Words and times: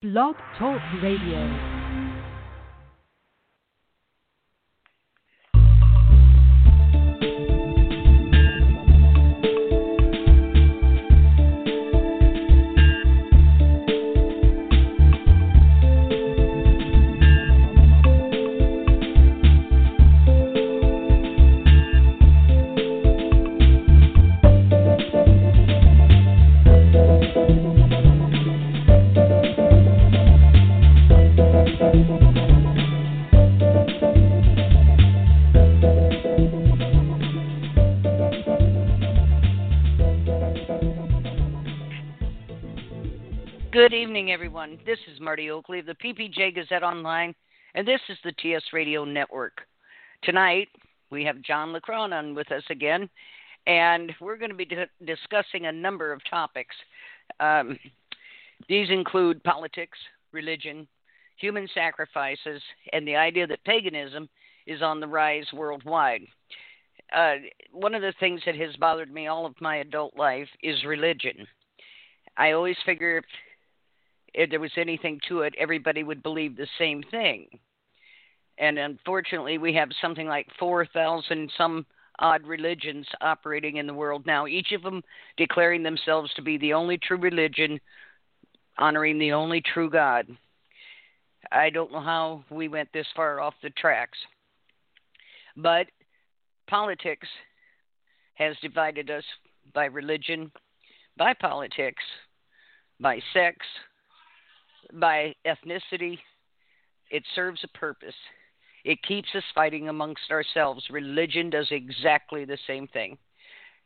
Blog 0.00 0.36
Talk 0.56 0.80
Radio. 1.02 1.77
Evening, 44.18 44.32
everyone. 44.32 44.80
This 44.84 44.98
is 45.06 45.20
Marti 45.20 45.48
Oakley 45.48 45.78
of 45.78 45.86
the 45.86 45.94
PPJ 45.94 46.52
Gazette 46.52 46.82
Online, 46.82 47.32
and 47.76 47.86
this 47.86 48.00
is 48.08 48.18
the 48.24 48.32
TS 48.32 48.64
Radio 48.72 49.04
Network. 49.04 49.60
Tonight, 50.24 50.66
we 51.08 51.22
have 51.22 51.40
John 51.40 51.72
Leckrone 51.72 52.12
on 52.12 52.34
with 52.34 52.50
us 52.50 52.64
again, 52.68 53.08
and 53.68 54.12
we're 54.20 54.36
going 54.36 54.50
to 54.50 54.56
be 54.56 54.64
di- 54.64 54.86
discussing 55.06 55.66
a 55.66 55.72
number 55.72 56.12
of 56.12 56.20
topics. 56.28 56.74
Um, 57.38 57.78
these 58.68 58.90
include 58.90 59.40
politics, 59.44 59.96
religion, 60.32 60.88
human 61.36 61.68
sacrifices, 61.72 62.60
and 62.92 63.06
the 63.06 63.14
idea 63.14 63.46
that 63.46 63.62
paganism 63.62 64.28
is 64.66 64.82
on 64.82 64.98
the 64.98 65.06
rise 65.06 65.46
worldwide. 65.54 66.22
Uh, 67.14 67.34
one 67.70 67.94
of 67.94 68.02
the 68.02 68.14
things 68.18 68.40
that 68.46 68.56
has 68.56 68.74
bothered 68.80 69.14
me 69.14 69.28
all 69.28 69.46
of 69.46 69.54
my 69.60 69.76
adult 69.76 70.16
life 70.16 70.48
is 70.60 70.82
religion. 70.82 71.46
I 72.36 72.50
always 72.50 72.76
figure 72.84 73.22
if 74.34 74.50
there 74.50 74.60
was 74.60 74.72
anything 74.76 75.20
to 75.28 75.40
it, 75.40 75.54
everybody 75.58 76.02
would 76.02 76.22
believe 76.22 76.56
the 76.56 76.68
same 76.78 77.02
thing. 77.10 77.46
And 78.58 78.78
unfortunately, 78.78 79.58
we 79.58 79.74
have 79.74 79.88
something 80.00 80.26
like 80.26 80.46
4,000 80.58 81.50
some 81.56 81.86
odd 82.18 82.44
religions 82.46 83.06
operating 83.20 83.76
in 83.76 83.86
the 83.86 83.94
world 83.94 84.26
now, 84.26 84.46
each 84.46 84.72
of 84.72 84.82
them 84.82 85.02
declaring 85.36 85.82
themselves 85.82 86.32
to 86.34 86.42
be 86.42 86.58
the 86.58 86.72
only 86.72 86.98
true 86.98 87.16
religion, 87.16 87.78
honoring 88.76 89.18
the 89.18 89.32
only 89.32 89.60
true 89.60 89.88
God. 89.88 90.26
I 91.52 91.70
don't 91.70 91.92
know 91.92 92.00
how 92.00 92.44
we 92.50 92.68
went 92.68 92.92
this 92.92 93.06
far 93.14 93.40
off 93.40 93.54
the 93.62 93.70
tracks. 93.70 94.18
But 95.56 95.86
politics 96.68 97.28
has 98.34 98.56
divided 98.62 99.10
us 99.10 99.24
by 99.74 99.86
religion, 99.86 100.50
by 101.16 101.34
politics, 101.34 102.02
by 103.00 103.20
sex, 103.32 103.56
by 104.92 105.34
ethnicity, 105.46 106.18
it 107.10 107.22
serves 107.34 107.60
a 107.64 107.78
purpose. 107.78 108.14
It 108.84 109.02
keeps 109.02 109.28
us 109.34 109.44
fighting 109.54 109.88
amongst 109.88 110.30
ourselves. 110.30 110.84
Religion 110.90 111.50
does 111.50 111.68
exactly 111.70 112.44
the 112.44 112.58
same 112.66 112.86
thing. 112.88 113.18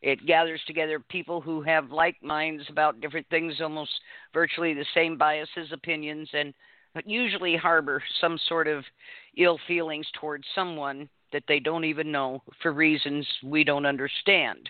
It 0.01 0.27
gathers 0.27 0.61
together 0.67 0.99
people 0.99 1.41
who 1.41 1.63
have 1.63 1.93
like 1.93 2.17
minds 2.23 2.65
about 2.69 3.01
different 3.01 3.27
things, 3.31 3.61
almost 3.61 3.93
virtually 4.35 4.75
the 4.75 4.85
same 4.95 5.17
biases, 5.17 5.71
opinions, 5.73 6.29
and 6.33 6.53
usually 7.07 7.57
harbor 7.57 8.03
some 8.21 8.39
sort 8.49 8.67
of 8.67 8.85
ill 9.37 9.59
feelings 9.67 10.07
towards 10.21 10.45
someone 10.55 11.09
that 11.33 11.45
they 11.49 11.61
don't 11.61 11.85
even 11.85 12.13
know 12.13 12.43
for 12.61 12.73
reasons 12.73 13.27
we 13.43 13.65
don't 13.65 13.87
understand. 13.87 14.69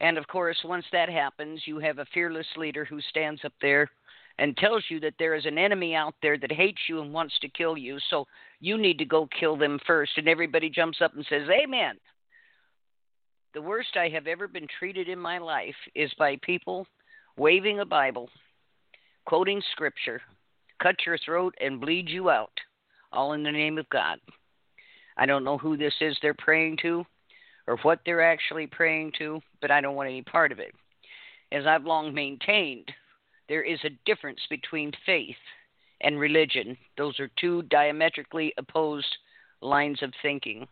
And 0.00 0.18
of 0.18 0.26
course, 0.28 0.58
once 0.64 0.84
that 0.92 1.08
happens, 1.08 1.62
you 1.66 1.78
have 1.78 1.98
a 1.98 2.06
fearless 2.14 2.46
leader 2.56 2.84
who 2.84 3.00
stands 3.10 3.44
up 3.44 3.52
there 3.60 3.90
and 4.38 4.56
tells 4.56 4.84
you 4.88 5.00
that 5.00 5.14
there 5.18 5.34
is 5.34 5.46
an 5.46 5.58
enemy 5.58 5.94
out 5.94 6.14
there 6.20 6.38
that 6.38 6.50
hates 6.50 6.80
you 6.88 7.00
and 7.00 7.12
wants 7.12 7.38
to 7.40 7.48
kill 7.48 7.76
you. 7.76 7.98
So 8.10 8.26
you 8.60 8.76
need 8.76 8.98
to 8.98 9.04
go 9.04 9.28
kill 9.38 9.56
them 9.56 9.78
first. 9.86 10.12
And 10.16 10.28
everybody 10.28 10.68
jumps 10.68 10.98
up 11.00 11.14
and 11.14 11.24
says, 11.28 11.48
Amen. 11.48 11.94
The 13.54 13.62
worst 13.62 13.96
I 13.96 14.08
have 14.08 14.26
ever 14.26 14.48
been 14.48 14.66
treated 14.78 15.08
in 15.08 15.18
my 15.18 15.38
life 15.38 15.76
is 15.94 16.12
by 16.18 16.36
people 16.42 16.86
waving 17.36 17.78
a 17.78 17.84
Bible, 17.84 18.28
quoting 19.26 19.62
scripture, 19.70 20.20
cut 20.82 20.96
your 21.06 21.18
throat 21.18 21.54
and 21.60 21.80
bleed 21.80 22.08
you 22.08 22.30
out, 22.30 22.50
all 23.12 23.34
in 23.34 23.44
the 23.44 23.52
name 23.52 23.78
of 23.78 23.88
God. 23.90 24.18
I 25.16 25.26
don't 25.26 25.44
know 25.44 25.56
who 25.56 25.76
this 25.76 25.94
is 26.00 26.18
they're 26.20 26.34
praying 26.34 26.78
to 26.82 27.04
or 27.68 27.78
what 27.82 28.00
they're 28.04 28.22
actually 28.22 28.66
praying 28.66 29.12
to, 29.18 29.40
but 29.60 29.70
I 29.70 29.80
don't 29.80 29.94
want 29.94 30.08
any 30.08 30.22
part 30.22 30.50
of 30.50 30.58
it. 30.58 30.72
As 31.52 31.66
I've 31.66 31.84
long 31.84 32.12
maintained, 32.12 32.90
there 33.48 33.62
is 33.62 33.78
a 33.84 33.96
difference 34.04 34.40
between 34.48 34.92
faith 35.04 35.36
and 36.00 36.18
religion. 36.18 36.76
Those 36.96 37.18
are 37.20 37.30
two 37.40 37.62
diametrically 37.62 38.52
opposed 38.58 39.06
lines 39.60 40.02
of 40.02 40.12
thinking. 40.22 40.66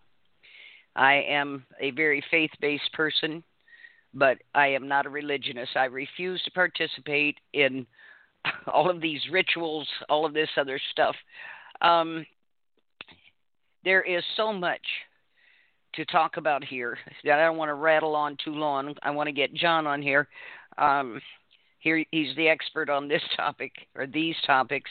I 0.95 1.15
am 1.29 1.65
a 1.81 1.91
very 1.93 2.23
faith 2.31 2.51
based 2.61 2.93
person, 2.93 3.43
but 4.13 4.39
I 4.55 4.69
am 4.69 4.89
not 4.89 5.07
a 5.07 5.11
religionist. 5.11 5.77
I 5.77 5.87
refuse 5.87 6.43
to 6.45 6.51
participate 6.51 7.39
in 7.53 7.87
all 8.73 8.91
of 8.91 9.01
these 9.01 9.21
rituals, 9.31 9.89
all 10.09 10.27
of 10.27 10.35
this 10.35 10.51
other 10.57 10.81
stuff. 10.91 11.17
Um, 11.81 12.27
there 13.85 14.03
is 14.03 14.23
so 14.37 14.53
much 14.53 14.83
to 15.95 16.05
talk 16.07 16.37
about 16.37 16.65
here 16.65 16.99
that 17.25 17.39
I 17.39 17.45
don't 17.45 17.57
want 17.57 17.69
to 17.69 17.75
rattle 17.75 18.15
on 18.15 18.37
too 18.43 18.55
long. 18.55 18.95
I 19.03 19.11
want 19.11 19.29
to 19.29 19.33
get 19.33 19.55
John 19.55 19.87
on 19.87 20.01
here. 20.01 20.29
Um, 20.79 21.21
here 21.83 22.05
he's 22.13 22.35
the 22.37 22.49
expert 22.49 22.89
on 22.89 23.09
this 23.09 23.23
topic 23.37 23.73
or 23.95 24.07
these 24.07 24.37
topics. 24.47 24.91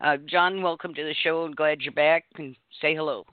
Uh, 0.00 0.18
John, 0.26 0.62
welcome 0.62 0.94
to 0.94 1.02
the 1.02 1.14
show. 1.24 1.42
I'm 1.42 1.54
glad 1.54 1.80
you're 1.80 1.92
back 1.92 2.24
and 2.36 2.54
say 2.80 2.94
hello. 2.94 3.24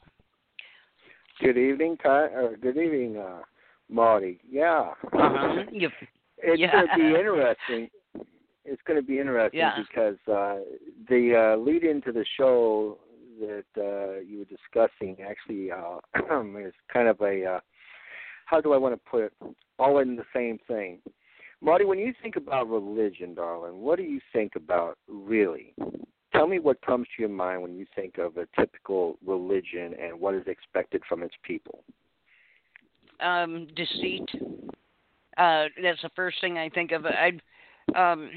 Good 1.42 1.58
evening, 1.58 1.98
Ty. 2.02 2.28
Or 2.28 2.56
good 2.56 2.78
evening, 2.78 3.18
uh, 3.18 3.42
Marti. 3.90 4.40
Yeah. 4.50 4.92
Uh-huh. 5.12 5.64
it's 5.72 6.60
yeah. 6.60 6.72
going 6.72 6.88
to 6.88 6.98
be 6.98 7.20
interesting. 7.20 7.90
It's 8.66 8.82
going 8.88 9.00
to 9.00 9.06
be 9.06 9.20
interesting 9.20 9.60
yeah. 9.60 9.76
because 9.78 10.16
uh, 10.28 10.64
the 11.10 11.56
uh, 11.56 11.58
lead 11.58 11.84
into 11.84 12.14
the 12.14 12.26
show 12.38 12.98
that 13.42 13.66
uh, 13.78 14.22
you 14.22 14.40
were 14.40 14.46
discussing 14.46 15.18
actually 15.22 15.70
uh, 15.72 15.98
is 16.60 16.74
kind 16.92 17.10
of 17.10 17.20
a 17.20 17.56
uh, 17.56 17.60
how 18.46 18.62
do 18.62 18.72
I 18.72 18.78
want 18.78 18.94
to 18.94 19.10
put 19.10 19.24
it? 19.24 19.34
All 19.80 20.00
in 20.00 20.16
the 20.16 20.26
same 20.34 20.60
thing. 20.68 21.00
Marti, 21.64 21.86
when 21.86 21.98
you 21.98 22.14
think 22.22 22.36
about 22.36 22.70
religion, 22.70 23.34
darling, 23.34 23.80
what 23.80 23.98
do 23.98 24.04
you 24.04 24.20
think 24.34 24.58
about 24.58 24.98
really? 25.08 25.74
Tell 26.34 26.46
me 26.46 26.60
what 26.60 26.82
comes 26.82 27.08
to 27.16 27.22
your 27.22 27.30
mind 27.30 27.62
when 27.62 27.74
you 27.78 27.86
think 27.96 28.18
of 28.18 28.36
a 28.36 28.48
typical 28.60 29.18
religion 29.26 29.94
and 30.02 30.20
what 30.20 30.36
is 30.36 30.46
expected 30.48 31.02
from 31.08 31.24
its 31.24 31.36
people. 31.42 31.84
Um, 33.22 33.68
deceit. 33.78 34.28
Uh, 35.38 35.66
that's 35.82 36.02
the 36.02 36.10
first 36.18 36.42
thing 36.42 36.58
I 36.58 36.68
think 36.68 36.92
of. 36.92 37.06
I, 37.06 37.32
um, 37.96 38.30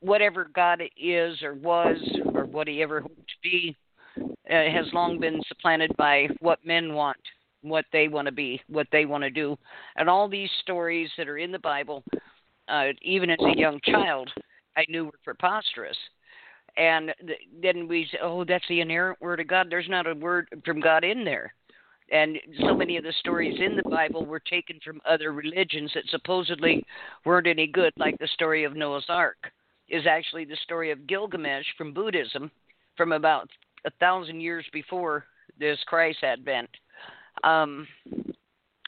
whatever 0.00 0.50
God 0.52 0.82
is 1.00 1.40
or 1.40 1.54
was 1.54 1.98
or 2.34 2.46
what 2.46 2.66
He 2.66 2.82
ever 2.82 3.00
hoped 3.00 3.16
to 3.16 3.48
be, 3.48 3.76
uh, 4.18 4.24
has 4.48 4.86
long 4.92 5.20
been 5.20 5.40
supplanted 5.46 5.96
by 5.96 6.26
what 6.40 6.58
men 6.66 6.94
want 6.94 7.16
what 7.62 7.84
they 7.92 8.08
want 8.08 8.26
to 8.26 8.32
be, 8.32 8.60
what 8.68 8.86
they 8.92 9.06
want 9.06 9.22
to 9.22 9.30
do. 9.30 9.56
And 9.96 10.08
all 10.08 10.28
these 10.28 10.50
stories 10.62 11.10
that 11.18 11.28
are 11.28 11.38
in 11.38 11.52
the 11.52 11.58
Bible, 11.58 12.02
uh, 12.68 12.88
even 13.02 13.30
as 13.30 13.38
a 13.40 13.58
young 13.58 13.80
child, 13.84 14.30
I 14.76 14.84
knew 14.88 15.06
were 15.06 15.12
preposterous. 15.24 15.96
And 16.76 17.12
th- 17.26 17.38
then 17.62 17.88
we 17.88 18.08
say, 18.10 18.18
oh, 18.22 18.44
that's 18.44 18.64
the 18.68 18.80
inerrant 18.80 19.20
word 19.20 19.40
of 19.40 19.48
God. 19.48 19.66
There's 19.68 19.88
not 19.88 20.06
a 20.06 20.14
word 20.14 20.48
from 20.64 20.80
God 20.80 21.04
in 21.04 21.24
there. 21.24 21.52
And 22.12 22.38
so 22.60 22.74
many 22.74 22.96
of 22.96 23.04
the 23.04 23.12
stories 23.20 23.60
in 23.60 23.76
the 23.76 23.88
Bible 23.88 24.26
were 24.26 24.40
taken 24.40 24.80
from 24.84 25.00
other 25.08 25.32
religions 25.32 25.92
that 25.94 26.08
supposedly 26.08 26.84
weren't 27.24 27.46
any 27.46 27.68
good, 27.68 27.92
like 27.96 28.18
the 28.18 28.26
story 28.28 28.64
of 28.64 28.74
Noah's 28.74 29.04
Ark, 29.08 29.52
is 29.88 30.06
actually 30.08 30.44
the 30.44 30.56
story 30.64 30.90
of 30.90 31.06
Gilgamesh 31.06 31.66
from 31.78 31.94
Buddhism 31.94 32.50
from 32.96 33.12
about 33.12 33.48
a 33.86 33.90
thousand 34.00 34.40
years 34.40 34.64
before 34.72 35.24
this 35.58 35.78
Christ 35.86 36.18
advent. 36.24 36.68
Um, 37.44 37.86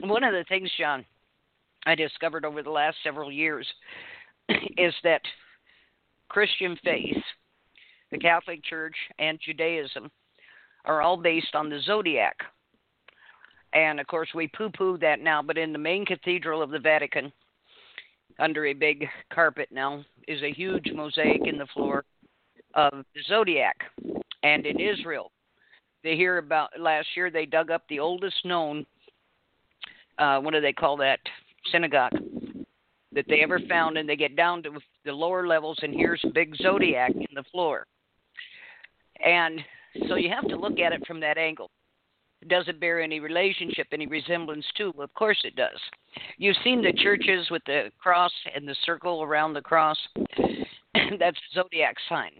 one 0.01 0.23
of 0.23 0.33
the 0.33 0.45
things, 0.47 0.69
John, 0.77 1.05
I 1.85 1.95
discovered 1.95 2.45
over 2.45 2.63
the 2.63 2.69
last 2.69 2.97
several 3.03 3.31
years 3.31 3.67
is 4.77 4.93
that 5.03 5.21
Christian 6.29 6.77
faith, 6.83 7.21
the 8.11 8.17
Catholic 8.17 8.63
Church, 8.63 8.95
and 9.19 9.39
Judaism 9.43 10.09
are 10.85 11.01
all 11.01 11.17
based 11.17 11.55
on 11.55 11.69
the 11.69 11.79
zodiac. 11.81 12.35
And 13.73 13.99
of 13.99 14.07
course, 14.07 14.29
we 14.35 14.47
poo 14.47 14.69
poo 14.69 14.97
that 14.99 15.19
now, 15.19 15.41
but 15.41 15.57
in 15.57 15.73
the 15.73 15.79
main 15.79 16.05
cathedral 16.05 16.61
of 16.61 16.69
the 16.69 16.79
Vatican, 16.79 17.31
under 18.39 18.65
a 18.67 18.73
big 18.73 19.07
carpet 19.31 19.69
now 19.71 20.03
is 20.27 20.41
a 20.41 20.51
huge 20.51 20.91
mosaic 20.93 21.41
in 21.45 21.57
the 21.57 21.67
floor 21.67 22.03
of 22.73 23.05
the 23.13 23.21
zodiac. 23.27 23.77
And 24.43 24.65
in 24.65 24.79
Israel, 24.79 25.31
they 26.03 26.15
hear 26.15 26.37
about 26.37 26.69
last 26.79 27.07
year 27.15 27.29
they 27.29 27.45
dug 27.45 27.71
up 27.71 27.83
the 27.89 27.99
oldest 27.99 28.45
known 28.45 28.85
uh, 30.17 30.39
what 30.39 30.53
do 30.53 30.61
they 30.61 30.73
call 30.73 30.97
that 30.97 31.19
synagogue 31.71 32.13
that 33.13 33.25
they 33.27 33.41
ever 33.41 33.59
found, 33.69 33.97
and 33.97 34.07
they 34.07 34.15
get 34.15 34.35
down 34.35 34.63
to 34.63 34.71
the 35.05 35.11
lower 35.11 35.47
levels, 35.47 35.77
and 35.81 35.93
here's 35.93 36.21
a 36.23 36.29
big 36.29 36.55
zodiac 36.57 37.11
in 37.11 37.35
the 37.35 37.43
floor. 37.51 37.85
And 39.23 39.59
so 40.07 40.15
you 40.15 40.29
have 40.29 40.47
to 40.49 40.55
look 40.55 40.79
at 40.79 40.93
it 40.93 41.05
from 41.05 41.19
that 41.19 41.37
angle. 41.37 41.69
Does 42.49 42.67
it 42.67 42.79
bear 42.79 43.01
any 43.01 43.19
relationship, 43.19 43.87
any 43.91 44.07
resemblance 44.07 44.65
to? 44.77 44.93
Of 44.99 45.13
course 45.13 45.39
it 45.43 45.55
does. 45.55 45.79
You've 46.37 46.57
seen 46.63 46.81
the 46.81 46.91
churches 46.91 47.47
with 47.49 47.61
the 47.65 47.89
cross 48.01 48.31
and 48.53 48.67
the 48.67 48.75
circle 48.85 49.23
around 49.23 49.53
the 49.53 49.61
cross. 49.61 49.97
That's 51.19 51.37
zodiac 51.53 51.95
sign. 52.09 52.31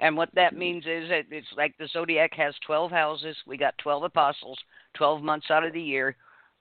And 0.00 0.16
what 0.16 0.34
that 0.34 0.56
means 0.56 0.84
is 0.86 1.10
that 1.10 1.26
it's 1.30 1.46
like 1.56 1.76
the 1.78 1.86
zodiac 1.92 2.32
has 2.34 2.54
12 2.66 2.90
houses. 2.90 3.36
We 3.46 3.58
got 3.58 3.76
12 3.78 4.04
apostles, 4.04 4.58
12 4.94 5.22
months 5.22 5.50
out 5.50 5.64
of 5.64 5.74
the 5.74 5.80
year. 5.80 6.16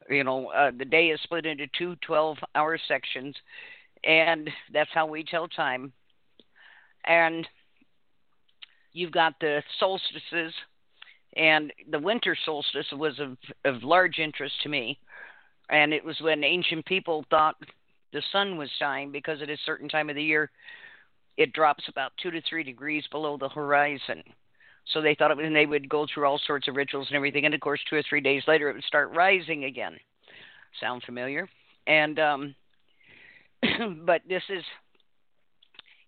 You 0.10 0.26
know, 0.26 0.48
uh, 0.48 0.72
the 0.78 0.86
day 0.86 1.08
is 1.08 1.22
split 1.24 1.46
into 1.46 1.66
two 1.78 1.96
12 2.06 2.38
hour 2.56 2.78
sections. 2.88 3.36
And 4.04 4.50
that's 4.74 4.90
how 4.94 5.06
we 5.06 5.24
tell 5.24 5.48
time. 5.48 5.94
And 7.06 7.48
you've 8.92 9.12
got 9.12 9.34
the 9.40 9.64
solstices, 9.80 10.54
and 11.36 11.72
the 11.90 12.00
winter 12.00 12.36
solstice 12.46 12.88
was 12.92 13.20
of, 13.20 13.38
of 13.64 13.84
large 13.84 14.20
interest 14.20 14.56
to 14.64 14.70
me. 14.70 15.00
And 15.70 15.94
it 15.94 16.04
was 16.04 16.20
when 16.20 16.44
ancient 16.44 16.86
people 16.86 17.24
thought 17.30 17.56
the 18.12 18.22
sun 18.32 18.58
was 18.58 18.70
dying 18.80 19.12
because 19.12 19.42
at 19.42 19.50
a 19.50 19.58
certain 19.66 19.88
time 19.88 20.10
of 20.10 20.16
the 20.16 20.24
year 20.24 20.52
it 21.40 21.54
drops 21.54 21.86
about 21.88 22.12
two 22.22 22.30
to 22.30 22.42
three 22.42 22.64
degrees 22.64 23.06
below 23.10 23.38
the 23.38 23.48
horizon. 23.48 24.22
So 24.94 25.02
they 25.02 25.16
thought 25.16 25.32
it 25.32 25.38
was, 25.38 25.46
and 25.46 25.56
they 25.56 25.66
would 25.66 25.88
go 25.88 26.06
through 26.14 26.26
all 26.26 26.40
sorts 26.46 26.68
of 26.68 26.76
rituals 26.76 27.08
and 27.08 27.16
everything. 27.16 27.46
And 27.46 27.54
of 27.54 27.62
course, 27.62 27.80
two 27.90 27.96
or 27.96 28.04
three 28.08 28.20
days 28.20 28.44
later, 28.46 28.70
it 28.70 28.74
would 28.74 28.84
start 28.84 29.16
rising 29.16 29.64
again. 29.64 29.98
Sound 30.82 31.02
familiar? 31.04 31.48
And 31.88 32.20
um, 32.20 32.56
but 34.06 34.22
this 34.28 34.44
is 34.50 34.64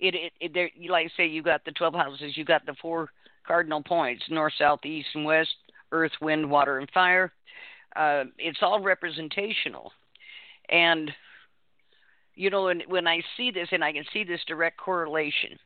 it, 0.01 0.15
it, 0.15 0.33
it 0.41 0.53
there 0.53 0.69
like 0.89 1.05
I 1.05 1.09
say 1.15 1.27
you 1.27 1.41
got 1.41 1.63
the 1.63 1.71
12 1.71 1.93
houses 1.93 2.35
you 2.35 2.43
got 2.43 2.65
the 2.65 2.75
four 2.81 3.09
cardinal 3.45 3.83
points 3.83 4.23
north 4.29 4.53
south 4.57 4.85
east 4.85 5.09
and 5.15 5.25
west 5.25 5.53
earth 5.91 6.11
wind 6.21 6.49
water 6.49 6.79
and 6.79 6.89
fire 6.91 7.31
uh, 7.95 8.23
it's 8.37 8.59
all 8.61 8.79
representational 8.79 9.91
and 10.69 11.11
you 12.41 12.49
know 12.49 12.69
and 12.69 12.83
when 12.87 13.07
i 13.07 13.21
see 13.37 13.51
this 13.51 13.69
and 13.71 13.83
i 13.83 13.91
can 13.91 14.03
see 14.11 14.23
this 14.23 14.41
direct 14.47 14.77
correlation 14.77 15.57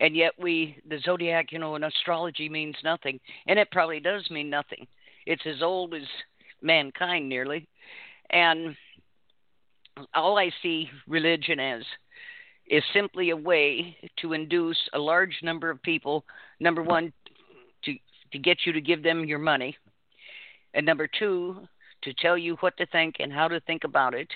and 0.00 0.16
yet 0.16 0.32
we 0.38 0.76
the 0.88 0.98
zodiac 1.04 1.52
you 1.52 1.58
know 1.58 1.76
in 1.76 1.84
astrology 1.84 2.48
means 2.48 2.76
nothing 2.82 3.20
and 3.46 3.58
it 3.58 3.70
probably 3.70 4.00
does 4.00 4.28
mean 4.30 4.50
nothing. 4.50 4.86
It's 5.26 5.46
as 5.46 5.62
old 5.62 5.94
as 5.94 6.02
mankind 6.60 7.28
nearly. 7.28 7.68
And 8.30 8.74
all 10.14 10.38
i 10.38 10.50
see 10.62 10.88
religion 11.06 11.60
as 11.60 11.82
is 12.66 12.82
simply 12.94 13.30
a 13.30 13.36
way 13.36 13.96
to 14.20 14.32
induce 14.32 14.78
a 14.94 14.98
large 14.98 15.36
number 15.42 15.68
of 15.68 15.82
people, 15.82 16.24
number 16.60 16.82
one, 16.82 17.12
to, 17.84 17.94
to 18.32 18.38
get 18.38 18.58
you 18.64 18.72
to 18.72 18.80
give 18.80 19.02
them 19.02 19.24
your 19.24 19.40
money, 19.40 19.76
and 20.72 20.86
number 20.86 21.08
two, 21.18 21.66
to 22.02 22.14
tell 22.14 22.38
you 22.38 22.56
what 22.60 22.76
to 22.78 22.86
think 22.86 23.16
and 23.18 23.32
how 23.32 23.48
to 23.48 23.60
think 23.60 23.84
about 23.84 24.14
it, 24.14 24.28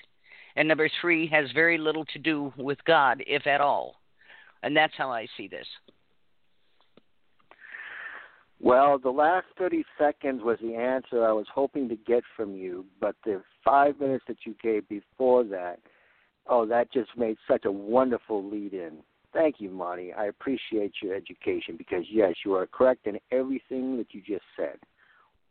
and 0.57 0.67
number 0.67 0.89
three, 1.01 1.27
has 1.29 1.51
very 1.53 1.79
little 1.79 2.05
to 2.07 2.19
do 2.19 2.53
with 2.57 2.79
God, 2.85 3.23
if 3.27 3.47
at 3.47 3.61
all. 3.61 3.97
And 4.63 4.77
that's 4.77 4.95
how 4.97 5.11
I 5.11 5.27
see 5.37 5.49
this. 5.49 5.67
Well, 8.59 8.99
the 8.99 9.11
last 9.11 9.47
30 9.59 9.85
seconds 9.99 10.43
was 10.43 10.59
the 10.63 10.75
answer 10.75 11.27
I 11.27 11.33
was 11.33 11.47
hoping 11.55 11.89
to 11.91 11.97
get 11.97 12.25
from 12.37 12.55
you, 12.55 12.87
but 13.01 13.15
the 13.25 13.43
five 13.63 14.01
minutes 14.01 14.25
that 14.29 14.39
you 14.47 14.55
gave 14.63 14.89
before 14.89 15.45
that 15.45 15.79
Oh, 16.49 16.65
that 16.67 16.93
just 16.93 17.11
made 17.17 17.37
such 17.49 17.65
a 17.65 17.73
wonderful 17.73 18.49
lead 18.49 18.73
in. 18.73 18.99
Thank 19.33 19.57
you, 19.59 19.71
Marti. 19.71 20.13
I 20.13 20.27
appreciate 20.27 20.95
your 21.03 21.15
education 21.15 21.77
because, 21.77 22.05
yes, 22.11 22.35
you 22.45 22.55
are 22.55 22.67
correct 22.67 23.07
in 23.07 23.19
everything 23.33 23.97
that 23.99 24.15
you 24.15 24.23
just 24.27 24.45
said. 24.57 24.79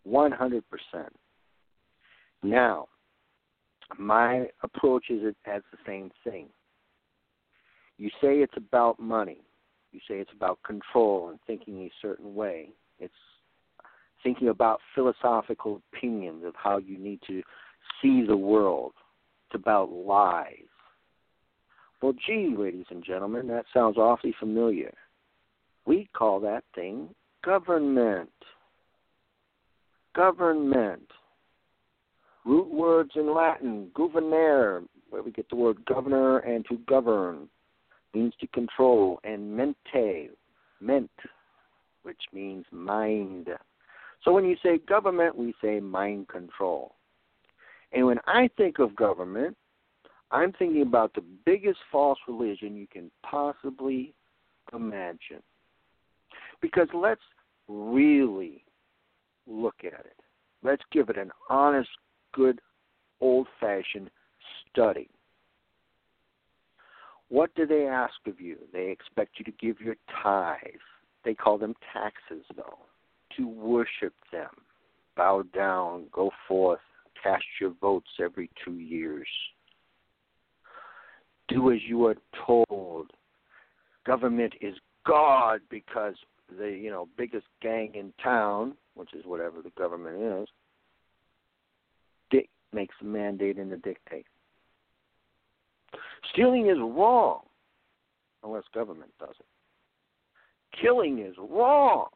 100%. 0.07 0.61
Now, 2.43 2.87
my 3.97 4.47
approach 4.63 5.05
is 5.09 5.21
it 5.23 5.35
as 5.45 5.61
the 5.71 5.77
same 5.85 6.11
thing. 6.23 6.47
You 7.97 8.09
say 8.21 8.39
it's 8.39 8.57
about 8.57 8.99
money. 8.99 9.39
You 9.91 9.99
say 10.07 10.15
it's 10.15 10.31
about 10.35 10.59
control 10.63 11.29
and 11.29 11.39
thinking 11.47 11.81
a 11.81 11.91
certain 12.01 12.35
way. 12.35 12.69
It's 12.99 13.13
thinking 14.23 14.49
about 14.49 14.81
philosophical 14.93 15.81
opinions 15.93 16.43
of 16.45 16.53
how 16.61 16.77
you 16.77 16.97
need 16.97 17.19
to 17.27 17.41
see 18.01 18.25
the 18.27 18.35
world. 18.35 18.93
It's 19.47 19.61
about 19.61 19.91
lies. 19.91 20.67
Well, 22.01 22.13
gee, 22.25 22.53
ladies 22.57 22.87
and 22.89 23.03
gentlemen, 23.03 23.47
that 23.47 23.65
sounds 23.73 23.97
awfully 23.97 24.35
familiar. 24.39 24.93
We 25.85 26.09
call 26.13 26.39
that 26.41 26.63
thing 26.73 27.09
government. 27.43 28.31
Government. 30.15 31.07
Root 32.45 32.71
words 32.71 33.11
in 33.15 33.33
Latin, 33.33 33.89
gouvernere, 33.95 34.83
where 35.09 35.23
we 35.23 35.31
get 35.31 35.49
the 35.49 35.55
word 35.55 35.83
governor 35.85 36.39
and 36.39 36.65
to 36.69 36.77
govern, 36.87 37.49
means 38.13 38.33
to 38.39 38.47
control, 38.47 39.19
and 39.23 39.55
mente, 39.55 40.29
ment, 40.79 41.09
which 42.03 42.21
means 42.31 42.65
mind. 42.71 43.49
So 44.23 44.31
when 44.31 44.45
you 44.45 44.55
say 44.63 44.77
government, 44.77 45.35
we 45.35 45.53
say 45.61 45.79
mind 45.79 46.27
control. 46.27 46.95
And 47.91 48.05
when 48.05 48.19
I 48.27 48.49
think 48.57 48.79
of 48.79 48.95
government, 48.95 49.57
I'm 50.31 50.51
thinking 50.53 50.81
about 50.81 51.13
the 51.13 51.23
biggest 51.45 51.79
false 51.91 52.19
religion 52.27 52.75
you 52.75 52.87
can 52.87 53.09
possibly 53.23 54.13
imagine. 54.73 55.41
Because 56.61 56.87
let's 56.93 57.21
really 57.67 58.63
look 59.47 59.75
at 59.79 60.05
it. 60.05 60.19
Let's 60.63 60.83
give 60.91 61.09
it 61.09 61.17
an 61.17 61.31
honest, 61.49 61.89
good, 62.35 62.59
old 63.21 63.47
fashioned 63.59 64.09
study. 64.69 65.09
What 67.29 67.53
do 67.55 67.65
they 67.65 67.87
ask 67.87 68.13
of 68.27 68.39
you? 68.39 68.57
They 68.71 68.91
expect 68.91 69.39
you 69.39 69.45
to 69.45 69.51
give 69.51 69.81
your 69.81 69.95
tithes. 70.21 70.83
They 71.23 71.33
call 71.33 71.57
them 71.57 71.73
taxes, 71.91 72.45
though, 72.55 72.77
to 73.37 73.47
worship 73.47 74.13
them, 74.31 74.51
bow 75.17 75.43
down, 75.55 76.05
go 76.11 76.29
forth, 76.47 76.79
cast 77.21 77.43
your 77.59 77.73
votes 77.81 78.09
every 78.19 78.51
two 78.63 78.79
years 78.79 79.27
do 81.47 81.71
as 81.71 81.79
you 81.87 82.05
are 82.05 82.15
told. 82.45 83.11
Government 84.05 84.53
is 84.61 84.75
God 85.05 85.61
because 85.69 86.15
the 86.57 86.69
you 86.69 86.89
know 86.89 87.07
biggest 87.17 87.47
gang 87.61 87.93
in 87.95 88.13
town, 88.23 88.75
which 88.95 89.13
is 89.13 89.25
whatever 89.25 89.61
the 89.61 89.71
government 89.71 90.41
is, 90.41 90.47
makes 92.75 92.93
the 93.01 93.07
mandate 93.07 93.57
and 93.57 93.71
the 93.71 93.77
dictate. 93.77 94.25
Stealing 96.31 96.69
is 96.69 96.77
wrong 96.77 97.41
unless 98.43 98.63
government 98.73 99.11
does 99.19 99.35
it. 99.39 100.79
Killing 100.79 101.19
is 101.19 101.35
wrong 101.37 102.07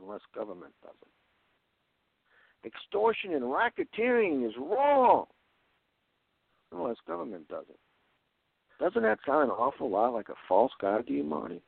unless 0.00 0.20
government 0.34 0.72
does 0.82 0.94
it. 1.02 2.66
Extortion 2.66 3.34
and 3.34 3.44
racketeering 3.44 4.46
is 4.46 4.52
wrong 4.58 5.24
unless 6.72 6.96
government 7.06 7.48
does 7.48 7.64
it. 7.70 7.78
Doesn't 8.80 9.02
that 9.02 9.18
sound 9.26 9.44
an 9.44 9.50
awful 9.50 9.90
lot 9.90 10.12
like 10.12 10.28
a 10.28 10.34
false 10.48 10.72
god 10.80 11.06
to 11.06 11.12
you, 11.12 11.24
Marti? 11.24 11.62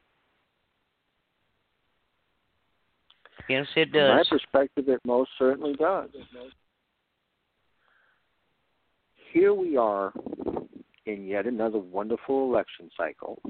Yes, 3.48 3.66
it 3.74 3.92
does. 3.92 4.00
From 4.00 4.16
my 4.16 4.22
perspective, 4.28 4.88
it 4.88 5.00
most 5.04 5.30
certainly 5.38 5.74
does. 5.74 6.10
Here 9.32 9.54
we 9.54 9.76
are 9.76 10.12
in 11.06 11.24
yet 11.24 11.46
another 11.46 11.78
wonderful 11.78 12.52
election 12.52 12.90
cycle. 12.96 13.40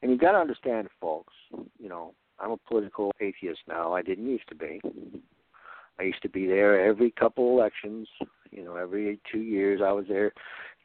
And 0.00 0.10
you've 0.10 0.20
got 0.20 0.32
to 0.32 0.38
understand, 0.38 0.88
folks, 1.00 1.32
you 1.78 1.88
know, 1.88 2.14
I'm 2.38 2.52
a 2.52 2.56
political 2.56 3.10
atheist 3.20 3.60
now. 3.66 3.92
I 3.92 4.02
didn't 4.02 4.28
used 4.28 4.48
to 4.48 4.54
be. 4.54 4.80
I 5.98 6.02
used 6.04 6.22
to 6.22 6.28
be 6.28 6.46
there 6.46 6.86
every 6.86 7.10
couple 7.10 7.58
elections, 7.58 8.06
you 8.50 8.64
know, 8.64 8.76
every 8.76 9.18
two 9.30 9.40
years 9.40 9.80
I 9.84 9.92
was 9.92 10.04
there 10.08 10.32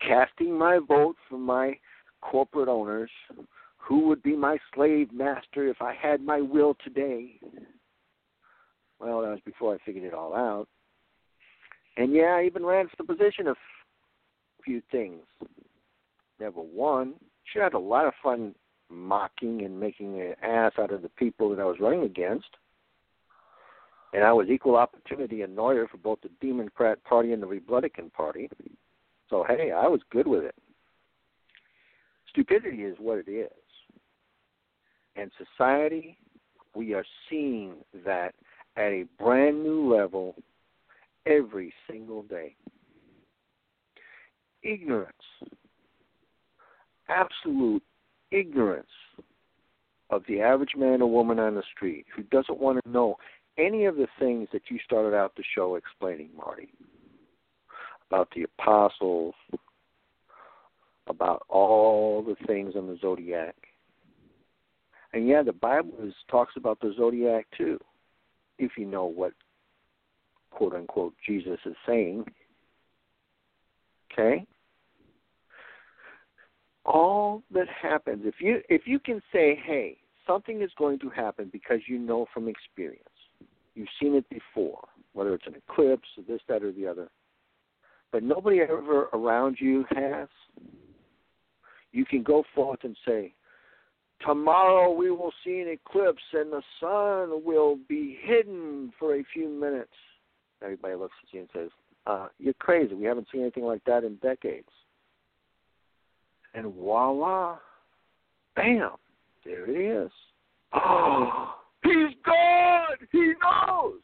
casting 0.02 0.58
my 0.58 0.80
vote 0.80 1.16
for 1.30 1.38
my 1.38 1.78
corporate 2.22 2.70
owners 2.70 3.12
who 3.78 4.08
would 4.08 4.24
be 4.24 4.36
my 4.36 4.58
slave 4.74 5.12
master 5.12 5.68
if 5.68 5.82
I 5.82 5.94
had 5.94 6.22
my 6.22 6.42
will 6.42 6.76
today. 6.84 7.40
Well, 9.00 9.22
that 9.22 9.30
was 9.30 9.40
before 9.46 9.76
I 9.76 9.78
figured 9.86 10.06
it 10.06 10.14
all 10.14 10.36
out. 10.36 10.68
And 12.00 12.14
yeah, 12.14 12.38
I 12.40 12.46
even 12.46 12.66
ran 12.66 12.88
for 12.88 12.96
the 12.98 13.04
position 13.04 13.46
of 13.46 13.58
a 13.58 14.64
few 14.64 14.82
things. 14.90 15.20
never 16.40 16.62
won. 16.62 17.16
She 17.52 17.60
had 17.60 17.74
a 17.74 17.80
lot 17.80 18.06
of 18.06 18.14
fun 18.24 18.56
mocking 18.90 19.64
and 19.66 19.78
making 19.78 20.22
an 20.22 20.34
ass 20.42 20.72
out 20.80 20.94
of 20.94 21.02
the 21.02 21.10
people 21.10 21.50
that 21.50 21.62
I 21.62 21.66
was 21.66 21.76
running 21.82 22.04
against. 22.04 22.48
And 24.14 24.24
I 24.24 24.32
was 24.32 24.48
equal 24.50 24.78
opportunity 24.78 25.42
annoyer 25.42 25.90
for 25.90 25.98
both 25.98 26.20
the 26.22 26.30
Democrat 26.42 27.04
Party 27.04 27.34
and 27.34 27.44
the 27.44 27.48
Republican 27.48 28.10
Party. 28.12 28.50
So, 29.30 29.46
hey, 29.46 29.72
I 29.72 29.86
was 29.88 30.00
good 30.10 30.26
with 30.26 30.46
it. 30.46 30.56
Stupidity 32.30 32.84
is 32.84 32.96
what 32.98 33.18
it 33.18 33.30
is. 33.30 33.52
And 35.18 35.30
society, 35.38 36.18
we 36.74 36.94
are 36.94 37.06
seeing 37.30 37.74
that 38.06 38.34
at 38.78 38.88
a 38.94 39.06
brand 39.20 39.62
new 39.62 39.94
level 39.94 40.36
every 41.26 41.74
single 41.90 42.24
day. 42.24 42.56
Ignorance, 44.64 45.14
absolute 47.08 47.84
ignorance 48.32 48.88
of 50.10 50.24
the 50.28 50.42
average 50.42 50.74
man 50.76 51.02
or 51.02 51.10
woman 51.10 51.40
on 51.40 51.56
the 51.56 51.64
street 51.76 52.06
who 52.16 52.24
doesn't 52.24 52.60
want 52.60 52.80
to 52.84 52.92
know 52.92 53.16
any 53.58 53.86
of 53.86 53.96
the 53.96 54.08
things 54.20 54.48
that 54.52 54.64
you 54.70 54.80
started 54.84 55.16
out 55.16 55.36
the 55.36 55.44
show 55.56 55.76
explaining, 55.76 56.30
Marti, 56.36 56.70
about 58.10 58.30
the 58.36 58.44
apostles, 58.44 59.36
about 61.08 61.44
all 61.50 62.24
the 62.24 62.36
things 62.48 62.74
in 62.76 62.88
the 62.88 62.98
zodiac. 63.02 63.56
And 65.14 65.28
yeah, 65.28 65.44
the 65.44 65.54
Bible 65.54 65.94
is, 66.04 66.14
talks 66.30 66.54
about 66.56 66.80
the 66.80 66.94
zodiac 66.96 67.48
too, 67.58 67.80
if 68.58 68.72
you 68.78 68.86
know 68.86 69.06
what 69.06 69.34
quote 70.52 70.74
unquote 70.74 71.14
Jesus 71.26 71.60
is 71.66 71.76
saying. 71.88 72.26
Okay? 74.12 74.46
All 76.86 77.44
that 77.52 77.68
happens 77.82 78.24
if 78.26 78.36
you 78.40 78.62
if 78.70 78.84
you 78.86 79.00
can 79.00 79.22
say, 79.32 79.60
hey, 79.66 79.98
something 80.26 80.62
is 80.62 80.72
going 80.78 81.00
to 81.00 81.10
happen 81.10 81.50
because 81.52 81.80
you 81.88 82.00
know 82.00 82.26
from 82.34 82.48
experience. 82.48 83.04
You've 83.76 83.88
seen 84.02 84.16
it 84.16 84.26
before, 84.30 84.88
whether 85.14 85.34
it's 85.34 85.48
an 85.48 85.56
eclipse 85.56 86.08
or 86.18 86.24
this, 86.28 86.42
that, 86.50 86.64
or 86.64 86.72
the 86.72 86.88
other. 86.88 87.10
But 88.12 88.24
nobody 88.24 88.62
ever 88.62 89.04
around 89.14 89.58
you 89.60 89.86
has. 89.96 90.28
You 91.92 92.06
can 92.06 92.24
go 92.24 92.44
forth 92.54 92.80
and 92.84 92.96
say, 93.08 93.34
Tomorrow 94.26 94.92
we 94.92 95.12
will 95.12 95.32
see 95.46 95.60
an 95.60 95.70
eclipse 95.70 96.22
and 96.34 96.52
the 96.52 96.62
sun 96.80 97.44
will 97.46 97.78
be 97.88 98.18
hidden 98.22 98.92
for 99.00 99.16
a 99.16 99.24
few 99.34 99.48
minutes. 99.48 99.94
Everybody 100.64 100.96
looks 100.96 101.16
at 101.24 101.34
you 101.34 101.42
and 101.42 101.50
says, 101.54 101.70
uh, 102.06 102.28
You're 102.38 102.54
crazy. 102.56 102.94
We 102.94 103.06
haven't 103.06 103.28
seen 103.32 103.42
anything 103.42 103.64
like 103.64 103.84
that 103.86 104.04
in 104.04 104.16
decades. 104.16 104.70
And 106.54 106.74
voila, 106.74 107.58
bam, 108.56 108.92
there 109.46 109.70
it 109.70 110.06
is. 110.06 110.12
Oh, 110.74 111.56
he's 111.84 112.16
God! 112.26 112.98
He 113.12 113.34
knows! 113.42 114.00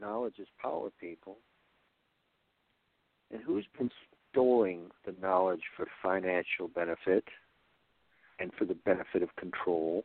Knowledge 0.00 0.34
is 0.38 0.48
power, 0.60 0.90
people. 1.00 1.36
And 3.32 3.42
who's 3.42 3.66
been 3.78 3.90
storing 4.30 4.90
the 5.04 5.14
knowledge 5.20 5.62
for 5.76 5.86
financial 6.02 6.68
benefit 6.74 7.24
and 8.38 8.50
for 8.58 8.64
the 8.64 8.74
benefit 8.74 9.22
of 9.22 9.34
control? 9.36 10.04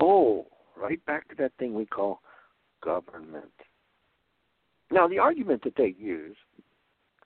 Oh, 0.00 0.46
right 0.76 1.04
back 1.06 1.28
to 1.28 1.34
that 1.36 1.52
thing 1.58 1.74
we 1.74 1.86
call 1.86 2.20
government. 2.82 3.52
Now, 4.90 5.08
the 5.08 5.18
argument 5.18 5.64
that 5.64 5.76
they 5.76 5.94
use, 5.98 6.36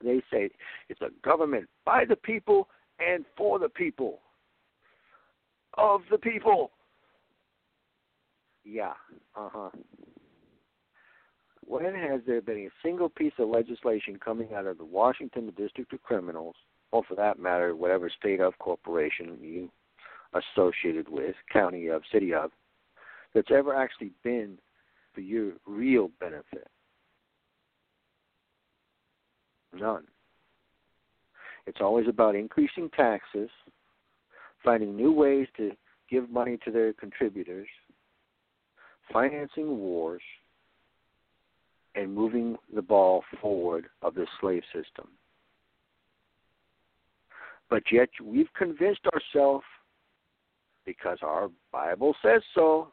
they 0.02 0.22
say 0.32 0.50
it's 0.88 1.02
a 1.02 1.10
government 1.22 1.68
by 1.84 2.04
the 2.04 2.16
people 2.16 2.68
and 2.98 3.24
for 3.36 3.58
the 3.58 3.68
people, 3.68 4.20
of 5.74 6.02
the 6.10 6.18
people. 6.18 6.70
Yeah, 8.64 8.92
uh 9.36 9.48
huh. 9.52 9.70
When 11.66 11.94
has 11.94 12.20
there 12.26 12.40
been 12.40 12.66
a 12.66 12.70
single 12.82 13.08
piece 13.08 13.32
of 13.38 13.48
legislation 13.48 14.18
coming 14.22 14.48
out 14.54 14.66
of 14.66 14.78
the 14.78 14.84
Washington 14.84 15.52
District 15.56 15.92
of 15.92 16.02
Criminals, 16.02 16.56
or 16.90 17.04
for 17.04 17.14
that 17.14 17.38
matter, 17.38 17.76
whatever 17.76 18.10
state 18.10 18.40
of 18.40 18.58
corporation 18.58 19.38
you 19.40 19.70
associated 20.34 21.08
with, 21.08 21.36
county 21.52 21.88
of, 21.88 22.02
city 22.12 22.34
of, 22.34 22.50
that's 23.34 23.50
ever 23.54 23.74
actually 23.74 24.10
been 24.24 24.58
for 25.14 25.20
your 25.20 25.52
real 25.66 26.10
benefit? 26.20 26.68
None. 29.72 30.04
It's 31.66 31.80
always 31.80 32.08
about 32.08 32.34
increasing 32.34 32.90
taxes, 32.96 33.50
finding 34.64 34.96
new 34.96 35.12
ways 35.12 35.46
to 35.56 35.72
give 36.08 36.30
money 36.30 36.58
to 36.64 36.70
their 36.70 36.92
contributors, 36.92 37.68
financing 39.12 39.78
wars, 39.78 40.22
and 41.94 42.14
moving 42.14 42.56
the 42.74 42.82
ball 42.82 43.22
forward 43.40 43.86
of 44.02 44.14
the 44.14 44.26
slave 44.40 44.62
system. 44.72 45.08
But 47.68 47.82
yet 47.92 48.08
we've 48.24 48.52
convinced 48.56 49.02
ourselves, 49.12 49.64
because 50.84 51.18
our 51.22 51.50
Bible 51.70 52.16
says 52.22 52.42
so, 52.54 52.88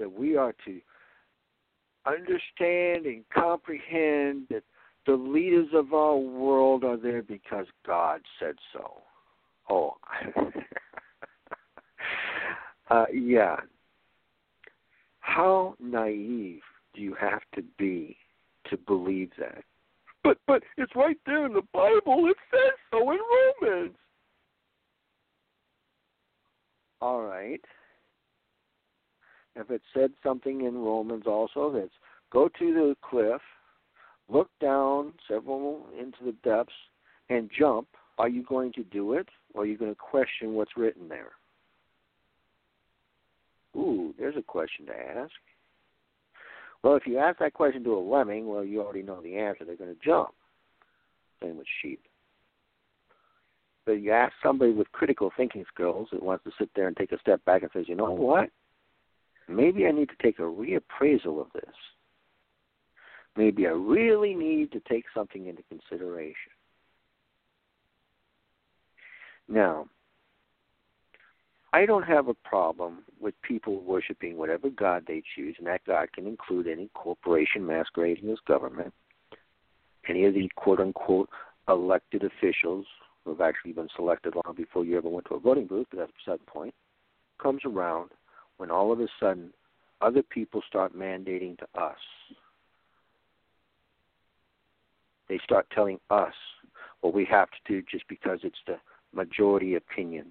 that 0.00 0.10
we 0.10 0.36
are 0.36 0.54
to 0.64 0.80
understand 2.06 3.06
and 3.06 3.22
comprehend 3.32 4.46
that 4.50 4.64
the 5.06 5.12
leaders 5.12 5.68
of 5.74 5.92
our 5.92 6.16
world 6.16 6.84
are 6.84 6.96
there 6.96 7.22
because 7.22 7.66
God 7.86 8.20
said 8.38 8.56
so. 8.72 9.02
Oh, 9.68 9.96
uh, 12.90 13.04
yeah. 13.12 13.56
How 15.20 15.74
naive 15.78 16.62
do 16.94 17.00
you 17.00 17.14
have 17.20 17.42
to 17.54 17.62
be 17.78 18.16
to 18.68 18.76
believe 18.76 19.30
that? 19.38 19.62
But 20.24 20.38
but 20.46 20.62
it's 20.76 20.94
right 20.96 21.18
there 21.24 21.46
in 21.46 21.52
the 21.52 21.62
Bible. 21.72 22.28
It 22.28 22.36
says 22.50 22.74
so 22.90 23.10
in 23.12 23.18
Romans. 23.62 23.96
All 27.00 27.22
right. 27.22 27.60
If 29.56 29.70
it 29.70 29.82
said 29.92 30.12
something 30.22 30.62
in 30.64 30.78
Romans 30.78 31.24
also 31.26 31.72
that's 31.72 31.92
go 32.32 32.48
to 32.48 32.72
the 32.72 32.96
cliff, 33.02 33.40
look 34.28 34.48
down 34.60 35.12
several 35.28 35.86
into 35.98 36.18
the 36.24 36.34
depths, 36.44 36.72
and 37.28 37.50
jump, 37.56 37.88
are 38.18 38.28
you 38.28 38.42
going 38.42 38.72
to 38.74 38.82
do 38.84 39.14
it 39.14 39.28
or 39.54 39.62
are 39.62 39.66
you 39.66 39.78
going 39.78 39.92
to 39.92 39.96
question 39.96 40.54
what's 40.54 40.76
written 40.76 41.08
there? 41.08 41.30
Ooh, 43.76 44.12
there's 44.18 44.36
a 44.36 44.42
question 44.42 44.86
to 44.86 44.92
ask. 44.92 45.32
Well, 46.82 46.96
if 46.96 47.06
you 47.06 47.18
ask 47.18 47.38
that 47.38 47.54
question 47.54 47.84
to 47.84 47.94
a 47.94 48.00
lemming, 48.00 48.48
well, 48.48 48.64
you 48.64 48.82
already 48.82 49.02
know 49.02 49.20
the 49.22 49.36
answer. 49.36 49.64
They're 49.64 49.76
going 49.76 49.94
to 49.94 50.04
jump. 50.04 50.30
Same 51.42 51.56
with 51.56 51.66
sheep. 51.82 52.00
But 53.86 54.02
you 54.02 54.12
ask 54.12 54.32
somebody 54.42 54.72
with 54.72 54.90
critical 54.92 55.30
thinking 55.36 55.64
skills 55.72 56.08
that 56.12 56.22
wants 56.22 56.44
to 56.44 56.50
sit 56.58 56.70
there 56.74 56.88
and 56.88 56.96
take 56.96 57.12
a 57.12 57.18
step 57.18 57.44
back 57.44 57.62
and 57.62 57.70
says, 57.72 57.84
you 57.88 57.94
know 57.94 58.08
oh. 58.08 58.12
what? 58.12 58.50
Maybe 59.50 59.86
I 59.86 59.90
need 59.90 60.08
to 60.08 60.22
take 60.22 60.38
a 60.38 60.42
reappraisal 60.42 61.40
of 61.40 61.48
this. 61.52 61.74
Maybe 63.36 63.66
I 63.66 63.70
really 63.70 64.34
need 64.34 64.72
to 64.72 64.80
take 64.88 65.04
something 65.14 65.46
into 65.46 65.62
consideration. 65.64 66.52
Now, 69.48 69.88
I 71.72 71.86
don't 71.86 72.02
have 72.02 72.28
a 72.28 72.34
problem 72.34 73.04
with 73.20 73.34
people 73.42 73.80
worshiping 73.82 74.36
whatever 74.36 74.70
God 74.70 75.04
they 75.06 75.22
choose, 75.36 75.54
and 75.58 75.66
that 75.66 75.84
God 75.86 76.12
can 76.12 76.26
include 76.26 76.66
any 76.66 76.88
corporation 76.94 77.64
masquerading 77.64 78.28
as 78.30 78.38
government, 78.46 78.92
any 80.08 80.24
of 80.26 80.34
the 80.34 80.48
quote 80.56 80.80
unquote 80.80 81.28
elected 81.68 82.24
officials 82.24 82.86
who 83.24 83.30
have 83.30 83.40
actually 83.40 83.72
been 83.72 83.88
selected 83.94 84.34
long 84.34 84.54
before 84.56 84.84
you 84.84 84.96
ever 84.96 85.08
went 85.08 85.26
to 85.26 85.34
a 85.34 85.40
voting 85.40 85.66
booth, 85.66 85.86
but 85.90 85.98
that's 85.98 86.12
beside 86.24 86.40
the 86.40 86.50
point, 86.50 86.74
comes 87.40 87.62
around 87.64 88.10
when 88.60 88.70
all 88.70 88.92
of 88.92 89.00
a 89.00 89.08
sudden 89.18 89.50
other 90.00 90.22
people 90.22 90.62
start 90.66 90.96
mandating 90.96 91.58
to 91.58 91.66
us. 91.80 91.98
They 95.28 95.38
start 95.44 95.66
telling 95.74 95.98
us 96.10 96.34
what 97.00 97.14
we 97.14 97.24
have 97.26 97.48
to 97.50 97.58
do 97.66 97.82
just 97.90 98.06
because 98.08 98.40
it's 98.42 98.58
the 98.66 98.76
majority 99.12 99.74
opinion 99.74 100.26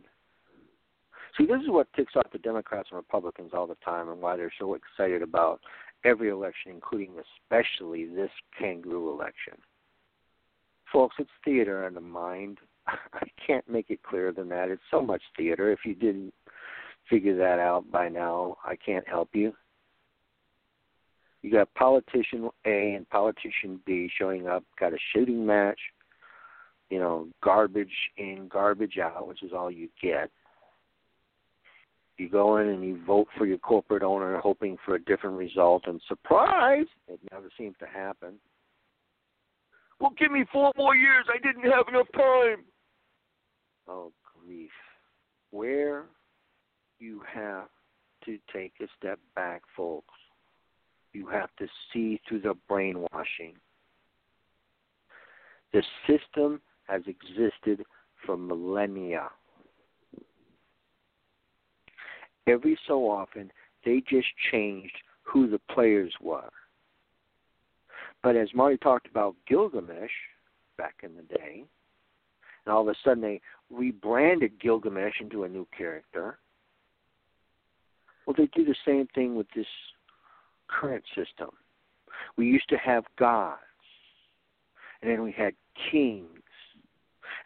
See, 1.37 1.45
this 1.45 1.61
is 1.61 1.69
what 1.69 1.91
ticks 1.93 2.13
off 2.15 2.31
the 2.31 2.37
Democrats 2.37 2.89
and 2.91 2.97
Republicans 2.97 3.51
all 3.53 3.67
the 3.67 3.75
time 3.75 4.09
and 4.09 4.21
why 4.21 4.35
they're 4.35 4.51
so 4.59 4.73
excited 4.73 5.21
about 5.21 5.61
every 6.03 6.29
election, 6.29 6.71
including 6.71 7.11
especially 7.17 8.05
this 8.05 8.31
kangaroo 8.57 9.11
election. 9.11 9.53
Folks, 10.91 11.15
it's 11.19 11.29
theater 11.45 11.87
in 11.87 11.93
the 11.93 12.01
mind. 12.01 12.57
I 12.87 13.27
can't 13.45 13.67
make 13.69 13.89
it 13.89 14.03
clearer 14.03 14.31
than 14.31 14.49
that. 14.49 14.69
It's 14.69 14.81
so 14.91 15.01
much 15.01 15.21
theater. 15.37 15.71
If 15.71 15.79
you 15.85 15.95
didn't 15.95 16.33
figure 17.09 17.37
that 17.37 17.59
out 17.59 17.91
by 17.91 18.09
now, 18.09 18.57
I 18.63 18.75
can't 18.75 19.07
help 19.07 19.29
you. 19.33 19.53
You 21.41 21.51
got 21.51 21.73
politician 21.73 22.49
A 22.65 22.93
and 22.95 23.09
politician 23.09 23.79
B 23.85 24.09
showing 24.17 24.47
up, 24.47 24.63
got 24.79 24.93
a 24.93 24.97
shooting 25.13 25.45
match. 25.45 25.79
you 26.89 26.99
know, 26.99 27.27
garbage 27.43 27.93
in, 28.17 28.49
garbage 28.51 28.97
out, 28.97 29.27
which 29.27 29.43
is 29.43 29.51
all 29.55 29.69
you 29.69 29.89
get. 30.01 30.31
You 32.17 32.27
go 32.27 32.57
in 32.57 32.67
and 32.67 32.83
you 32.83 32.99
vote 33.05 33.27
for 33.37 33.45
your 33.45 33.59
corporate 33.59 34.03
owner 34.03 34.37
hoping 34.39 34.77
for 34.85 34.95
a 34.95 35.03
different 35.03 35.37
result, 35.37 35.83
and 35.87 36.01
surprise, 36.07 36.87
it 37.07 37.19
never 37.31 37.49
seems 37.57 37.75
to 37.79 37.85
happen. 37.85 38.33
Well, 39.99 40.11
give 40.17 40.31
me 40.31 40.45
four 40.51 40.71
more 40.77 40.95
years. 40.95 41.25
I 41.29 41.37
didn't 41.45 41.69
have 41.71 41.87
enough 41.87 42.07
time. 42.13 42.63
Oh, 43.87 44.11
grief. 44.45 44.69
Where 45.51 46.05
you 46.99 47.21
have 47.33 47.67
to 48.25 48.37
take 48.53 48.73
a 48.81 48.87
step 48.97 49.19
back, 49.35 49.61
folks. 49.75 50.13
You 51.13 51.27
have 51.27 51.49
to 51.57 51.67
see 51.91 52.19
through 52.27 52.41
the 52.41 52.55
brainwashing. 52.67 53.55
The 55.73 55.83
system 56.07 56.61
has 56.87 57.01
existed 57.07 57.85
for 58.25 58.37
millennia. 58.37 59.29
Every 62.47 62.77
so 62.87 63.09
often, 63.09 63.51
they 63.85 64.01
just 64.09 64.27
changed 64.51 64.95
who 65.23 65.49
the 65.49 65.61
players 65.71 66.13
were. 66.21 66.49
But 68.23 68.35
as 68.35 68.49
Marti 68.53 68.77
talked 68.77 69.07
about 69.07 69.35
Gilgamesh 69.47 70.11
back 70.77 70.95
in 71.03 71.15
the 71.15 71.21
day, 71.23 71.63
and 72.65 72.73
all 72.73 72.81
of 72.81 72.87
a 72.87 72.95
sudden 73.03 73.21
they 73.21 73.39
rebranded 73.69 74.59
Gilgamesh 74.59 75.21
into 75.21 75.43
a 75.43 75.49
new 75.49 75.67
character. 75.75 76.39
Well, 78.29 78.35
they 78.37 78.45
do 78.55 78.63
the 78.63 78.75
same 78.85 79.07
thing 79.15 79.35
with 79.35 79.47
this 79.55 79.65
current 80.67 81.03
system. 81.15 81.49
We 82.37 82.45
used 82.45 82.69
to 82.69 82.77
have 82.77 83.03
gods, 83.17 83.57
and 85.01 85.09
then 85.09 85.23
we 85.23 85.31
had 85.31 85.55
kings, 85.89 86.29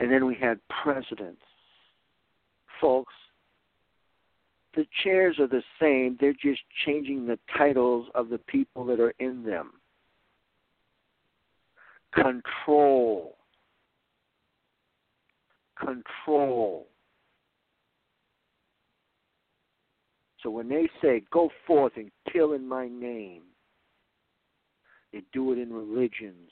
and 0.02 0.12
then 0.12 0.26
we 0.26 0.36
had 0.36 0.60
presidents. 0.84 1.42
Folks, 2.82 3.14
the 4.76 4.86
chairs 5.02 5.40
are 5.40 5.48
the 5.48 5.64
same, 5.82 6.18
they're 6.20 6.34
just 6.34 6.60
changing 6.86 7.28
the 7.28 7.40
titles 7.58 8.10
of 8.14 8.28
the 8.28 8.40
people 8.40 8.84
that 8.88 9.00
are 9.00 9.14
in 9.20 9.46
them. 9.46 9.72
Control. 12.14 13.38
Control. 15.80 16.88
So 20.44 20.50
when 20.50 20.68
they 20.68 20.90
say, 21.02 21.24
go 21.32 21.50
forth 21.66 21.94
and 21.96 22.12
kill 22.32 22.52
in 22.52 22.68
my 22.68 22.90
name, 22.90 23.44
they 25.14 25.24
do 25.32 25.54
it 25.54 25.58
in 25.58 25.72
religions. 25.72 26.52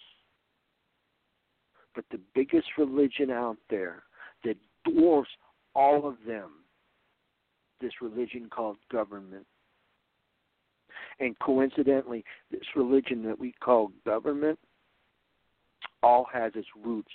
But 1.93 2.05
the 2.10 2.21
biggest 2.33 2.67
religion 2.77 3.29
out 3.29 3.57
there 3.69 4.03
that 4.45 4.55
dwarfs 4.86 5.29
all 5.75 6.07
of 6.07 6.15
them, 6.25 6.51
this 7.81 7.91
religion 8.01 8.50
called 8.50 8.77
government. 8.89 9.45
And 11.19 11.38
coincidentally, 11.39 12.24
this 12.50 12.62
religion 12.75 13.24
that 13.24 13.38
we 13.38 13.53
call 13.63 13.91
government 14.05 14.57
all 16.01 16.25
has 16.31 16.53
its 16.55 16.67
roots 16.81 17.12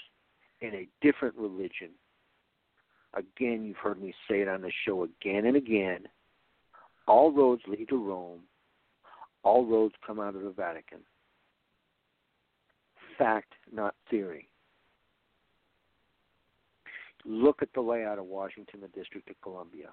in 0.60 0.74
a 0.74 0.88
different 1.00 1.34
religion. 1.36 1.90
Again, 3.14 3.64
you've 3.64 3.76
heard 3.78 4.00
me 4.00 4.12
say 4.28 4.42
it 4.42 4.48
on 4.48 4.60
the 4.60 4.72
show 4.84 5.04
again 5.04 5.46
and 5.46 5.56
again. 5.56 6.06
All 7.06 7.32
roads 7.32 7.62
lead 7.66 7.88
to 7.88 7.96
Rome. 7.96 8.40
All 9.42 9.64
roads 9.64 9.94
come 10.04 10.18
out 10.18 10.34
of 10.34 10.42
the 10.42 10.50
Vatican. 10.50 10.98
Fact, 13.16 13.52
not 13.72 13.94
theory. 14.10 14.48
Look 17.24 17.62
at 17.62 17.72
the 17.74 17.80
layout 17.80 18.18
of 18.18 18.26
Washington, 18.26 18.80
the 18.80 18.88
District 18.88 19.28
of 19.30 19.40
Columbia. 19.42 19.90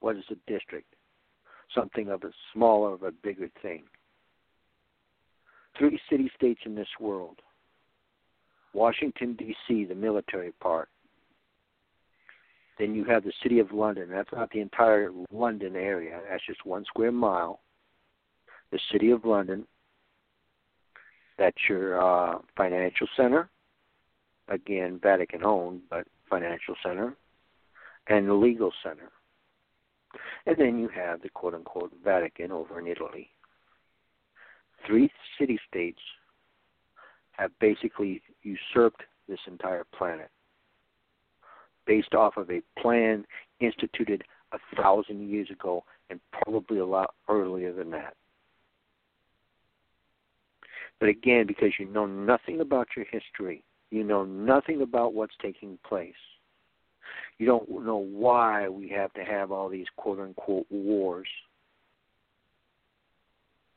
What 0.00 0.16
is 0.16 0.24
a 0.30 0.50
district? 0.50 0.94
Something 1.74 2.10
of 2.10 2.22
a 2.24 2.30
smaller 2.52 2.92
of 2.92 3.02
a 3.02 3.10
bigger 3.10 3.48
thing. 3.62 3.84
Three 5.78 5.98
city 6.10 6.30
states 6.36 6.60
in 6.64 6.74
this 6.74 6.88
world 7.00 7.40
Washington, 8.72 9.34
D.C., 9.34 9.84
the 9.86 9.94
military 9.94 10.52
part. 10.60 10.88
Then 12.78 12.94
you 12.94 13.04
have 13.04 13.24
the 13.24 13.32
city 13.42 13.58
of 13.58 13.72
London. 13.72 14.08
That's 14.10 14.32
not 14.32 14.50
the 14.50 14.60
entire 14.60 15.10
London 15.32 15.76
area, 15.76 16.20
that's 16.28 16.44
just 16.46 16.66
one 16.66 16.84
square 16.84 17.12
mile. 17.12 17.60
The 18.70 18.80
city 18.92 19.10
of 19.10 19.24
London. 19.24 19.66
That's 21.38 21.56
your 21.68 22.00
uh, 22.00 22.38
financial 22.56 23.06
center. 23.16 23.48
Again, 24.48 24.98
Vatican 25.02 25.44
owned, 25.44 25.82
but 25.88 26.06
financial 26.28 26.74
center. 26.82 27.16
And 28.08 28.28
the 28.28 28.34
legal 28.34 28.72
center. 28.82 29.10
And 30.46 30.56
then 30.58 30.78
you 30.78 30.88
have 30.88 31.22
the 31.22 31.28
quote 31.28 31.54
unquote 31.54 31.92
Vatican 32.04 32.52
over 32.52 32.78
in 32.78 32.86
Italy. 32.86 33.30
Three 34.86 35.10
city 35.38 35.58
states 35.68 36.00
have 37.32 37.50
basically 37.60 38.22
usurped 38.42 39.02
this 39.28 39.40
entire 39.46 39.84
planet 39.96 40.30
based 41.86 42.14
off 42.14 42.36
of 42.36 42.50
a 42.50 42.62
plan 42.80 43.24
instituted 43.60 44.24
a 44.52 44.58
thousand 44.76 45.28
years 45.28 45.50
ago 45.50 45.84
and 46.10 46.20
probably 46.32 46.78
a 46.78 46.86
lot 46.86 47.14
earlier 47.28 47.72
than 47.72 47.90
that. 47.90 48.14
But 50.98 51.08
again, 51.08 51.46
because 51.46 51.72
you 51.78 51.86
know 51.86 52.06
nothing 52.06 52.60
about 52.60 52.88
your 52.96 53.06
history, 53.10 53.62
you 53.90 54.02
know 54.02 54.24
nothing 54.24 54.82
about 54.82 55.14
what's 55.14 55.34
taking 55.42 55.78
place, 55.86 56.14
you 57.38 57.46
don't 57.46 57.68
know 57.84 57.98
why 57.98 58.68
we 58.68 58.88
have 58.88 59.12
to 59.14 59.24
have 59.24 59.52
all 59.52 59.68
these 59.68 59.86
quote 59.96 60.18
unquote 60.18 60.66
wars. 60.70 61.28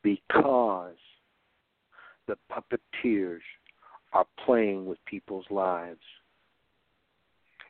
Because 0.02 0.95
the 2.28 2.38
puppeteers 2.50 3.41
are 4.13 4.26
playing 4.45 4.86
with 4.86 4.98
people's 5.06 5.45
lives 5.50 6.00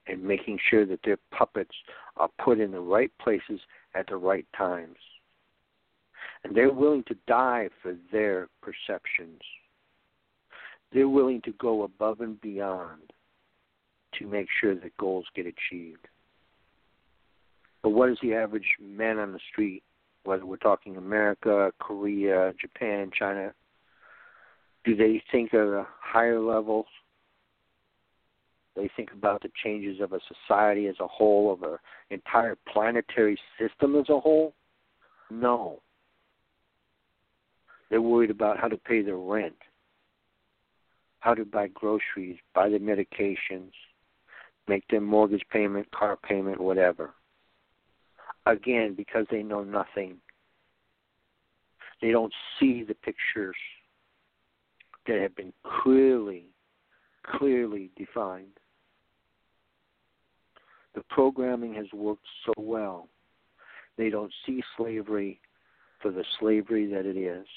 and 0.09 0.23
making 0.23 0.59
sure 0.69 0.85
that 0.85 0.99
their 1.03 1.17
puppets 1.31 1.75
are 2.17 2.29
put 2.43 2.59
in 2.59 2.71
the 2.71 2.79
right 2.79 3.11
places 3.21 3.59
at 3.95 4.07
the 4.07 4.15
right 4.15 4.45
times. 4.57 4.97
And 6.43 6.55
they're 6.55 6.73
willing 6.73 7.03
to 7.07 7.15
die 7.27 7.69
for 7.81 7.95
their 8.11 8.47
perceptions. 8.61 9.41
They're 10.91 11.09
willing 11.09 11.41
to 11.41 11.51
go 11.53 11.83
above 11.83 12.21
and 12.21 12.39
beyond 12.41 13.13
to 14.17 14.25
make 14.25 14.47
sure 14.59 14.73
that 14.75 14.97
goals 14.97 15.25
get 15.35 15.45
achieved. 15.45 16.07
But 17.83 17.89
what 17.91 18.09
is 18.09 18.17
the 18.21 18.33
average 18.33 18.75
man 18.81 19.19
on 19.19 19.31
the 19.31 19.39
street, 19.51 19.83
whether 20.23 20.45
we're 20.45 20.57
talking 20.57 20.97
America, 20.97 21.71
Korea, 21.79 22.53
Japan, 22.59 23.11
China, 23.17 23.53
do 24.83 24.95
they 24.95 25.21
think 25.31 25.53
of 25.53 25.69
the 25.69 25.85
higher 26.01 26.39
levels? 26.39 26.87
They 28.79 28.89
think 28.95 29.11
about 29.11 29.41
the 29.41 29.51
changes 29.61 29.99
of 29.99 30.13
a 30.13 30.21
society 30.47 30.87
as 30.87 30.95
a 31.01 31.07
whole, 31.07 31.51
of 31.51 31.63
an 31.63 31.77
entire 32.11 32.55
planetary 32.71 33.37
system 33.59 33.97
as 33.97 34.07
a 34.07 34.17
whole? 34.17 34.53
No. 35.29 35.81
They're 37.89 38.01
worried 38.01 38.29
about 38.29 38.57
how 38.57 38.69
to 38.69 38.77
pay 38.77 39.01
their 39.01 39.17
rent, 39.17 39.57
how 41.19 41.33
to 41.33 41.43
buy 41.43 41.67
groceries, 41.67 42.37
buy 42.55 42.69
their 42.69 42.79
medications, 42.79 43.71
make 44.69 44.87
their 44.87 45.01
mortgage 45.01 45.43
payment, 45.51 45.91
car 45.91 46.15
payment, 46.15 46.61
whatever. 46.61 47.15
Again, 48.45 48.93
because 48.95 49.25
they 49.29 49.43
know 49.43 49.63
nothing. 49.63 50.17
They 52.01 52.11
don't 52.11 52.33
see 52.57 52.83
the 52.83 52.93
pictures 52.93 53.57
that 55.05 55.19
have 55.19 55.35
been 55.35 55.51
clearly, 55.83 56.45
clearly 57.23 57.89
defined. 57.97 58.53
The 60.99 61.05
programming 61.05 61.73
has 61.75 61.85
worked 61.93 62.25
so 62.45 62.51
well. 62.57 63.07
They 63.97 64.09
don't 64.09 64.33
see 64.45 64.61
slavery 64.75 65.39
for 66.01 66.11
the 66.11 66.25
slavery 66.41 66.87
that 66.87 67.05
it 67.05 67.15
is. 67.15 67.47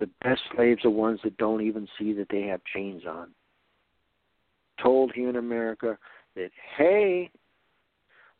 The 0.00 0.10
best 0.24 0.40
slaves 0.56 0.84
are 0.84 0.90
ones 0.90 1.20
that 1.22 1.36
don't 1.36 1.62
even 1.62 1.86
see 1.96 2.14
that 2.14 2.26
they 2.30 2.42
have 2.48 2.62
chains 2.74 3.04
on. 3.08 3.28
Told 4.82 5.12
here 5.14 5.28
in 5.28 5.36
America 5.36 5.96
that, 6.34 6.50
hey, 6.76 7.30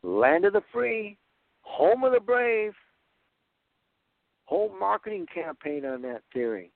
land 0.03 0.45
of 0.45 0.53
the 0.53 0.65
free, 0.73 1.17
home 1.61 2.03
of 2.03 2.15
the 2.15 2.19
brave, 2.19 2.73
whole 4.47 4.75
marketing 4.81 5.27
campaign 5.33 5.85
on 5.85 6.03
that 6.03 6.23
theory 6.33 6.73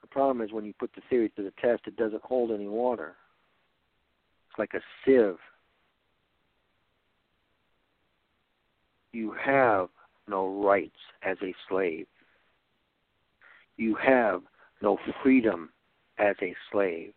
The 0.00 0.08
problem 0.08 0.40
is 0.40 0.50
when 0.50 0.64
you 0.64 0.72
put 0.80 0.92
the 0.96 1.02
theory 1.08 1.30
to 1.36 1.44
the 1.44 1.52
test, 1.62 1.82
it 1.86 1.94
doesn't 1.94 2.24
hold 2.24 2.50
any 2.50 2.66
water. 2.66 3.14
Like 4.60 4.74
a 4.74 4.80
sieve. 5.06 5.38
You 9.10 9.34
have 9.42 9.88
no 10.28 10.62
rights 10.62 10.98
as 11.22 11.38
a 11.42 11.54
slave. 11.66 12.06
You 13.78 13.94
have 13.94 14.42
no 14.82 14.98
freedom 15.22 15.70
as 16.18 16.36
a 16.42 16.54
slave. 16.70 17.14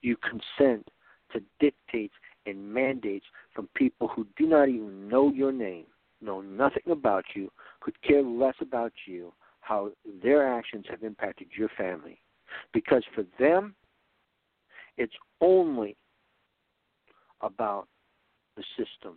You 0.00 0.16
consent 0.16 0.88
to 1.34 1.42
dictates 1.60 2.14
and 2.46 2.72
mandates 2.72 3.26
from 3.54 3.68
people 3.74 4.08
who 4.08 4.26
do 4.38 4.46
not 4.46 4.70
even 4.70 5.10
know 5.10 5.30
your 5.30 5.52
name, 5.52 5.84
know 6.22 6.40
nothing 6.40 6.90
about 6.90 7.26
you, 7.34 7.52
could 7.80 8.00
care 8.00 8.22
less 8.22 8.56
about 8.62 8.92
you, 9.06 9.34
how 9.60 9.90
their 10.22 10.50
actions 10.50 10.86
have 10.88 11.02
impacted 11.02 11.48
your 11.54 11.68
family. 11.76 12.18
Because 12.72 13.04
for 13.14 13.24
them, 13.38 13.74
it's 14.96 15.12
only 15.42 15.94
about 17.40 17.88
the 18.56 18.64
system, 18.76 19.16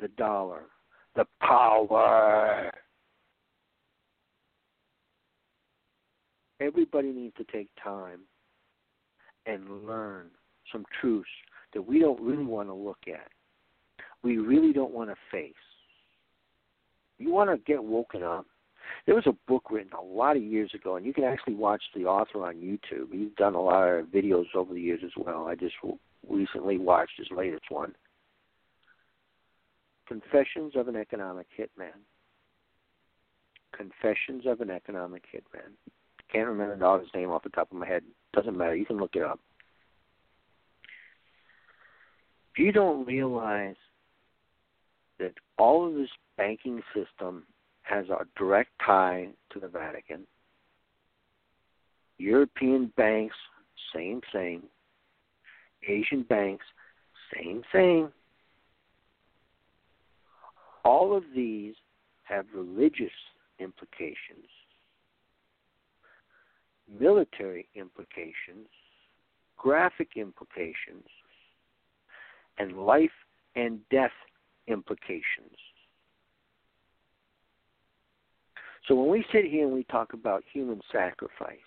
the 0.00 0.08
dollar, 0.08 0.64
the 1.16 1.24
power. 1.40 2.70
Everybody 6.60 7.08
needs 7.08 7.34
to 7.36 7.44
take 7.44 7.68
time 7.82 8.20
and 9.46 9.86
learn 9.86 10.26
some 10.70 10.84
truths 11.00 11.28
that 11.74 11.82
we 11.82 11.98
don't 11.98 12.20
really 12.20 12.44
want 12.44 12.68
to 12.68 12.74
look 12.74 12.98
at. 13.08 13.28
We 14.22 14.38
really 14.38 14.72
don't 14.72 14.92
want 14.92 15.10
to 15.10 15.16
face. 15.30 15.54
You 17.18 17.32
want 17.32 17.50
to 17.50 17.56
get 17.70 17.82
woken 17.82 18.22
up. 18.22 18.46
There 19.06 19.14
was 19.14 19.26
a 19.26 19.36
book 19.48 19.70
written 19.70 19.92
a 19.98 20.02
lot 20.02 20.36
of 20.36 20.42
years 20.42 20.70
ago, 20.74 20.96
and 20.96 21.06
you 21.06 21.12
can 21.12 21.24
actually 21.24 21.54
watch 21.54 21.82
the 21.94 22.04
author 22.04 22.44
on 22.44 22.56
YouTube. 22.56 23.12
He's 23.12 23.30
done 23.36 23.54
a 23.54 23.60
lot 23.60 23.88
of 23.88 24.06
videos 24.06 24.46
over 24.54 24.74
the 24.74 24.80
years 24.80 25.00
as 25.04 25.12
well. 25.16 25.46
I 25.46 25.54
just 25.54 25.74
recently 26.28 26.78
watched 26.78 27.18
his 27.18 27.28
latest 27.30 27.64
one 27.70 27.94
Confessions 30.08 30.74
of 30.76 30.88
an 30.88 30.96
Economic 30.96 31.46
Hitman. 31.58 31.96
Confessions 33.74 34.44
of 34.46 34.60
an 34.60 34.70
Economic 34.70 35.22
Hitman. 35.32 35.72
Can't 36.30 36.48
remember 36.48 36.74
the 36.74 36.80
dog's 36.80 37.08
name 37.14 37.30
off 37.30 37.42
the 37.42 37.50
top 37.50 37.70
of 37.70 37.78
my 37.78 37.86
head. 37.86 38.02
Doesn't 38.34 38.56
matter. 38.56 38.74
You 38.74 38.84
can 38.84 38.98
look 38.98 39.14
it 39.14 39.22
up. 39.22 39.40
If 42.52 42.58
you 42.58 42.72
don't 42.72 43.06
realize 43.06 43.76
that 45.18 45.32
all 45.58 45.86
of 45.86 45.94
this 45.94 46.10
banking 46.36 46.82
system 46.94 47.44
has 47.82 48.06
a 48.08 48.26
direct 48.36 48.70
tie 48.84 49.28
to 49.52 49.60
the 49.60 49.68
Vatican, 49.68 50.26
European 52.18 52.92
banks, 52.96 53.36
same 53.94 54.20
thing. 54.32 54.62
Asian 55.86 56.22
banks, 56.22 56.64
same 57.34 57.62
thing. 57.72 58.10
All 60.84 61.16
of 61.16 61.24
these 61.34 61.74
have 62.24 62.46
religious 62.54 63.12
implications, 63.58 64.46
military 67.00 67.68
implications, 67.74 68.68
graphic 69.56 70.10
implications, 70.16 71.06
and 72.58 72.84
life 72.84 73.10
and 73.54 73.78
death 73.90 74.10
implications. 74.66 75.56
So 78.88 78.96
when 78.96 79.10
we 79.10 79.24
sit 79.32 79.44
here 79.44 79.64
and 79.64 79.72
we 79.72 79.84
talk 79.84 80.12
about 80.12 80.42
human 80.52 80.80
sacrifice, 80.90 81.58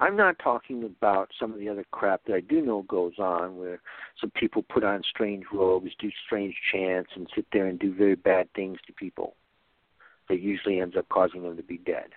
I'm 0.00 0.16
not 0.16 0.38
talking 0.38 0.82
about 0.84 1.30
some 1.38 1.52
of 1.52 1.58
the 1.58 1.68
other 1.68 1.84
crap 1.92 2.22
that 2.26 2.34
I 2.34 2.40
do 2.40 2.60
know 2.60 2.82
goes 2.82 3.18
on 3.18 3.56
where 3.56 3.80
some 4.20 4.30
people 4.30 4.62
put 4.62 4.82
on 4.82 5.02
strange 5.08 5.44
robes, 5.52 5.92
do 5.98 6.10
strange 6.26 6.54
chants, 6.72 7.10
and 7.14 7.28
sit 7.34 7.46
there 7.52 7.66
and 7.66 7.78
do 7.78 7.94
very 7.94 8.16
bad 8.16 8.52
things 8.54 8.78
to 8.86 8.92
people 8.92 9.36
that 10.28 10.40
usually 10.40 10.80
ends 10.80 10.96
up 10.96 11.08
causing 11.08 11.42
them 11.42 11.56
to 11.56 11.62
be 11.62 11.78
dead, 11.78 12.10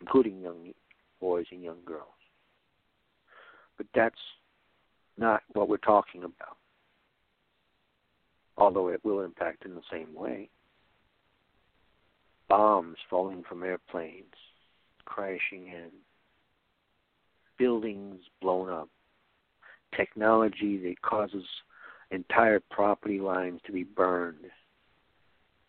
including 0.00 0.40
young 0.40 0.72
boys 1.20 1.46
and 1.50 1.62
young 1.62 1.78
girls. 1.84 2.08
But 3.76 3.86
that's 3.94 4.18
not 5.16 5.42
what 5.52 5.68
we're 5.68 5.76
talking 5.76 6.24
about, 6.24 6.56
although 8.56 8.88
it 8.88 9.04
will 9.04 9.20
impact 9.20 9.64
in 9.64 9.74
the 9.74 9.82
same 9.90 10.14
way. 10.14 10.48
Bombs 12.48 12.96
falling 13.08 13.44
from 13.48 13.62
airplanes, 13.62 14.34
crashing 15.04 15.68
in, 15.68 15.90
buildings 17.60 18.16
blown 18.40 18.70
up, 18.70 18.88
technology 19.94 20.78
that 20.78 21.02
causes 21.02 21.44
entire 22.10 22.58
property 22.70 23.20
lines 23.20 23.60
to 23.66 23.72
be 23.72 23.84
burned 23.84 24.46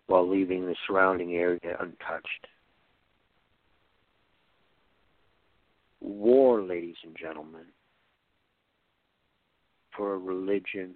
while 0.07 0.27
leaving 0.27 0.65
the 0.65 0.75
surrounding 0.87 1.33
area 1.33 1.77
untouched. 1.81 2.47
War, 5.99 6.61
ladies 6.61 6.95
and 7.03 7.15
gentlemen, 7.19 7.65
for 9.95 10.13
a 10.13 10.17
religion 10.17 10.95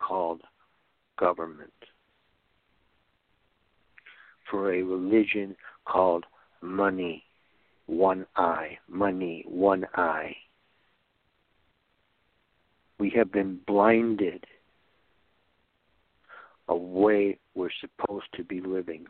called 0.00 0.40
government, 1.18 1.72
for 4.50 4.72
a 4.72 4.82
religion 4.82 5.54
called 5.86 6.24
money, 6.62 7.22
one 7.92 8.26
eye, 8.36 8.78
money, 8.88 9.44
one 9.46 9.86
eye. 9.94 10.34
We 12.98 13.10
have 13.10 13.30
been 13.30 13.60
blinded 13.66 14.44
a 16.68 16.76
way 16.76 17.38
we're 17.54 17.68
supposed 17.80 18.26
to 18.36 18.44
be 18.44 18.60
living 18.60 19.04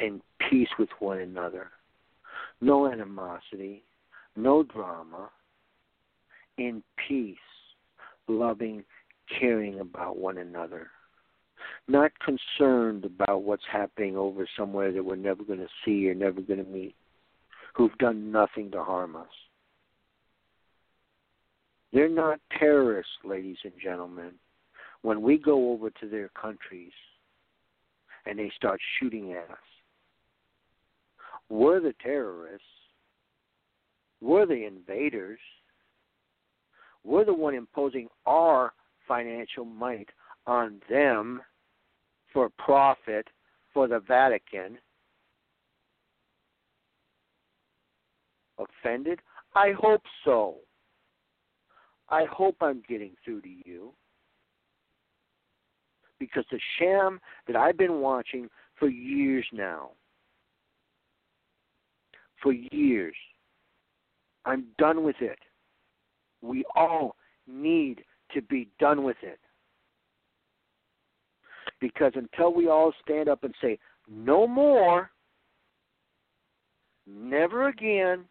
in 0.00 0.20
peace 0.50 0.68
with 0.78 0.88
one 0.98 1.18
another. 1.18 1.70
No 2.60 2.90
animosity, 2.90 3.84
no 4.34 4.64
drama, 4.64 5.30
in 6.58 6.82
peace, 7.06 7.36
loving, 8.26 8.82
caring 9.38 9.78
about 9.78 10.16
one 10.16 10.38
another. 10.38 10.88
Not 11.90 12.12
concerned 12.20 13.04
about 13.04 13.42
what's 13.42 13.64
happening 13.70 14.16
over 14.16 14.48
somewhere 14.56 14.92
that 14.92 15.04
we're 15.04 15.16
never 15.16 15.42
going 15.42 15.58
to 15.58 15.66
see 15.84 16.08
or 16.08 16.14
never 16.14 16.40
going 16.40 16.64
to 16.64 16.70
meet, 16.70 16.94
who've 17.74 17.98
done 17.98 18.30
nothing 18.30 18.70
to 18.70 18.84
harm 18.84 19.16
us. 19.16 19.26
They're 21.92 22.08
not 22.08 22.38
terrorists, 22.60 23.10
ladies 23.24 23.56
and 23.64 23.72
gentlemen. 23.82 24.34
When 25.02 25.20
we 25.20 25.36
go 25.36 25.72
over 25.72 25.90
to 25.90 26.08
their 26.08 26.28
countries 26.40 26.92
and 28.24 28.38
they 28.38 28.52
start 28.54 28.78
shooting 29.00 29.32
at 29.32 29.50
us, 29.50 29.58
we're 31.48 31.80
the 31.80 31.94
terrorists. 32.00 32.68
We're 34.20 34.46
the 34.46 34.64
invaders. 34.64 35.40
We're 37.02 37.24
the 37.24 37.34
one 37.34 37.54
imposing 37.54 38.06
our 38.26 38.74
financial 39.08 39.64
might 39.64 40.08
on 40.46 40.80
them 40.88 41.40
for 42.32 42.48
profit 42.58 43.28
for 43.72 43.88
the 43.88 44.00
Vatican. 44.00 44.78
Offended? 48.58 49.20
I 49.54 49.72
hope 49.78 50.02
so. 50.24 50.56
I 52.08 52.24
hope 52.24 52.56
I'm 52.60 52.82
getting 52.88 53.14
through 53.24 53.42
to 53.42 53.48
you. 53.64 53.92
Because 56.18 56.44
the 56.50 56.60
sham 56.78 57.20
that 57.46 57.56
I've 57.56 57.78
been 57.78 58.00
watching 58.00 58.48
for 58.78 58.88
years 58.88 59.46
now, 59.52 59.90
for 62.42 62.52
years, 62.52 63.14
I'm 64.44 64.66
done 64.78 65.02
with 65.02 65.16
it. 65.20 65.38
We 66.42 66.64
all 66.74 67.16
need 67.46 68.02
to 68.34 68.42
be 68.42 68.68
done 68.78 69.02
with 69.02 69.16
it. 69.22 69.38
Because 71.80 72.12
until 72.14 72.52
we 72.52 72.68
all 72.68 72.92
stand 73.02 73.28
up 73.28 73.44
and 73.44 73.54
say, 73.60 73.78
no 74.08 74.46
more, 74.46 75.10
never 77.06 77.68
again, 77.68 78.24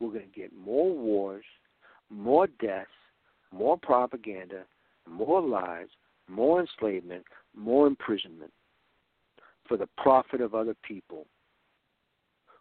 we're 0.00 0.12
going 0.12 0.30
to 0.32 0.40
get 0.40 0.52
more 0.52 0.92
wars, 0.92 1.44
more 2.10 2.46
deaths, 2.60 2.90
more 3.52 3.76
propaganda, 3.78 4.64
more 5.08 5.40
lies, 5.40 5.88
more 6.28 6.60
enslavement, 6.60 7.24
more 7.56 7.86
imprisonment 7.86 8.52
for 9.66 9.76
the 9.76 9.88
profit 9.96 10.40
of 10.40 10.54
other 10.54 10.74
people 10.82 11.26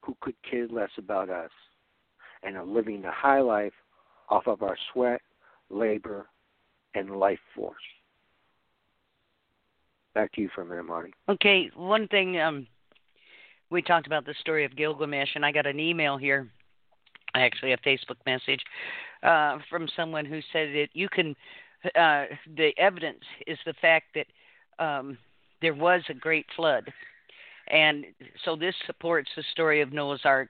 who 0.01 0.15
could 0.21 0.35
care 0.49 0.67
less 0.67 0.89
about 0.97 1.29
us 1.29 1.51
and 2.43 2.55
are 2.55 2.65
living 2.65 3.01
the 3.01 3.11
high 3.11 3.41
life 3.41 3.73
off 4.29 4.47
of 4.47 4.61
our 4.61 4.77
sweat, 4.91 5.21
labor, 5.69 6.27
and 6.95 7.11
life 7.19 7.39
force. 7.55 7.75
Back 10.17 10.31
to 10.33 10.41
you 10.41 10.49
for 10.55 10.63
a 10.63 10.65
minute, 10.65 10.85
Marti. 10.85 11.13
Okay, 11.29 11.69
one 11.75 12.07
thing 12.07 12.39
um, 12.39 12.65
we 13.69 13.83
talked 13.83 14.07
about 14.07 14.25
the 14.25 14.33
story 14.39 14.65
of 14.65 14.75
Gilgamesh, 14.75 15.35
and 15.35 15.45
I 15.45 15.51
got 15.51 15.67
an 15.67 15.79
email 15.79 16.17
here, 16.17 16.47
I 17.35 17.41
actually 17.41 17.73
a 17.73 17.77
Facebook 17.77 18.15
message 18.25 18.61
uh, 19.21 19.59
from 19.69 19.87
someone 19.95 20.25
who 20.25 20.39
said 20.51 20.69
that 20.69 20.87
you 20.93 21.07
can. 21.07 21.35
Uh, 21.85 22.25
the 22.55 22.71
evidence 22.79 23.21
is 23.45 23.59
the 23.67 23.75
fact 23.79 24.15
that 24.15 24.25
um, 24.83 25.19
there 25.61 25.75
was 25.75 26.01
a 26.09 26.15
great 26.15 26.47
flood, 26.55 26.91
And 27.69 28.05
so 28.43 28.55
this 28.55 28.73
supports 28.87 29.29
the 29.35 29.43
story 29.51 29.81
of 29.81 29.93
Noah's 29.93 30.21
Ark 30.23 30.49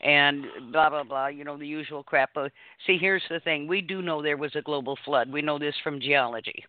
and 0.00 0.44
blah 0.70 0.90
blah 0.90 1.02
blah, 1.02 1.26
you 1.26 1.42
know, 1.42 1.56
the 1.56 1.66
usual 1.66 2.04
crap. 2.04 2.30
But 2.36 2.52
see, 2.86 2.98
here's 2.98 3.24
the 3.28 3.40
thing: 3.40 3.66
we 3.66 3.80
do 3.80 4.00
know 4.00 4.22
there 4.22 4.36
was 4.36 4.54
a 4.54 4.62
global 4.62 4.96
flood. 5.04 5.28
We 5.32 5.42
know 5.42 5.58
this 5.58 5.74
from 5.82 6.00
geology. 6.00 6.64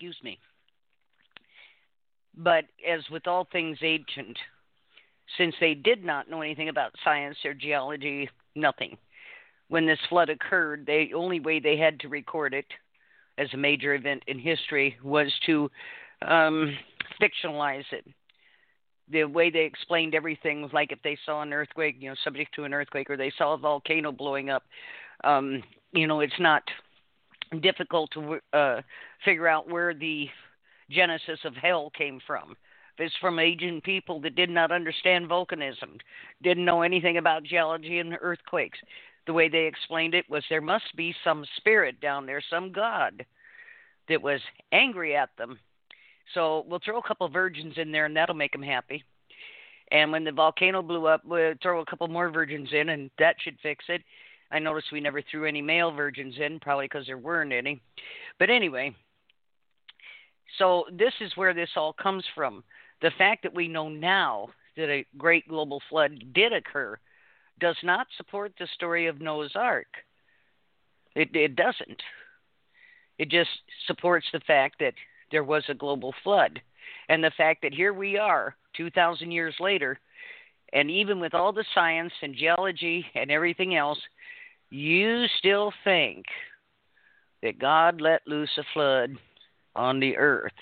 Excuse 0.00 0.16
me. 0.24 0.38
But 2.34 2.64
as 2.88 3.00
with 3.10 3.26
all 3.26 3.46
things 3.52 3.76
ancient, 3.82 4.38
since 5.36 5.54
they 5.60 5.74
did 5.74 6.02
not 6.02 6.30
know 6.30 6.40
anything 6.40 6.70
about 6.70 6.94
science 7.04 7.36
or 7.44 7.52
geology, 7.52 8.30
nothing. 8.54 8.96
When 9.68 9.86
this 9.86 9.98
flood 10.08 10.30
occurred, 10.30 10.86
the 10.86 11.08
only 11.14 11.38
way 11.38 11.60
they 11.60 11.76
had 11.76 12.00
to 12.00 12.08
record 12.08 12.54
it 12.54 12.64
as 13.36 13.48
a 13.52 13.58
major 13.58 13.94
event 13.94 14.22
in 14.26 14.38
history 14.38 14.96
was 15.04 15.30
to 15.44 15.70
um, 16.26 16.74
fictionalize 17.20 17.84
it. 17.92 18.06
The 19.12 19.24
way 19.24 19.50
they 19.50 19.66
explained 19.66 20.14
everything 20.14 20.62
was 20.62 20.72
like 20.72 20.92
if 20.92 21.02
they 21.02 21.18
saw 21.26 21.42
an 21.42 21.52
earthquake, 21.52 21.96
you 22.00 22.08
know, 22.08 22.16
subject 22.24 22.54
to 22.54 22.64
an 22.64 22.72
earthquake, 22.72 23.10
or 23.10 23.18
they 23.18 23.32
saw 23.36 23.52
a 23.52 23.58
volcano 23.58 24.12
blowing 24.12 24.48
up. 24.48 24.62
Um, 25.24 25.62
you 25.92 26.06
know, 26.06 26.20
it's 26.20 26.32
not 26.40 26.62
difficult 27.58 28.10
to 28.12 28.38
uh, 28.52 28.80
figure 29.24 29.48
out 29.48 29.68
where 29.68 29.92
the 29.92 30.28
genesis 30.90 31.40
of 31.44 31.54
hell 31.56 31.90
came 31.96 32.20
from. 32.26 32.56
It's 32.98 33.14
from 33.20 33.38
ancient 33.38 33.82
people 33.82 34.20
that 34.20 34.36
did 34.36 34.50
not 34.50 34.70
understand 34.70 35.28
volcanism, 35.28 35.98
didn't 36.42 36.66
know 36.66 36.82
anything 36.82 37.16
about 37.16 37.44
geology 37.44 37.98
and 37.98 38.16
earthquakes. 38.20 38.78
The 39.26 39.32
way 39.32 39.48
they 39.48 39.66
explained 39.66 40.14
it 40.14 40.28
was 40.28 40.44
there 40.50 40.60
must 40.60 40.94
be 40.96 41.14
some 41.24 41.44
spirit 41.56 42.00
down 42.00 42.26
there, 42.26 42.42
some 42.50 42.72
god 42.72 43.24
that 44.08 44.20
was 44.20 44.40
angry 44.72 45.16
at 45.16 45.30
them. 45.38 45.58
So 46.34 46.64
we'll 46.68 46.80
throw 46.84 46.98
a 46.98 47.02
couple 47.02 47.26
of 47.26 47.32
virgins 47.32 47.74
in 47.76 47.90
there, 47.90 48.04
and 48.04 48.16
that'll 48.16 48.34
make 48.34 48.52
them 48.52 48.62
happy. 48.62 49.02
And 49.90 50.12
when 50.12 50.24
the 50.24 50.32
volcano 50.32 50.82
blew 50.82 51.06
up, 51.06 51.22
we'll 51.24 51.54
throw 51.62 51.80
a 51.80 51.86
couple 51.86 52.06
more 52.08 52.30
virgins 52.30 52.68
in, 52.72 52.90
and 52.90 53.10
that 53.18 53.36
should 53.42 53.56
fix 53.62 53.84
it. 53.88 54.02
I 54.50 54.58
noticed 54.58 54.92
we 54.92 55.00
never 55.00 55.22
threw 55.22 55.46
any 55.46 55.62
male 55.62 55.92
virgins 55.92 56.34
in, 56.38 56.58
probably 56.60 56.86
because 56.86 57.06
there 57.06 57.18
weren't 57.18 57.52
any. 57.52 57.80
But 58.38 58.50
anyway, 58.50 58.94
so 60.58 60.84
this 60.92 61.12
is 61.20 61.36
where 61.36 61.54
this 61.54 61.70
all 61.76 61.92
comes 61.92 62.24
from. 62.34 62.64
The 63.02 63.12
fact 63.16 63.42
that 63.44 63.54
we 63.54 63.68
know 63.68 63.88
now 63.88 64.48
that 64.76 64.90
a 64.90 65.06
great 65.16 65.48
global 65.48 65.80
flood 65.88 66.22
did 66.34 66.52
occur 66.52 66.98
does 67.60 67.76
not 67.82 68.06
support 68.16 68.52
the 68.58 68.68
story 68.74 69.06
of 69.06 69.20
Noah's 69.20 69.52
Ark. 69.54 69.88
It, 71.14 71.34
it 71.34 71.56
doesn't. 71.56 72.02
It 73.18 73.28
just 73.28 73.50
supports 73.86 74.26
the 74.32 74.40
fact 74.40 74.76
that 74.80 74.94
there 75.30 75.44
was 75.44 75.64
a 75.68 75.74
global 75.74 76.14
flood. 76.24 76.60
And 77.08 77.22
the 77.22 77.32
fact 77.36 77.62
that 77.62 77.74
here 77.74 77.92
we 77.92 78.16
are, 78.16 78.56
2,000 78.76 79.30
years 79.30 79.54
later, 79.60 79.98
and 80.72 80.90
even 80.90 81.20
with 81.20 81.34
all 81.34 81.52
the 81.52 81.64
science 81.74 82.12
and 82.22 82.34
geology 82.34 83.04
and 83.14 83.30
everything 83.30 83.74
else, 83.74 83.98
you 84.70 85.26
still 85.38 85.72
think 85.84 86.26
that 87.42 87.58
God 87.58 88.00
let 88.00 88.26
loose 88.26 88.50
a 88.58 88.64
flood 88.72 89.16
on 89.74 90.00
the 90.00 90.16
earth 90.16 90.52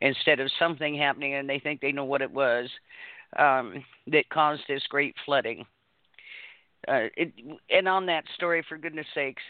instead 0.00 0.40
of 0.40 0.50
something 0.58 0.96
happening 0.96 1.34
and 1.34 1.48
they 1.48 1.58
think 1.58 1.80
they 1.80 1.92
know 1.92 2.04
what 2.04 2.22
it 2.22 2.30
was 2.30 2.68
um, 3.38 3.84
that 4.06 4.28
caused 4.30 4.62
this 4.68 4.82
great 4.88 5.14
flooding. 5.24 5.64
Uh, 6.88 7.08
it, 7.16 7.32
and 7.70 7.86
on 7.86 8.06
that 8.06 8.24
story, 8.34 8.64
for 8.68 8.78
goodness 8.78 9.06
sakes, 9.14 9.42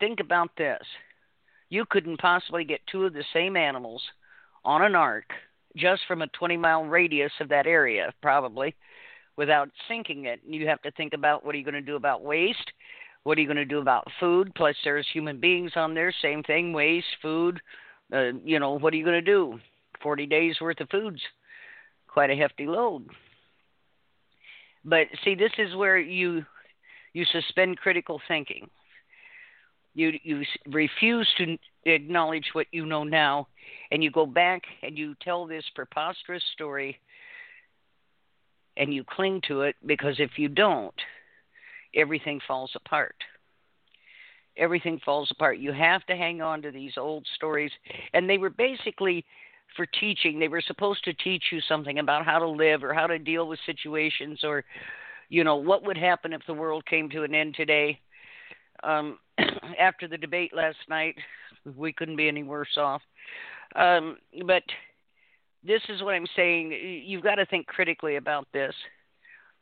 think 0.00 0.18
about 0.20 0.50
this. 0.56 0.82
You 1.68 1.84
couldn't 1.88 2.20
possibly 2.20 2.64
get 2.64 2.80
two 2.90 3.04
of 3.04 3.12
the 3.12 3.24
same 3.32 3.56
animals 3.56 4.02
on 4.64 4.82
an 4.82 4.96
ark 4.96 5.30
just 5.76 6.02
from 6.08 6.22
a 6.22 6.26
20 6.28 6.56
mile 6.56 6.84
radius 6.84 7.32
of 7.40 7.48
that 7.50 7.66
area, 7.66 8.12
probably, 8.20 8.74
without 9.36 9.68
sinking 9.88 10.26
it. 10.26 10.40
You 10.46 10.66
have 10.66 10.82
to 10.82 10.90
think 10.92 11.12
about 11.12 11.44
what 11.44 11.54
are 11.54 11.58
you 11.58 11.64
going 11.64 11.74
to 11.74 11.80
do 11.80 11.96
about 11.96 12.22
waste? 12.22 12.70
What 13.24 13.36
are 13.36 13.40
you 13.40 13.46
going 13.46 13.56
to 13.56 13.64
do 13.64 13.80
about 13.80 14.06
food? 14.18 14.52
Plus, 14.54 14.74
there's 14.84 15.06
human 15.12 15.40
beings 15.40 15.72
on 15.76 15.94
there. 15.94 16.12
Same 16.22 16.42
thing, 16.42 16.72
waste, 16.72 17.06
food. 17.20 17.60
Uh, 18.12 18.32
you 18.44 18.58
know, 18.58 18.78
what 18.78 18.92
are 18.92 18.96
you 18.96 19.04
going 19.04 19.22
to 19.22 19.32
do? 19.32 19.58
40 20.02 20.26
days 20.26 20.56
worth 20.60 20.80
of 20.80 20.88
food's 20.90 21.20
quite 22.08 22.30
a 22.30 22.34
hefty 22.34 22.66
load. 22.66 23.06
But 24.84 25.06
see, 25.24 25.34
this 25.34 25.52
is 25.58 25.76
where 25.76 25.98
you 25.98 26.44
you 27.12 27.24
suspend 27.26 27.78
critical 27.78 28.20
thinking. 28.28 28.68
You 29.94 30.12
you 30.22 30.42
refuse 30.66 31.28
to 31.38 31.56
acknowledge 31.84 32.46
what 32.52 32.66
you 32.70 32.86
know 32.86 33.04
now, 33.04 33.48
and 33.90 34.02
you 34.02 34.10
go 34.10 34.26
back 34.26 34.62
and 34.82 34.96
you 34.96 35.14
tell 35.22 35.46
this 35.46 35.64
preposterous 35.74 36.42
story, 36.54 36.98
and 38.80 38.94
you 38.94 39.04
cling 39.04 39.42
to 39.46 39.60
it 39.60 39.76
because 39.84 40.14
if 40.18 40.30
you 40.38 40.48
don't, 40.48 40.94
everything 41.94 42.40
falls 42.48 42.72
apart. 42.74 43.14
Everything 44.56 44.98
falls 45.04 45.30
apart. 45.30 45.58
You 45.58 45.72
have 45.72 46.04
to 46.06 46.16
hang 46.16 46.40
on 46.40 46.62
to 46.62 46.70
these 46.70 46.94
old 46.96 47.26
stories. 47.36 47.70
And 48.14 48.28
they 48.28 48.38
were 48.38 48.50
basically 48.50 49.24
for 49.76 49.84
teaching. 49.84 50.38
They 50.38 50.48
were 50.48 50.62
supposed 50.66 51.04
to 51.04 51.12
teach 51.12 51.44
you 51.52 51.60
something 51.68 51.98
about 51.98 52.24
how 52.24 52.38
to 52.38 52.48
live 52.48 52.82
or 52.82 52.94
how 52.94 53.06
to 53.06 53.18
deal 53.18 53.46
with 53.46 53.60
situations 53.66 54.40
or, 54.42 54.64
you 55.28 55.44
know, 55.44 55.56
what 55.56 55.84
would 55.84 55.98
happen 55.98 56.32
if 56.32 56.40
the 56.46 56.54
world 56.54 56.84
came 56.86 57.10
to 57.10 57.22
an 57.22 57.34
end 57.34 57.54
today. 57.56 58.00
Um, 58.82 59.18
after 59.78 60.08
the 60.08 60.18
debate 60.18 60.52
last 60.54 60.78
night, 60.88 61.16
we 61.76 61.92
couldn't 61.92 62.16
be 62.16 62.28
any 62.28 62.44
worse 62.44 62.78
off. 62.78 63.02
Um, 63.76 64.16
but 64.46 64.62
this 65.64 65.82
is 65.88 66.02
what 66.02 66.14
I'm 66.14 66.26
saying. 66.36 66.72
You've 67.04 67.22
got 67.22 67.36
to 67.36 67.46
think 67.46 67.66
critically 67.66 68.16
about 68.16 68.46
this. 68.52 68.74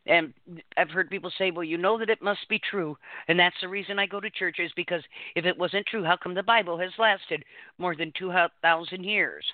And 0.06 0.32
I've 0.76 0.90
heard 0.90 1.10
people 1.10 1.30
say, 1.36 1.50
well, 1.50 1.64
you 1.64 1.76
know 1.76 1.98
that 1.98 2.08
it 2.08 2.22
must 2.22 2.48
be 2.48 2.60
true. 2.70 2.96
And 3.28 3.38
that's 3.38 3.60
the 3.60 3.68
reason 3.68 3.98
I 3.98 4.06
go 4.06 4.20
to 4.20 4.30
churches 4.30 4.72
because 4.74 5.02
if 5.34 5.44
it 5.44 5.58
wasn't 5.58 5.84
true, 5.86 6.02
how 6.02 6.16
come 6.16 6.34
the 6.34 6.42
Bible 6.42 6.78
has 6.78 6.92
lasted 6.98 7.44
more 7.76 7.94
than 7.94 8.10
2,000 8.18 9.04
years? 9.04 9.44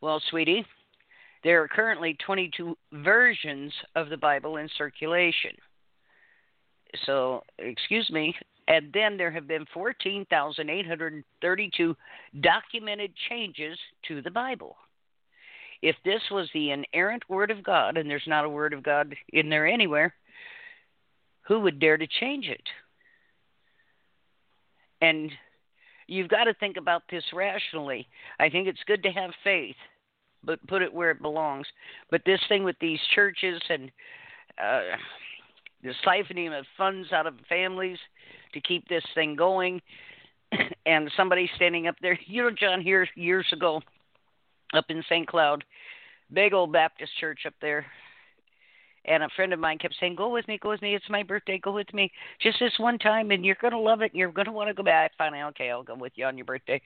Well, 0.00 0.22
sweetie, 0.30 0.64
there 1.42 1.60
are 1.62 1.68
currently 1.68 2.16
22 2.24 2.78
versions 2.92 3.72
of 3.96 4.10
the 4.10 4.16
Bible 4.16 4.58
in 4.58 4.68
circulation. 4.78 5.56
So, 7.04 7.42
excuse 7.58 8.08
me. 8.10 8.32
And 8.68 8.92
then 8.92 9.16
there 9.16 9.32
have 9.32 9.48
been 9.48 9.66
14,832 9.74 11.96
documented 12.40 13.12
changes 13.28 13.76
to 14.06 14.22
the 14.22 14.30
Bible 14.30 14.76
if 15.82 15.96
this 16.04 16.22
was 16.30 16.48
the 16.52 16.70
inerrant 16.70 17.28
word 17.28 17.50
of 17.50 17.62
God, 17.62 17.96
and 17.96 18.08
there's 18.08 18.22
not 18.26 18.44
a 18.44 18.50
word 18.50 18.72
of 18.72 18.82
God 18.82 19.14
in 19.32 19.48
there 19.48 19.66
anywhere, 19.66 20.14
who 21.42 21.60
would 21.60 21.80
dare 21.80 21.96
to 21.96 22.06
change 22.06 22.46
it? 22.46 22.62
And 25.00 25.32
you've 26.06 26.28
got 26.28 26.44
to 26.44 26.54
think 26.54 26.76
about 26.76 27.02
this 27.10 27.24
rationally. 27.32 28.06
I 28.38 28.50
think 28.50 28.68
it's 28.68 28.80
good 28.86 29.02
to 29.04 29.10
have 29.10 29.30
faith, 29.42 29.76
but 30.44 30.64
put 30.66 30.82
it 30.82 30.92
where 30.92 31.10
it 31.10 31.22
belongs. 31.22 31.66
But 32.10 32.22
this 32.26 32.40
thing 32.48 32.64
with 32.64 32.76
these 32.80 33.00
churches 33.14 33.60
and 33.70 33.90
uh, 34.62 34.96
the 35.82 35.94
siphoning 36.06 36.58
of 36.58 36.66
funds 36.76 37.12
out 37.12 37.26
of 37.26 37.34
families 37.48 37.98
to 38.52 38.60
keep 38.60 38.86
this 38.88 39.04
thing 39.14 39.34
going, 39.34 39.80
and 40.86 41.10
somebody 41.16 41.50
standing 41.56 41.86
up 41.86 41.96
there, 42.02 42.18
you 42.26 42.42
know, 42.42 42.50
John, 42.50 42.80
here 42.80 43.08
years 43.14 43.46
ago, 43.52 43.80
up 44.72 44.86
in 44.88 45.02
St. 45.08 45.26
Cloud, 45.26 45.64
big 46.32 46.52
old 46.52 46.72
Baptist 46.72 47.12
church 47.18 47.40
up 47.46 47.54
there. 47.60 47.86
And 49.06 49.22
a 49.22 49.28
friend 49.34 49.52
of 49.52 49.58
mine 49.58 49.78
kept 49.78 49.96
saying, 49.98 50.14
"Go 50.14 50.28
with 50.28 50.46
me, 50.46 50.58
go 50.58 50.68
with 50.68 50.82
me. 50.82 50.94
It's 50.94 51.08
my 51.08 51.22
birthday. 51.22 51.58
Go 51.58 51.72
with 51.72 51.92
me, 51.94 52.12
just 52.40 52.58
this 52.60 52.78
one 52.78 52.98
time, 52.98 53.30
and 53.30 53.44
you're 53.44 53.56
gonna 53.60 53.80
love 53.80 54.02
it. 54.02 54.12
And 54.12 54.18
you're 54.18 54.30
gonna 54.30 54.52
want 54.52 54.68
to 54.68 54.74
go 54.74 54.82
back." 54.82 55.12
Finally, 55.16 55.42
okay, 55.44 55.70
I'll 55.70 55.82
go 55.82 55.94
with 55.94 56.12
you 56.16 56.26
on 56.26 56.36
your 56.36 56.44
birthday. 56.44 56.82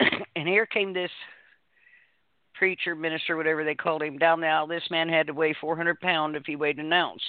and 0.36 0.46
here 0.46 0.64
came 0.64 0.92
this 0.92 1.10
preacher, 2.58 2.94
minister, 2.94 3.36
whatever 3.36 3.64
they 3.64 3.74
called 3.74 4.02
him, 4.02 4.18
down 4.18 4.40
the 4.40 4.46
aisle. 4.46 4.66
This 4.66 4.90
man 4.90 5.08
had 5.08 5.28
to 5.28 5.34
weigh 5.34 5.54
400 5.60 6.00
pounds 6.00 6.36
if 6.36 6.44
he 6.44 6.56
weighed 6.56 6.78
an 6.78 6.92
ounce. 6.92 7.22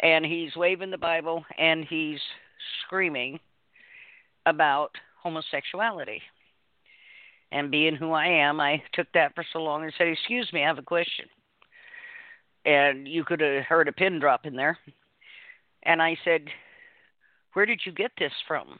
And 0.00 0.24
he's 0.24 0.54
waving 0.54 0.90
the 0.92 0.98
Bible 0.98 1.44
and 1.58 1.84
he's 1.84 2.20
screaming 2.86 3.40
about 4.46 4.90
homosexuality. 5.20 6.22
And 7.50 7.70
being 7.70 7.96
who 7.96 8.12
I 8.12 8.26
am, 8.26 8.60
I 8.60 8.82
took 8.92 9.06
that 9.14 9.34
for 9.34 9.44
so 9.52 9.60
long 9.60 9.82
and 9.82 9.92
said, 9.96 10.08
Excuse 10.08 10.50
me, 10.52 10.62
I 10.62 10.66
have 10.66 10.78
a 10.78 10.82
question. 10.82 11.26
And 12.64 13.08
you 13.08 13.24
could 13.24 13.40
have 13.40 13.64
heard 13.64 13.88
a 13.88 13.92
pin 13.92 14.18
drop 14.18 14.44
in 14.44 14.54
there. 14.54 14.78
And 15.84 16.02
I 16.02 16.16
said, 16.24 16.42
Where 17.54 17.64
did 17.64 17.80
you 17.86 17.92
get 17.92 18.12
this 18.18 18.32
from? 18.46 18.78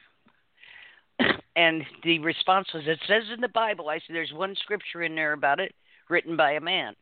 and 1.56 1.82
the 2.04 2.18
response 2.18 2.68
was, 2.74 2.84
It 2.86 2.98
says 3.06 3.24
in 3.34 3.40
the 3.40 3.48
Bible. 3.48 3.88
I 3.88 3.98
said, 3.98 4.14
There's 4.14 4.32
one 4.32 4.54
scripture 4.62 5.02
in 5.02 5.14
there 5.14 5.32
about 5.32 5.60
it, 5.60 5.74
written 6.10 6.36
by 6.36 6.52
a 6.52 6.60
man. 6.60 6.94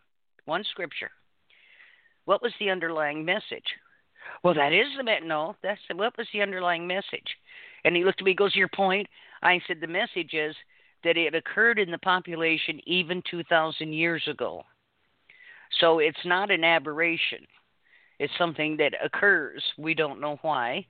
One 0.44 0.62
scripture. 0.70 1.10
What 2.26 2.42
was 2.42 2.52
the 2.60 2.70
underlying 2.70 3.24
message? 3.24 3.64
Well, 4.42 4.54
that 4.54 4.72
is 4.72 4.86
the 4.96 5.26
no. 5.26 5.56
That's 5.62 5.80
what 5.94 6.16
was 6.16 6.28
the 6.32 6.42
underlying 6.42 6.86
message. 6.86 7.36
And 7.84 7.96
he 7.96 8.04
looked 8.04 8.20
at 8.20 8.24
me, 8.24 8.34
goes, 8.34 8.54
Your 8.54 8.68
point? 8.68 9.08
I 9.42 9.60
said 9.66 9.78
the 9.80 9.86
message 9.86 10.34
is 10.34 10.54
that 11.06 11.16
it 11.16 11.36
occurred 11.36 11.78
in 11.78 11.92
the 11.92 11.98
population 11.98 12.80
even 12.84 13.22
2,000 13.30 13.92
years 13.92 14.22
ago. 14.28 14.64
So 15.80 16.00
it's 16.00 16.24
not 16.24 16.50
an 16.50 16.64
aberration. 16.64 17.46
It's 18.18 18.32
something 18.36 18.76
that 18.78 18.92
occurs. 19.02 19.62
We 19.78 19.94
don't 19.94 20.20
know 20.20 20.38
why, 20.42 20.84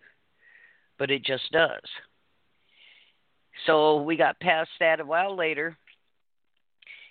but 0.99 1.11
it 1.11 1.23
just 1.23 1.53
does. 1.53 1.83
So 3.67 4.01
we 4.03 4.17
got 4.17 4.41
past 4.41 4.71
that 4.81 5.01
a 5.01 5.05
while 5.05 5.37
later. 5.37 5.77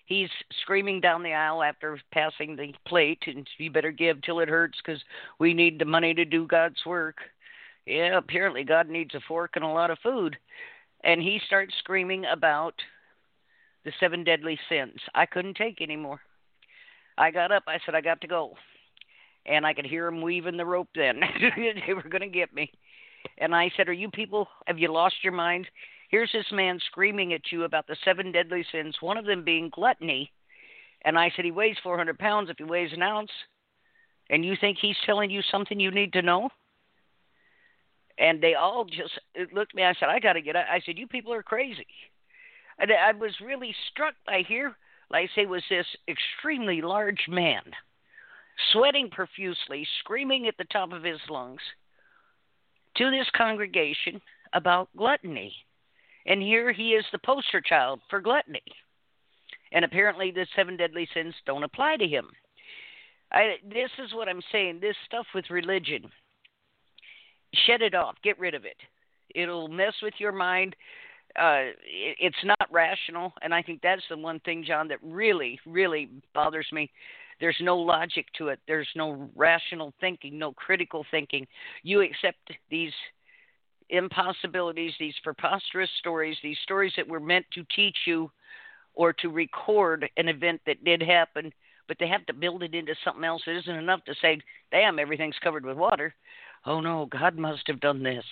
He's 0.07 0.29
screaming 0.61 0.99
down 0.99 1.21
the 1.21 1.33
aisle 1.33 1.61
after 1.61 1.99
passing 2.11 2.55
the 2.55 2.73
plate, 2.87 3.21
and 3.27 3.47
you 3.59 3.69
better 3.69 3.91
give 3.91 4.21
till 4.21 4.39
it 4.39 4.49
hurts 4.49 4.79
because 4.83 5.01
we 5.39 5.53
need 5.53 5.77
the 5.77 5.85
money 5.85 6.15
to 6.15 6.25
do 6.25 6.47
God's 6.47 6.83
work. 6.87 7.17
Yeah, 7.85 8.17
apparently 8.17 8.63
God 8.63 8.89
needs 8.89 9.13
a 9.13 9.19
fork 9.27 9.51
and 9.55 9.63
a 9.63 9.67
lot 9.67 9.91
of 9.91 9.99
food. 9.99 10.37
And 11.03 11.21
he 11.21 11.39
starts 11.45 11.73
screaming 11.79 12.25
about 12.25 12.73
the 13.85 13.93
seven 13.99 14.23
deadly 14.23 14.59
sins. 14.67 14.99
I 15.13 15.25
couldn't 15.25 15.55
take 15.55 15.81
anymore. 15.81 16.19
I 17.17 17.31
got 17.31 17.51
up. 17.51 17.63
I 17.67 17.77
said, 17.85 17.95
I 17.95 18.01
got 18.01 18.19
to 18.21 18.27
go. 18.27 18.55
And 19.45 19.65
I 19.65 19.73
could 19.73 19.85
hear 19.85 20.05
them 20.05 20.21
weaving 20.21 20.57
the 20.57 20.65
rope 20.65 20.89
then. 20.95 21.21
they 21.87 21.93
were 21.93 22.01
going 22.01 22.21
to 22.21 22.27
get 22.27 22.53
me. 22.53 22.71
And 23.37 23.55
I 23.55 23.71
said, 23.77 23.87
Are 23.87 23.93
you 23.93 24.09
people, 24.09 24.47
have 24.65 24.79
you 24.79 24.91
lost 24.91 25.15
your 25.23 25.33
mind? 25.33 25.67
Here's 26.09 26.31
this 26.31 26.45
man 26.51 26.79
screaming 26.87 27.33
at 27.33 27.51
you 27.51 27.63
about 27.63 27.87
the 27.87 27.95
seven 28.03 28.31
deadly 28.31 28.65
sins, 28.71 28.95
one 28.99 29.17
of 29.17 29.25
them 29.25 29.43
being 29.43 29.69
gluttony. 29.73 30.31
And 31.03 31.17
I 31.17 31.31
said, 31.35 31.45
He 31.45 31.51
weighs 31.51 31.77
400 31.83 32.17
pounds 32.17 32.49
if 32.49 32.57
he 32.57 32.63
weighs 32.63 32.91
an 32.93 33.03
ounce. 33.03 33.31
And 34.29 34.43
you 34.43 34.55
think 34.59 34.79
he's 34.81 34.95
telling 35.05 35.29
you 35.29 35.41
something 35.51 35.79
you 35.79 35.91
need 35.91 36.13
to 36.13 36.23
know? 36.23 36.49
And 38.17 38.41
they 38.41 38.55
all 38.55 38.85
just 38.85 39.19
looked 39.53 39.73
at 39.73 39.75
me. 39.75 39.83
I 39.83 39.93
said, 39.99 40.09
I 40.09 40.19
got 40.19 40.33
to 40.33 40.41
get 40.41 40.55
out. 40.55 40.65
I 40.71 40.81
said, 40.85 40.97
You 40.97 41.05
people 41.05 41.33
are 41.33 41.43
crazy. 41.43 41.85
And 42.79 42.91
I 42.91 43.13
was 43.13 43.33
really 43.43 43.73
struck 43.91 44.15
by 44.25 44.43
here, 44.47 44.75
like 45.09 45.29
I 45.31 45.35
say, 45.35 45.45
was 45.45 45.63
this 45.69 45.85
extremely 46.07 46.81
large 46.81 47.27
man, 47.29 47.61
sweating 48.71 49.09
profusely, 49.09 49.87
screaming 49.99 50.47
at 50.47 50.57
the 50.57 50.65
top 50.65 50.91
of 50.91 51.03
his 51.03 51.19
lungs 51.29 51.61
to 52.97 53.11
this 53.11 53.27
congregation 53.35 54.21
about 54.53 54.89
gluttony. 54.97 55.53
And 56.25 56.41
here 56.41 56.71
he 56.71 56.89
is 56.89 57.05
the 57.11 57.19
poster 57.19 57.61
child 57.61 57.99
for 58.09 58.19
gluttony. 58.19 58.63
And 59.71 59.85
apparently 59.85 60.31
the 60.31 60.47
seven 60.55 60.77
deadly 60.77 61.07
sins 61.13 61.35
don't 61.45 61.63
apply 61.63 61.97
to 61.97 62.07
him. 62.07 62.27
I, 63.31 63.55
this 63.63 63.91
is 64.03 64.13
what 64.13 64.29
I'm 64.29 64.41
saying. 64.51 64.79
This 64.79 64.95
stuff 65.05 65.25
with 65.33 65.49
religion, 65.49 66.09
shed 67.65 67.81
it 67.81 67.93
off, 67.93 68.15
get 68.23 68.39
rid 68.39 68.53
of 68.53 68.65
it. 68.65 68.77
It'll 69.33 69.67
mess 69.67 69.93
with 70.01 70.13
your 70.17 70.31
mind. 70.31 70.75
Uh, 71.39 71.71
it, 71.85 72.17
it's 72.19 72.43
not 72.43 72.71
rational, 72.71 73.33
and 73.41 73.53
I 73.53 73.61
think 73.61 73.81
that's 73.81 74.01
the 74.09 74.17
one 74.17 74.39
thing, 74.41 74.63
John, 74.65 74.87
that 74.87 74.99
really, 75.01 75.59
really 75.65 76.09
bothers 76.33 76.67
me. 76.71 76.89
There's 77.39 77.57
no 77.61 77.77
logic 77.77 78.25
to 78.37 78.47
it. 78.47 78.59
There's 78.67 78.87
no 78.95 79.29
rational 79.35 79.93
thinking, 79.99 80.39
no 80.39 80.53
critical 80.53 81.05
thinking. 81.11 81.45
You 81.83 82.01
accept 82.01 82.37
these 82.69 82.93
impossibilities, 83.89 84.93
these 84.99 85.15
preposterous 85.23 85.89
stories, 85.99 86.37
these 86.41 86.57
stories 86.63 86.93
that 86.95 87.07
were 87.07 87.19
meant 87.19 87.45
to 87.53 87.65
teach 87.75 87.97
you 88.07 88.31
or 88.93 89.13
to 89.13 89.27
record 89.27 90.09
an 90.17 90.29
event 90.29 90.61
that 90.65 90.83
did 90.83 91.01
happen, 91.01 91.51
but 91.87 91.97
they 91.99 92.07
have 92.07 92.25
to 92.25 92.33
build 92.33 92.63
it 92.63 92.73
into 92.73 92.95
something 93.03 93.25
else. 93.25 93.41
It 93.45 93.57
isn't 93.57 93.75
enough 93.75 94.03
to 94.05 94.15
say, 94.21 94.39
damn, 94.71 94.97
everything's 94.97 95.35
covered 95.43 95.65
with 95.65 95.77
water. 95.77 96.15
Oh 96.65 96.79
no, 96.79 97.05
God 97.05 97.37
must 97.37 97.67
have 97.67 97.79
done 97.79 98.01
this. 98.01 98.23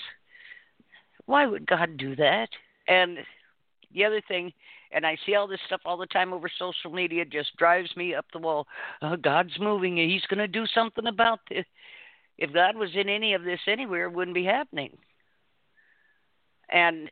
Why 1.25 1.45
would 1.45 1.67
God 1.67 1.97
do 1.97 2.15
that? 2.15 2.49
And 2.87 3.19
the 3.93 4.05
other 4.05 4.21
thing, 4.27 4.51
and 4.91 5.05
I 5.05 5.17
see 5.25 5.35
all 5.35 5.47
this 5.47 5.59
stuff 5.67 5.81
all 5.85 5.97
the 5.97 6.05
time 6.07 6.33
over 6.33 6.49
social 6.59 6.91
media, 6.91 7.25
just 7.25 7.55
drives 7.57 7.95
me 7.95 8.13
up 8.13 8.25
the 8.33 8.39
wall. 8.39 8.67
Oh, 9.01 9.15
God's 9.15 9.59
moving. 9.59 9.97
He's 9.97 10.25
going 10.27 10.39
to 10.39 10.47
do 10.47 10.65
something 10.73 11.07
about 11.07 11.39
this. 11.49 11.65
If 12.37 12.53
God 12.53 12.75
was 12.75 12.89
in 12.95 13.09
any 13.09 13.33
of 13.33 13.43
this 13.43 13.59
anywhere, 13.67 14.05
it 14.05 14.13
wouldn't 14.13 14.35
be 14.35 14.45
happening 14.45 14.97
and 16.73 17.09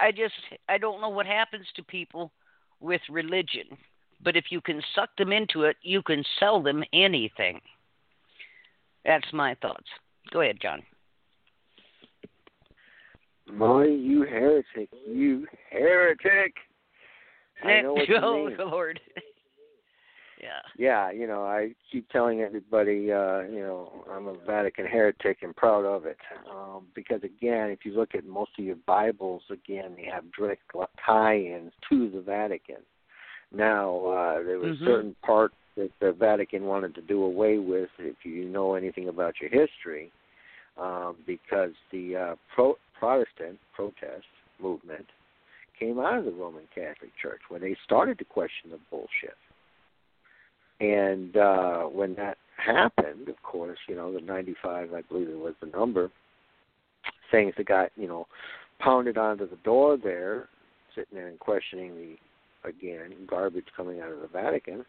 I 0.00 0.10
just 0.10 0.34
I 0.68 0.76
don't 0.78 1.00
know 1.00 1.08
what 1.08 1.26
happens 1.26 1.66
to 1.76 1.82
people 1.82 2.32
with 2.80 3.00
religion, 3.08 3.78
but 4.22 4.36
if 4.36 4.46
you 4.50 4.60
can 4.60 4.82
suck 4.94 5.10
them 5.16 5.32
into 5.32 5.62
it, 5.62 5.76
you 5.82 6.02
can 6.02 6.24
sell 6.38 6.62
them 6.62 6.84
anything. 6.92 7.60
That's 9.04 9.32
my 9.32 9.54
thoughts. 9.54 9.86
Go 10.32 10.40
ahead, 10.40 10.58
John. 10.60 10.82
My, 13.52 13.84
you 13.84 14.22
heretic, 14.22 14.88
you 15.06 15.46
heretic. 15.70 16.54
I 17.64 17.80
know 17.82 17.94
what 17.94 18.08
you 18.08 18.16
oh, 18.22 18.46
mean. 18.46 18.56
Lord. 18.58 19.00
Yeah. 20.42 20.60
Yeah, 20.76 21.10
you 21.10 21.26
know, 21.26 21.44
I 21.44 21.74
keep 21.90 22.08
telling 22.10 22.42
everybody, 22.42 23.10
uh, 23.10 23.40
you 23.40 23.60
know, 23.60 24.04
I'm 24.10 24.28
a 24.28 24.34
Vatican 24.46 24.86
heretic 24.86 25.38
and 25.42 25.56
proud 25.56 25.84
of 25.84 26.04
it. 26.04 26.18
Um, 26.50 26.86
because 26.94 27.22
again, 27.24 27.70
if 27.70 27.80
you 27.84 27.94
look 27.94 28.14
at 28.14 28.26
most 28.26 28.50
of 28.58 28.64
your 28.64 28.76
Bibles, 28.86 29.42
again, 29.50 29.94
they 29.96 30.04
have 30.12 30.24
direct 30.38 30.62
tie-ins 31.04 31.72
to 31.88 32.10
the 32.10 32.20
Vatican. 32.20 32.76
Now, 33.52 34.06
uh, 34.06 34.42
there 34.44 34.58
was 34.58 34.76
mm-hmm. 34.76 34.84
certain 34.84 35.16
parts 35.24 35.54
that 35.76 35.90
the 36.00 36.12
Vatican 36.12 36.64
wanted 36.64 36.94
to 36.96 37.02
do 37.02 37.24
away 37.24 37.58
with, 37.58 37.90
if 37.98 38.16
you 38.24 38.44
know 38.44 38.74
anything 38.74 39.08
about 39.08 39.34
your 39.40 39.50
history, 39.50 40.12
um, 40.80 41.16
because 41.26 41.70
the 41.92 42.16
uh, 42.16 42.34
pro- 42.54 42.78
Protestant 42.98 43.58
protest 43.74 44.26
movement 44.60 45.06
came 45.78 45.98
out 45.98 46.18
of 46.18 46.24
the 46.24 46.32
Roman 46.32 46.64
Catholic 46.74 47.10
Church 47.20 47.40
when 47.48 47.60
they 47.60 47.76
started 47.84 48.18
to 48.18 48.24
question 48.24 48.70
the 48.70 48.78
bullshit. 48.90 49.36
And 50.80 51.36
uh, 51.36 51.84
when 51.84 52.14
that 52.16 52.38
happened, 52.56 53.28
of 53.28 53.42
course, 53.42 53.78
you 53.88 53.94
know, 53.94 54.12
the 54.12 54.20
95, 54.20 54.92
I 54.92 55.02
believe 55.02 55.28
it 55.28 55.38
was 55.38 55.54
the 55.60 55.68
number, 55.68 56.10
things 57.30 57.54
that 57.56 57.66
got, 57.66 57.90
you 57.96 58.08
know, 58.08 58.26
pounded 58.78 59.16
onto 59.16 59.48
the 59.48 59.56
door 59.56 59.96
there, 59.96 60.48
sitting 60.94 61.16
there 61.16 61.28
and 61.28 61.38
questioning 61.38 61.94
the, 61.94 62.68
again, 62.68 63.12
garbage 63.26 63.66
coming 63.76 64.00
out 64.00 64.12
of 64.12 64.20
the 64.20 64.28
Vatican. 64.28 64.84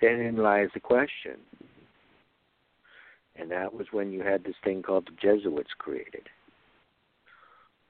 Then 0.00 0.36
lies 0.36 0.68
the 0.74 0.80
question. 0.80 1.36
And 3.36 3.50
that 3.50 3.74
was 3.74 3.86
when 3.90 4.12
you 4.12 4.22
had 4.22 4.44
this 4.44 4.54
thing 4.62 4.82
called 4.82 5.06
the 5.06 5.16
Jesuits 5.20 5.70
created. 5.78 6.28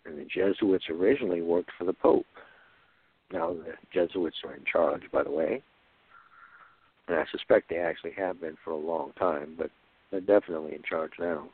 And 0.06 0.18
the 0.18 0.24
Jesuits 0.24 0.86
originally 0.90 1.42
worked 1.42 1.70
for 1.78 1.84
the 1.84 1.92
Pope. 1.92 2.26
Now 3.32 3.54
the 3.54 3.74
Jesuits 3.92 4.36
are 4.44 4.54
in 4.54 4.64
charge, 4.64 5.02
by 5.12 5.22
the 5.22 5.30
way 5.30 5.62
and 7.08 7.18
I 7.18 7.24
suspect 7.30 7.68
they 7.68 7.78
actually 7.78 8.12
have 8.12 8.40
been 8.40 8.56
for 8.64 8.70
a 8.70 8.76
long 8.76 9.12
time, 9.18 9.54
but 9.58 9.70
they're 10.10 10.20
definitely 10.20 10.74
in 10.74 10.82
charge 10.88 11.12
now. 11.18 11.48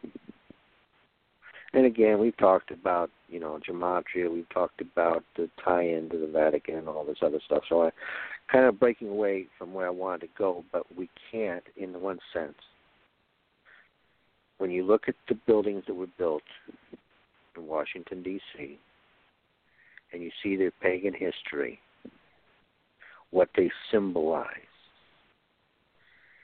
And 1.72 1.86
again, 1.86 2.18
we've 2.18 2.36
talked 2.36 2.70
about 2.70 3.10
you 3.28 3.38
know 3.38 3.58
gematria, 3.68 4.32
we've 4.32 4.48
talked 4.50 4.80
about 4.80 5.24
the 5.36 5.48
tie-in 5.64 6.10
to 6.10 6.18
the 6.18 6.26
Vatican 6.26 6.76
and 6.76 6.88
all 6.88 7.04
this 7.04 7.18
other 7.22 7.40
stuff. 7.44 7.62
So 7.68 7.84
I 7.84 7.90
kind 8.50 8.64
of 8.64 8.80
breaking 8.80 9.08
away 9.08 9.46
from 9.56 9.72
where 9.72 9.86
I 9.86 9.90
wanted 9.90 10.22
to 10.22 10.32
go, 10.36 10.64
but 10.72 10.84
we 10.96 11.08
can't 11.30 11.64
in 11.76 12.00
one 12.00 12.18
sense. 12.32 12.56
When 14.60 14.70
you 14.70 14.84
look 14.84 15.08
at 15.08 15.14
the 15.28 15.38
buildings 15.46 15.84
that 15.86 15.94
were 15.94 16.06
built 16.18 16.42
in 17.56 17.66
Washington 17.66 18.22
D.C. 18.22 18.78
and 20.12 20.22
you 20.22 20.30
see 20.42 20.56
their 20.56 20.72
pagan 20.82 21.14
history, 21.14 21.80
what 23.30 23.48
they 23.56 23.70
symbolize 23.90 24.70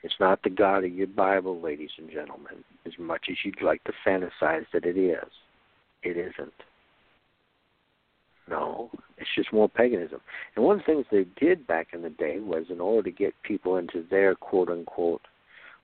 it's 0.03 0.15
not 0.19 0.41
the 0.41 0.49
God 0.49 0.85
of 0.85 0.93
your 0.93 1.07
Bible, 1.07 1.59
ladies 1.59 1.89
and 1.97 2.09
gentlemen, 2.09 2.63
as 2.85 2.93
much 2.97 3.25
as 3.29 3.35
you'd 3.43 3.61
like 3.61 3.83
to 3.83 3.93
fantasize 4.05 4.65
that 4.71 4.85
it 4.85 4.97
is. 4.97 5.29
It 6.01 6.15
isn't. 6.17 6.53
No, 8.49 8.89
it's 9.17 9.29
just 9.35 9.51
more 9.51 9.67
paganism. 9.67 10.21
And 10.55 10.63
one 10.63 10.79
of 10.79 10.85
the 10.85 10.93
things 10.93 11.05
they 11.11 11.25
did 11.45 11.67
back 11.67 11.87
in 11.91 12.03
the 12.03 12.09
day 12.11 12.39
was, 12.39 12.67
in 12.69 12.79
order 12.79 13.09
to 13.09 13.15
get 13.15 13.33
people 13.43 13.75
into 13.75 14.05
their 14.09 14.35
quote 14.35 14.69
unquote 14.69 15.23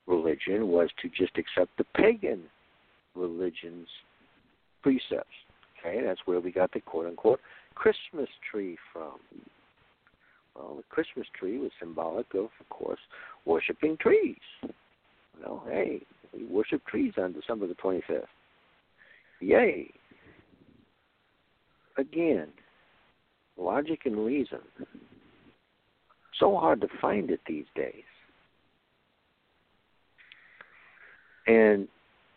religion, 0.07 0.67
was 0.67 0.89
to 1.01 1.09
just 1.09 1.37
accept 1.37 1.77
the 1.77 1.85
pagan 1.95 2.43
religion's 3.15 3.87
precepts. 4.81 5.27
Okay, 5.79 6.01
that's 6.05 6.21
where 6.25 6.39
we 6.39 6.51
got 6.51 6.71
the 6.71 6.79
quote 6.79 7.07
unquote 7.07 7.39
Christmas 7.75 8.29
tree 8.49 8.77
from. 8.91 9.13
Well, 10.55 10.75
the 10.77 10.83
Christmas 10.89 11.25
tree 11.37 11.57
was 11.57 11.71
symbolic 11.79 12.27
of, 12.35 12.45
of 12.59 12.69
course, 12.69 12.99
worshiping 13.45 13.97
trees. 13.99 14.37
Well, 15.41 15.63
hey, 15.67 16.01
we 16.31 16.45
worship 16.45 16.85
trees 16.85 17.13
on 17.17 17.33
December 17.33 17.67
the 17.67 17.75
25th. 17.75 18.23
Yay. 19.41 19.89
Again, 21.97 22.47
logic 23.57 24.01
and 24.05 24.23
reason. 24.23 24.59
So 26.39 26.55
hard 26.57 26.81
to 26.81 26.87
find 27.01 27.29
it 27.29 27.41
these 27.47 27.65
days. 27.75 28.03
And 31.47 31.87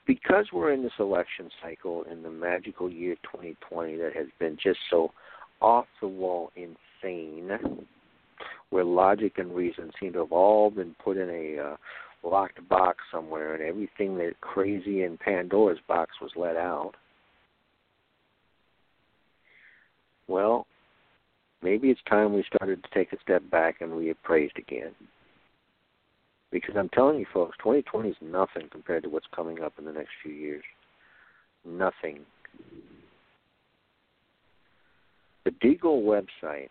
because 0.06 0.46
we're 0.52 0.72
in 0.72 0.82
this 0.82 0.92
election 0.98 1.50
cycle 1.62 2.04
in 2.10 2.22
the 2.22 2.30
magical 2.30 2.90
year 2.90 3.16
2020 3.24 3.96
that 3.96 4.14
has 4.14 4.26
been 4.38 4.56
just 4.62 4.78
so 4.90 5.12
off 5.60 5.86
the 6.00 6.08
wall 6.08 6.50
insane, 6.56 7.50
where 8.70 8.84
logic 8.84 9.34
and 9.38 9.54
reason 9.54 9.90
seem 9.98 10.12
to 10.12 10.20
have 10.20 10.32
all 10.32 10.70
been 10.70 10.94
put 11.02 11.16
in 11.16 11.28
a 11.30 11.62
uh, 11.62 11.76
locked 12.22 12.66
box 12.68 12.98
somewhere, 13.12 13.54
and 13.54 13.62
everything 13.62 14.16
that 14.18 14.40
crazy 14.40 15.02
in 15.02 15.18
Pandora's 15.18 15.78
box 15.88 16.12
was 16.20 16.30
let 16.36 16.56
out. 16.56 16.92
Well, 20.28 20.66
maybe 21.62 21.88
it's 21.88 22.00
time 22.08 22.34
we 22.34 22.44
started 22.54 22.82
to 22.82 22.90
take 22.92 23.12
a 23.12 23.20
step 23.22 23.42
back 23.50 23.80
and 23.80 23.92
reappraised 23.92 24.58
again. 24.58 24.92
Because 26.56 26.74
I'm 26.78 26.88
telling 26.88 27.18
you, 27.18 27.26
folks, 27.34 27.54
2020 27.58 28.08
is 28.08 28.16
nothing 28.22 28.70
compared 28.72 29.02
to 29.02 29.10
what's 29.10 29.26
coming 29.36 29.60
up 29.60 29.74
in 29.78 29.84
the 29.84 29.92
next 29.92 30.08
few 30.22 30.32
years. 30.32 30.64
Nothing. 31.66 32.20
The 35.44 35.50
Deagel 35.50 36.02
website, 36.02 36.70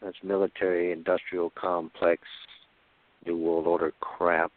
that's 0.00 0.16
military 0.22 0.92
industrial 0.92 1.50
complex, 1.60 2.22
New 3.26 3.36
World 3.38 3.66
Order 3.66 3.92
crap. 3.98 4.52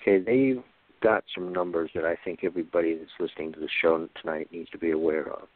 Okay, 0.00 0.20
they've 0.20 0.62
got 1.02 1.24
some 1.34 1.52
numbers 1.52 1.90
that 1.96 2.04
I 2.04 2.14
think 2.24 2.44
everybody 2.44 2.96
that's 2.96 3.10
listening 3.18 3.52
to 3.54 3.58
the 3.58 3.68
show 3.82 4.08
tonight 4.22 4.46
needs 4.52 4.70
to 4.70 4.78
be 4.78 4.92
aware 4.92 5.28
of. 5.28 5.48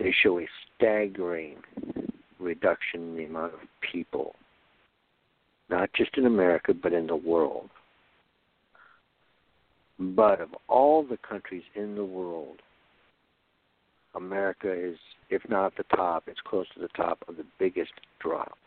They 0.00 0.12
show 0.24 0.40
a 0.40 0.48
staggering 0.76 1.58
reduction 2.40 3.10
in 3.10 3.16
the 3.16 3.24
amount 3.26 3.54
of 3.54 3.60
people 3.92 4.34
not 5.72 5.90
just 5.94 6.16
in 6.18 6.26
America, 6.26 6.74
but 6.74 6.92
in 6.92 7.06
the 7.06 7.16
world. 7.16 7.70
But 9.98 10.40
of 10.40 10.50
all 10.68 11.02
the 11.02 11.16
countries 11.16 11.62
in 11.74 11.94
the 11.94 12.04
world, 12.04 12.58
America 14.14 14.70
is, 14.70 14.96
if 15.30 15.42
not 15.48 15.66
at 15.66 15.76
the 15.78 15.96
top, 15.96 16.24
it's 16.26 16.40
close 16.44 16.66
to 16.74 16.80
the 16.80 16.88
top 16.88 17.24
of 17.26 17.36
the 17.36 17.46
biggest 17.58 17.92
drop. 18.20 18.58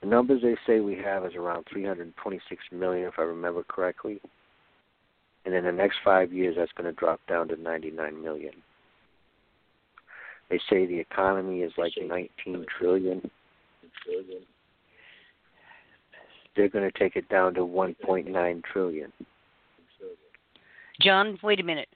The 0.00 0.08
numbers 0.08 0.42
they 0.42 0.56
say 0.66 0.80
we 0.80 0.96
have 0.96 1.24
is 1.24 1.34
around 1.36 1.66
326 1.70 2.62
million, 2.72 3.06
if 3.06 3.14
I 3.18 3.22
remember 3.22 3.62
correctly. 3.62 4.20
And 5.44 5.54
in 5.54 5.64
the 5.64 5.72
next 5.72 5.98
five 6.04 6.32
years, 6.32 6.56
that's 6.58 6.72
going 6.72 6.92
to 6.92 6.98
drop 6.98 7.20
down 7.28 7.48
to 7.48 7.56
99 7.56 8.20
million. 8.20 8.54
They 10.48 10.58
say 10.68 10.86
the 10.86 10.98
economy 10.98 11.60
is 11.60 11.72
like 11.78 11.92
19 11.96 12.66
trillion 12.78 13.30
they're 16.60 16.68
going 16.68 16.90
to 16.90 16.98
take 16.98 17.16
it 17.16 17.26
down 17.30 17.54
to 17.54 17.60
1.9 17.60 18.64
trillion. 18.64 19.10
John, 21.00 21.38
wait 21.42 21.58
a 21.58 21.62
minute. 21.62 21.88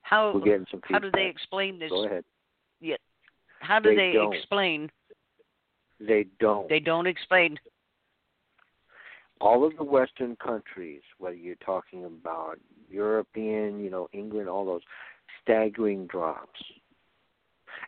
How 0.00 0.32
We're 0.34 0.40
getting 0.40 0.66
some 0.70 0.80
how 0.84 0.98
do 0.98 1.10
they 1.12 1.26
explain 1.26 1.78
this? 1.78 1.90
Go 1.90 2.06
ahead. 2.06 2.24
Yeah. 2.80 2.96
How 3.60 3.78
do 3.78 3.90
they, 3.90 3.96
they, 3.96 4.12
don't. 4.14 4.34
explain? 4.34 4.90
They 6.00 6.26
don't. 6.40 6.66
They 6.70 6.80
don't 6.80 7.06
explain. 7.06 7.58
All 9.42 9.66
of 9.66 9.76
the 9.76 9.84
Western 9.84 10.34
countries, 10.36 11.02
whether 11.18 11.36
you're 11.36 11.56
talking 11.56 12.06
about 12.06 12.58
European, 12.88 13.80
you 13.80 13.90
know, 13.90 14.08
England, 14.14 14.48
all 14.48 14.64
those 14.64 14.82
staggering 15.42 16.06
drops. 16.06 16.60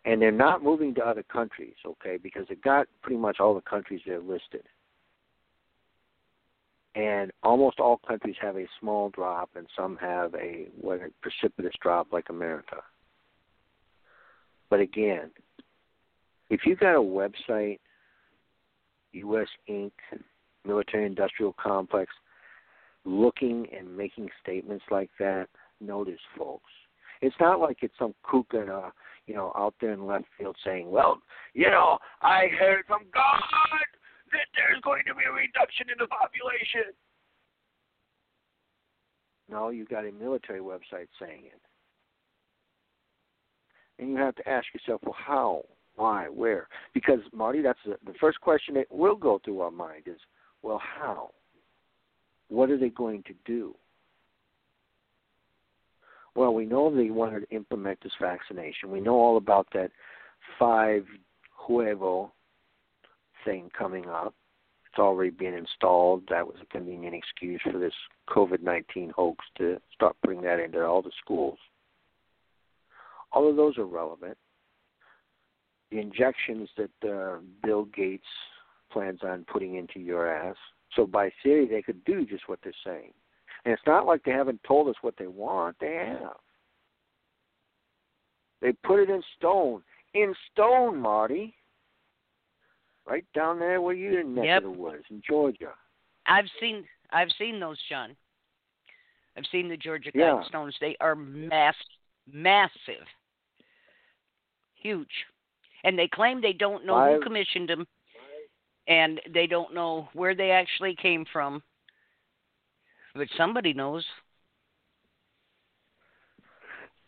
And 0.05 0.21
they're 0.21 0.31
not 0.31 0.63
moving 0.63 0.95
to 0.97 1.01
other 1.01 1.23
countries, 1.23 1.75
okay, 1.87 2.19
because 2.23 2.45
they've 2.51 2.61
got 2.61 2.87
pretty 3.03 3.19
much 3.19 3.41
all 3.41 3.55
the 3.55 3.63
countries 3.63 4.03
they're 4.07 4.21
listed 4.21 4.65
and 6.95 7.31
almost 7.43 7.81
all 7.81 8.01
countries 8.07 8.37
have 8.41 8.57
a 8.57 8.67
small 8.81 9.11
drop, 9.11 9.51
and 9.57 9.67
some 9.77 9.97
have 9.97 10.35
a 10.35 10.67
what 10.81 11.01
a 11.01 11.09
precipitous 11.21 11.75
drop 11.81 12.09
like 12.13 12.29
America. 12.29 12.77
But 14.69 14.81
again, 14.81 15.31
if 16.51 16.61
you've 16.67 16.81
got 16.81 16.97
a 16.97 17.01
website, 17.01 17.79
U.S. 19.13 19.49
Inc., 19.71 19.93
military 20.65 21.07
industrial 21.07 21.55
complex, 21.63 22.13
looking 23.05 23.67
and 23.77 23.97
making 23.97 24.29
statements 24.43 24.85
like 24.91 25.11
that, 25.19 25.49
notice, 25.81 26.21
folks. 26.37 26.71
It's 27.21 27.37
not 27.41 27.61
like 27.61 27.79
it's 27.83 27.95
some 27.99 28.15
kook 28.23 28.47
in 28.53 28.69
a, 28.69 28.93
you 29.27 29.35
know, 29.35 29.53
out 29.57 29.75
there 29.81 29.93
in 29.93 30.07
left 30.07 30.25
field 30.39 30.57
saying, 30.65 30.91
"Well, 30.91 31.23
you 31.55 31.71
know, 31.71 31.99
I 32.21 32.49
heard 32.59 32.85
from 32.87 33.03
God 33.15 33.43
that 34.33 34.49
there's 34.55 34.81
going 34.83 35.03
to 35.07 35.15
be 35.15 35.25
a 35.29 35.33
reduction 35.33 35.87
in 35.91 35.97
the 35.99 36.09
population. 36.09 36.93
No, 39.51 39.69
you 39.69 39.85
got 39.85 40.07
a 40.07 40.13
military 40.13 40.61
website 40.61 41.09
saying 41.21 41.45
it. 41.45 41.61
And 43.99 44.11
you 44.11 44.17
have 44.17 44.35
to 44.37 44.49
ask 44.49 44.67
yourself, 44.73 45.01
well, 45.05 45.17
how? 45.17 45.65
Why? 45.97 46.25
Where? 46.25 46.69
Because, 46.95 47.21
Marti, 47.35 47.61
that's 47.61 47.79
the, 47.85 47.97
the 48.07 48.17
first 48.19 48.41
question 48.41 48.75
that 48.75 48.91
will 48.91 49.15
go 49.15 49.41
through 49.45 49.61
our 49.61 49.71
mind 49.71 50.05
is, 50.07 50.19
well, 50.63 50.81
how? 50.83 51.31
What 52.49 52.71
are 52.71 52.79
they 52.79 52.89
going 52.89 53.23
to 53.25 53.35
do? 53.45 53.75
Well, 56.35 56.55
we 56.55 56.65
know 56.65 56.95
they 56.95 57.11
wanted 57.11 57.41
to 57.41 57.55
implement 57.55 58.03
this 58.03 58.13
vaccination. 58.21 58.91
We 58.91 59.01
know 59.01 59.15
all 59.15 59.37
about 59.37 59.67
that 59.75 59.91
five 60.59 61.05
huevo 61.69 62.31
thing 63.45 63.71
coming 63.77 64.09
up. 64.09 64.35
It's 64.91 64.99
already 64.99 65.31
been 65.31 65.55
installed. 65.55 66.25
That 66.29 66.47
was 66.47 66.57
a 66.63 66.67
convenient 66.67 67.15
excuse 67.15 67.61
for 67.63 67.79
this 67.79 67.95
COVID 68.29 68.63
19 68.63 69.13
hoax 69.17 69.45
to 69.59 69.81
start 69.95 70.17
putting 70.23 70.43
that 70.43 70.61
into 70.61 70.85
all 70.85 71.01
the 71.01 71.13
schools. 71.25 71.59
All 73.33 73.49
of 73.49 73.57
those 73.57 73.79
are 73.79 73.87
relevant. 73.87 74.37
The 75.91 75.99
injections 75.99 76.69
that 76.77 77.09
uh, 77.11 77.39
Bill 77.65 77.87
Gates 77.87 78.25
plans 78.91 79.21
on 79.23 79.47
putting 79.51 79.77
into 79.77 79.99
your 79.99 80.31
ass. 80.31 80.57
So, 80.95 81.07
by 81.07 81.31
theory, 81.43 81.67
they 81.67 81.81
could 81.81 82.05
do 82.05 82.27
just 82.27 82.49
what 82.49 82.59
they're 82.63 82.73
saying. 82.85 83.13
And 83.65 83.73
it's 83.73 83.83
not 83.87 84.07
like 84.07 84.23
they 84.25 84.33
haven't 84.33 84.61
told 84.67 84.89
us 84.89 84.97
what 85.01 85.15
they 85.19 85.27
want, 85.27 85.77
they 85.81 85.95
have. 85.95 86.37
They 88.61 88.73
put 88.73 89.01
it 89.01 89.11
in 89.11 89.23
stone. 89.39 89.83
In 90.15 90.35
stone, 90.53 90.99
Marti 90.99 91.55
right 93.07 93.25
down 93.35 93.59
there 93.59 93.81
where 93.81 93.95
you 93.95 94.19
in 94.19 94.35
neck 94.35 94.45
yep. 94.45 94.59
of 94.59 94.65
the 94.65 94.79
woods 94.79 95.05
in 95.11 95.23
Georgia. 95.27 95.73
I've 96.27 96.47
seen 96.61 96.85
I've 97.11 97.29
seen 97.39 97.61
those, 97.61 97.79
John. 97.89 98.17
I've 99.37 99.45
seen 99.51 99.69
the 99.69 99.77
Georgia 99.77 100.11
yeah. 100.15 100.43
guidestones. 100.53 100.73
They 100.81 100.97
are 101.01 101.15
mass, 101.15 101.75
massive, 102.31 103.07
huge, 104.75 105.09
and 105.85 105.99
they 105.99 106.09
claim 106.09 106.41
they 106.41 106.53
don't 106.53 106.87
know 106.87 107.15
who 107.15 107.21
commissioned 107.23 107.69
them, 107.69 107.87
and 108.89 109.21
they 109.33 109.47
don't 109.47 109.75
know 109.75 110.09
where 110.13 110.35
they 110.35 110.51
actually 110.51 110.97
came 111.01 111.25
from. 111.33 111.63
But 113.15 113.29
somebody 113.37 113.73
knows. 113.73 114.05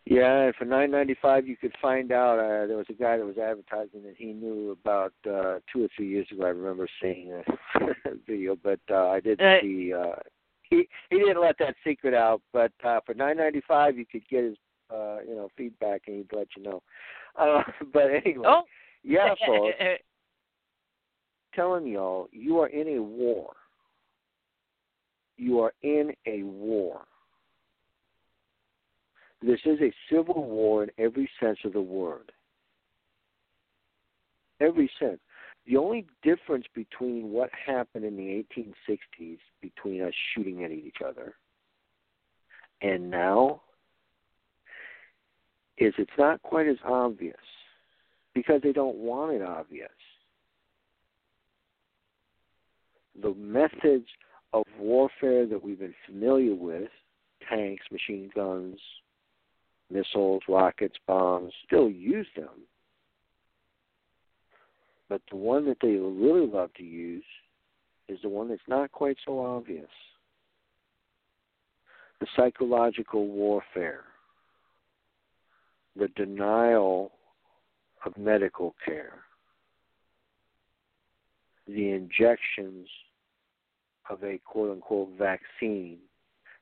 Yeah, 0.07 0.51
for 0.59 0.67
nine 0.67 0.91
ninety 0.91 1.17
five, 1.21 1.47
you 1.49 1.57
could 1.57 1.75
find 1.81 2.13
out. 2.13 2.39
Uh, 2.39 2.67
there 2.67 2.77
was 2.77 2.87
a 2.91 2.93
guy 2.95 3.17
that 3.17 3.25
was 3.25 3.39
advertising 3.39 4.03
that 4.03 4.17
he 4.19 4.35
knew 4.35 4.71
about 4.73 5.15
uh, 5.27 5.61
two 5.73 5.85
or 5.85 5.89
three 5.97 6.09
years 6.09 6.27
ago. 6.31 6.45
I 6.45 6.49
remember 6.51 6.87
seeing 7.01 7.33
a 7.33 7.43
video, 8.27 8.55
but 8.63 8.81
uh, 8.91 9.09
I 9.09 9.21
didn't 9.21 9.47
Uh, 9.47 9.61
see. 9.63 9.95
Uh, 9.95 10.17
he 10.63 10.89
he 11.09 11.19
didn't 11.19 11.41
let 11.41 11.57
that 11.59 11.75
secret 11.83 12.13
out. 12.13 12.43
But 12.53 12.73
uh, 12.85 13.01
for 13.07 13.15
nine 13.15 13.39
ninety 13.39 13.63
five, 13.67 13.97
you 13.97 14.05
could 14.05 14.29
get 14.29 14.45
his 14.45 14.57
uh, 14.91 15.19
you 15.27 15.35
know 15.35 15.49
feedback, 15.57 16.03
and 16.07 16.17
he'd 16.17 16.37
let 16.37 16.49
you 16.55 16.65
know. 16.65 16.83
Uh, 17.37 17.63
but 17.95 18.11
anyway, 18.11 18.45
Oh, 18.47 18.63
yeah, 19.03 19.35
folks, 19.47 19.75
telling 21.55 21.87
y'all, 21.87 22.29
you 22.31 22.59
are 22.61 22.69
in 22.69 22.99
a 22.99 23.03
war. 23.03 23.53
You 25.39 25.61
are 25.61 25.73
in 25.83 26.13
a 26.27 26.43
war. 26.43 27.07
This 29.45 29.61
is 29.67 29.79
a 29.81 29.93
civil 30.11 30.49
war 30.49 30.85
in 30.85 30.91
every 30.97 31.29
sense 31.39 31.59
of 31.65 31.75
the 31.75 31.81
word. 31.81 32.33
Every 34.61 34.91
sense. 34.99 35.19
The 35.67 35.77
only 35.77 36.07
difference 36.23 36.65
between 36.75 37.31
what 37.31 37.51
happened 37.67 38.05
in 38.05 38.17
the 38.17 38.45
1860s 38.59 39.39
between 39.61 40.03
us 40.03 40.13
shooting 40.35 40.65
at 40.65 40.71
each 40.71 40.99
other 41.07 41.35
and 42.81 43.11
now 43.11 43.63
is 45.79 45.93
it's 45.99 46.11
not 46.19 46.41
quite 46.43 46.67
as 46.67 46.77
obvious 46.85 47.37
because 48.35 48.61
they 48.63 48.73
don't 48.73 48.97
want 48.97 49.35
it 49.35 49.43
obvious. 49.43 49.89
The 53.21 53.35
methods 53.35 54.07
of 54.53 54.65
warfare 54.79 55.47
that 55.47 55.63
we've 55.63 55.79
been 55.79 55.95
familiar 56.07 56.55
with 56.55 56.91
tanks, 57.49 57.85
machine 57.91 58.31
guns, 58.35 58.79
missiles, 59.95 60.43
rockets, 60.49 60.97
bombs, 61.07 61.53
still 61.67 61.89
use 61.89 62.27
them. 62.37 62.67
But 65.09 65.23
the 65.31 65.37
one 65.37 65.65
that 65.67 65.79
they 65.81 65.93
really 65.95 66.47
love 66.47 66.75
to 66.75 66.83
use 66.83 67.25
is 68.09 68.19
the 68.23 68.29
one 68.29 68.49
that's 68.49 68.61
not 68.69 68.93
quite 68.93 69.17
so 69.25 69.39
obvious. 69.41 69.89
the 72.21 72.27
psychological 72.37 73.27
warfare, 73.27 74.05
the 75.97 76.09
denial 76.17 77.13
of 78.07 78.17
medical 78.17 78.75
care, 78.85 79.19
the 81.67 81.91
injections 81.91 82.89
of 84.09 84.23
a 84.23 84.39
quote 84.45 84.71
unquote 84.71 85.11
vaccine 85.19 85.99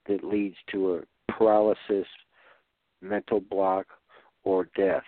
that 0.09 0.25
leads 0.25 0.57
to 0.71 0.95
a 0.97 1.33
paralysis, 1.33 2.07
mental 3.03 3.41
block, 3.41 3.87
or 4.45 4.69
death. 4.77 5.03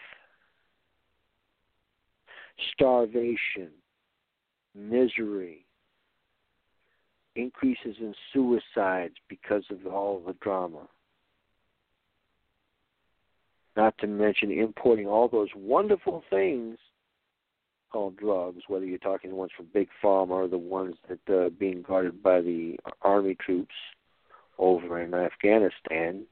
Starvation, 2.72 3.70
misery, 4.74 5.64
increases 7.36 7.96
in 8.00 8.14
suicides 8.32 9.14
because 9.28 9.64
of 9.70 9.86
all 9.92 10.22
the 10.24 10.34
drama. 10.34 10.86
Not 13.76 13.96
to 13.98 14.06
mention 14.06 14.52
importing 14.52 15.06
all 15.06 15.28
those 15.28 15.48
wonderful 15.56 16.22
things 16.30 16.78
called 17.90 18.16
drugs, 18.16 18.62
whether 18.68 18.84
you're 18.84 18.98
talking 18.98 19.30
the 19.30 19.36
ones 19.36 19.52
from 19.56 19.66
Big 19.72 19.88
Pharma 20.02 20.30
or 20.30 20.48
the 20.48 20.58
ones 20.58 20.96
that 21.08 21.18
are 21.32 21.46
uh, 21.46 21.50
being 21.50 21.82
guarded 21.82 22.22
by 22.22 22.40
the 22.40 22.76
army 23.02 23.36
troops 23.36 23.74
over 24.58 25.00
in 25.00 25.14
Afghanistan, 25.14 26.24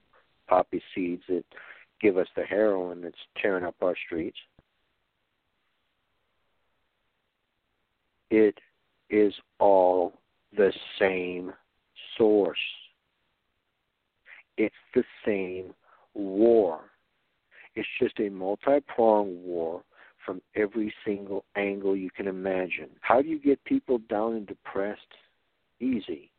poppy 0.49 0.83
seeds 0.95 1.23
that 1.29 1.45
give 2.01 2.17
us 2.17 2.29
the 2.37 2.43
heroin 2.43 3.01
that's 3.01 3.15
tearing 3.41 3.65
up 3.65 3.77
our 3.83 3.95
streets. 4.07 4.39
It 8.31 8.59
is 9.11 9.35
all 9.61 10.15
the 10.57 10.73
same 10.99 11.53
source. 12.17 12.59
It's 14.57 14.75
the 14.95 15.05
same 15.25 15.75
war. 16.15 16.81
It's 17.75 17.89
just 18.01 18.19
a 18.21 18.29
multi 18.29 18.81
pronged 18.95 19.43
war 19.45 19.83
from 20.25 20.41
every 20.57 20.93
single 21.05 21.45
angle 21.57 21.97
you 21.97 22.11
can 22.11 22.29
imagine. 22.29 22.89
How 23.01 23.23
do 23.23 23.29
you 23.29 23.39
get 23.39 23.63
people 23.65 23.99
down 24.09 24.35
and 24.35 24.47
depressed? 24.47 25.01
Easy. 25.81 26.32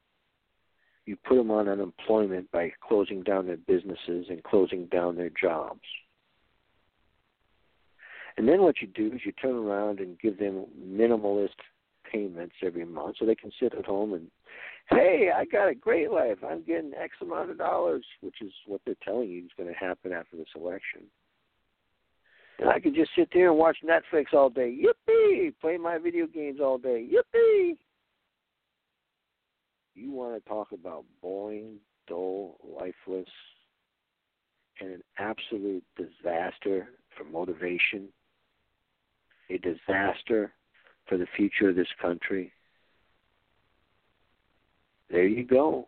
You 1.06 1.18
put 1.18 1.36
them 1.36 1.52
on 1.52 1.68
unemployment 1.68 2.50
by 2.52 2.72
closing 2.88 3.24
down 3.24 3.48
their 3.48 3.58
businesses 3.58 4.28
and 4.30 4.44
closing 4.44 4.86
down 4.88 5.16
their 5.16 5.30
jobs. 5.30 5.82
And 8.38 8.48
then 8.48 8.62
what 8.62 8.82
you 8.82 8.88
do 8.88 9.08
is 9.14 9.22
you 9.26 9.32
turn 9.34 9.56
around 9.56 10.00
and 10.00 10.20
give 10.20 10.40
them 10.40 10.66
minimalist 10.82 11.50
payments 12.12 12.56
every 12.64 12.86
month 12.86 13.18
so 13.20 13.26
they 13.26 13.36
can 13.36 13.52
sit 13.60 13.74
at 13.74 13.86
home 13.86 14.14
and 14.14 14.28
hey, 14.90 15.30
I 15.36 15.46
got 15.46 15.70
a 15.70 15.76
great 15.76 16.12
life. 16.12 16.38
I'm 16.48 16.64
getting 16.64 16.94
X 16.94 17.14
amount 17.22 17.52
of 17.52 17.58
dollars, 17.58 18.06
which 18.22 18.42
is 18.42 18.52
what 18.66 18.82
they're 18.86 18.96
telling 19.04 19.30
you 19.30 19.44
is 19.46 19.52
going 19.58 19.70
to 19.70 19.76
happen 19.76 20.12
after 20.12 20.38
this 20.38 20.48
election. 20.56 21.04
And 22.60 22.70
I 22.70 22.80
can 22.80 22.94
just 22.94 23.12
sit 23.18 23.30
there 23.34 23.50
and 23.50 23.58
watch 23.58 23.78
Netflix 23.84 24.34
all 24.34 24.50
day. 24.50 24.78
Yippee! 24.78 25.54
Play 25.60 25.78
my 25.78 25.98
video 25.98 26.28
games 26.28 26.60
all 26.62 26.78
day. 26.78 27.08
Yippee! 27.12 27.78
You 29.96 30.12
want 30.12 30.42
to 30.42 30.50
talk 30.50 30.72
about 30.72 31.06
boring, 31.22 31.76
dull, 32.08 32.58
lifeless, 32.64 33.30
and 34.80 34.92
an 34.92 35.04
absolute 35.20 35.84
disaster 35.96 36.90
for 37.16 37.26
motivation, 37.26 38.08
a 39.50 39.58
disaster 39.60 40.52
for 41.08 41.18
the 41.18 41.28
future 41.38 41.70
of 41.70 41.76
this 41.76 41.88
country. 42.02 42.52
There 45.12 45.28
you 45.28 45.46
go. 45.46 45.88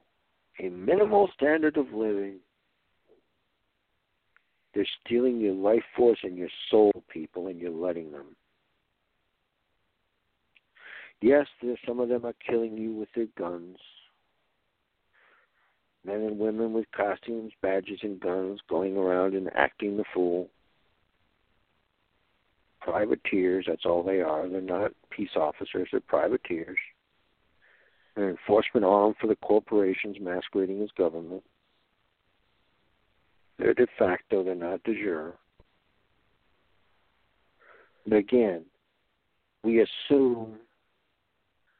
A 0.59 0.69
minimal 0.69 1.29
standard 1.35 1.75
of 1.77 1.91
living. 1.91 2.35
They're 4.73 4.85
stealing 5.03 5.39
your 5.39 5.55
life 5.55 5.83
force 5.97 6.19
and 6.21 6.37
your 6.37 6.49
soul, 6.69 6.91
people, 7.09 7.47
and 7.47 7.59
you're 7.59 7.71
letting 7.71 8.11
them. 8.11 8.35
Yes, 11.21 11.47
some 11.87 11.99
of 11.99 12.09
them 12.09 12.23
are 12.25 12.35
killing 12.47 12.77
you 12.77 12.93
with 12.93 13.09
their 13.15 13.27
guns. 13.37 13.77
Men 16.05 16.21
and 16.21 16.37
women 16.37 16.73
with 16.73 16.85
costumes, 16.95 17.51
badges, 17.61 17.99
and 18.03 18.19
guns 18.19 18.59
going 18.69 18.95
around 18.95 19.33
and 19.33 19.49
acting 19.55 19.97
the 19.97 20.03
fool 20.13 20.49
privateers. 22.79 23.65
That's 23.67 23.85
all 23.85 24.03
they 24.03 24.21
are. 24.21 24.47
They're 24.47 24.61
not 24.61 24.91
peace 25.09 25.35
officers. 25.35 25.87
They're 25.91 26.01
privateers. 26.01 26.77
They're 28.15 28.29
enforcement 28.29 28.85
arm 28.85 29.15
for 29.19 29.27
the 29.27 29.35
corporations 29.37 30.17
masquerading 30.21 30.81
as 30.83 30.89
government. 30.97 31.43
They're 33.57 33.73
de 33.73 33.87
facto. 33.97 34.43
They're 34.43 34.55
not 34.55 34.83
de 34.83 34.93
jure. 34.93 35.33
But 38.07 38.17
again, 38.17 38.65
we 39.63 39.81
assume 39.81 40.57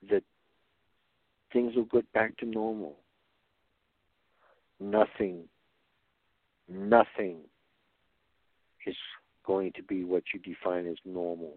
that 0.09 0.23
things 1.53 1.75
will 1.75 1.85
get 1.85 2.11
back 2.13 2.35
to 2.37 2.45
normal. 2.45 2.95
Nothing, 4.79 5.43
nothing 6.69 7.37
is 8.85 8.95
going 9.45 9.71
to 9.73 9.83
be 9.83 10.03
what 10.03 10.23
you 10.33 10.39
define 10.39 10.85
as 10.87 10.97
normal. 11.05 11.53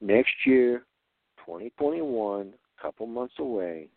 Next 0.00 0.32
year, 0.46 0.84
2021, 1.44 2.54
a 2.78 2.82
couple 2.82 3.06
months 3.06 3.34
away, 3.38 3.88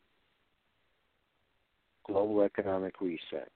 global 2.06 2.42
economic 2.42 3.00
reset. 3.00 3.50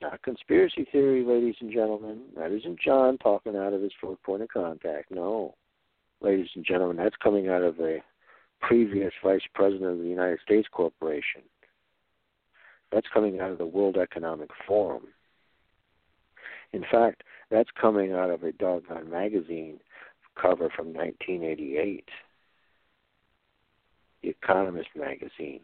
Not 0.00 0.22
conspiracy 0.22 0.86
theory, 0.92 1.24
ladies 1.24 1.56
and 1.60 1.72
gentlemen. 1.72 2.20
That 2.36 2.52
isn't 2.52 2.80
John 2.80 3.18
talking 3.18 3.56
out 3.56 3.72
of 3.72 3.82
his 3.82 3.92
fourth 4.00 4.22
point 4.22 4.42
of 4.42 4.48
contact. 4.48 5.10
No. 5.10 5.54
Ladies 6.20 6.48
and 6.54 6.64
gentlemen, 6.64 6.96
that's 6.96 7.16
coming 7.22 7.48
out 7.48 7.62
of 7.62 7.78
a 7.80 7.98
previous 8.60 9.12
vice 9.22 9.46
president 9.54 9.90
of 9.92 9.98
the 9.98 10.08
United 10.08 10.38
States 10.44 10.68
Corporation. 10.70 11.42
That's 12.92 13.06
coming 13.12 13.40
out 13.40 13.50
of 13.50 13.58
the 13.58 13.66
World 13.66 13.96
Economic 13.96 14.50
Forum. 14.66 15.08
In 16.72 16.84
fact, 16.90 17.22
that's 17.50 17.70
coming 17.80 18.12
out 18.12 18.30
of 18.30 18.42
a 18.42 18.52
doggone 18.52 19.10
magazine 19.10 19.78
cover 20.40 20.68
from 20.74 20.92
1988, 20.92 22.08
The 24.22 24.28
Economist 24.28 24.88
magazine. 24.94 25.60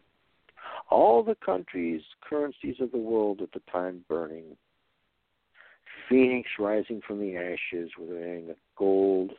All 0.89 1.23
the 1.23 1.35
countries, 1.35 2.01
currencies 2.27 2.77
of 2.79 2.91
the 2.91 2.97
world 2.97 3.41
at 3.41 3.51
the 3.51 3.61
time 3.71 4.03
burning. 4.07 4.57
Phoenix 6.09 6.49
rising 6.57 7.01
from 7.05 7.19
the 7.19 7.35
ashes 7.37 7.91
with 7.97 8.09
a 8.09 8.55
gold 8.77 9.31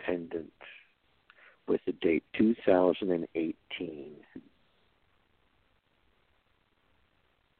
pendant 0.00 0.52
with 1.68 1.80
the 1.86 1.91
date 2.02 2.24
2018. 2.36 4.12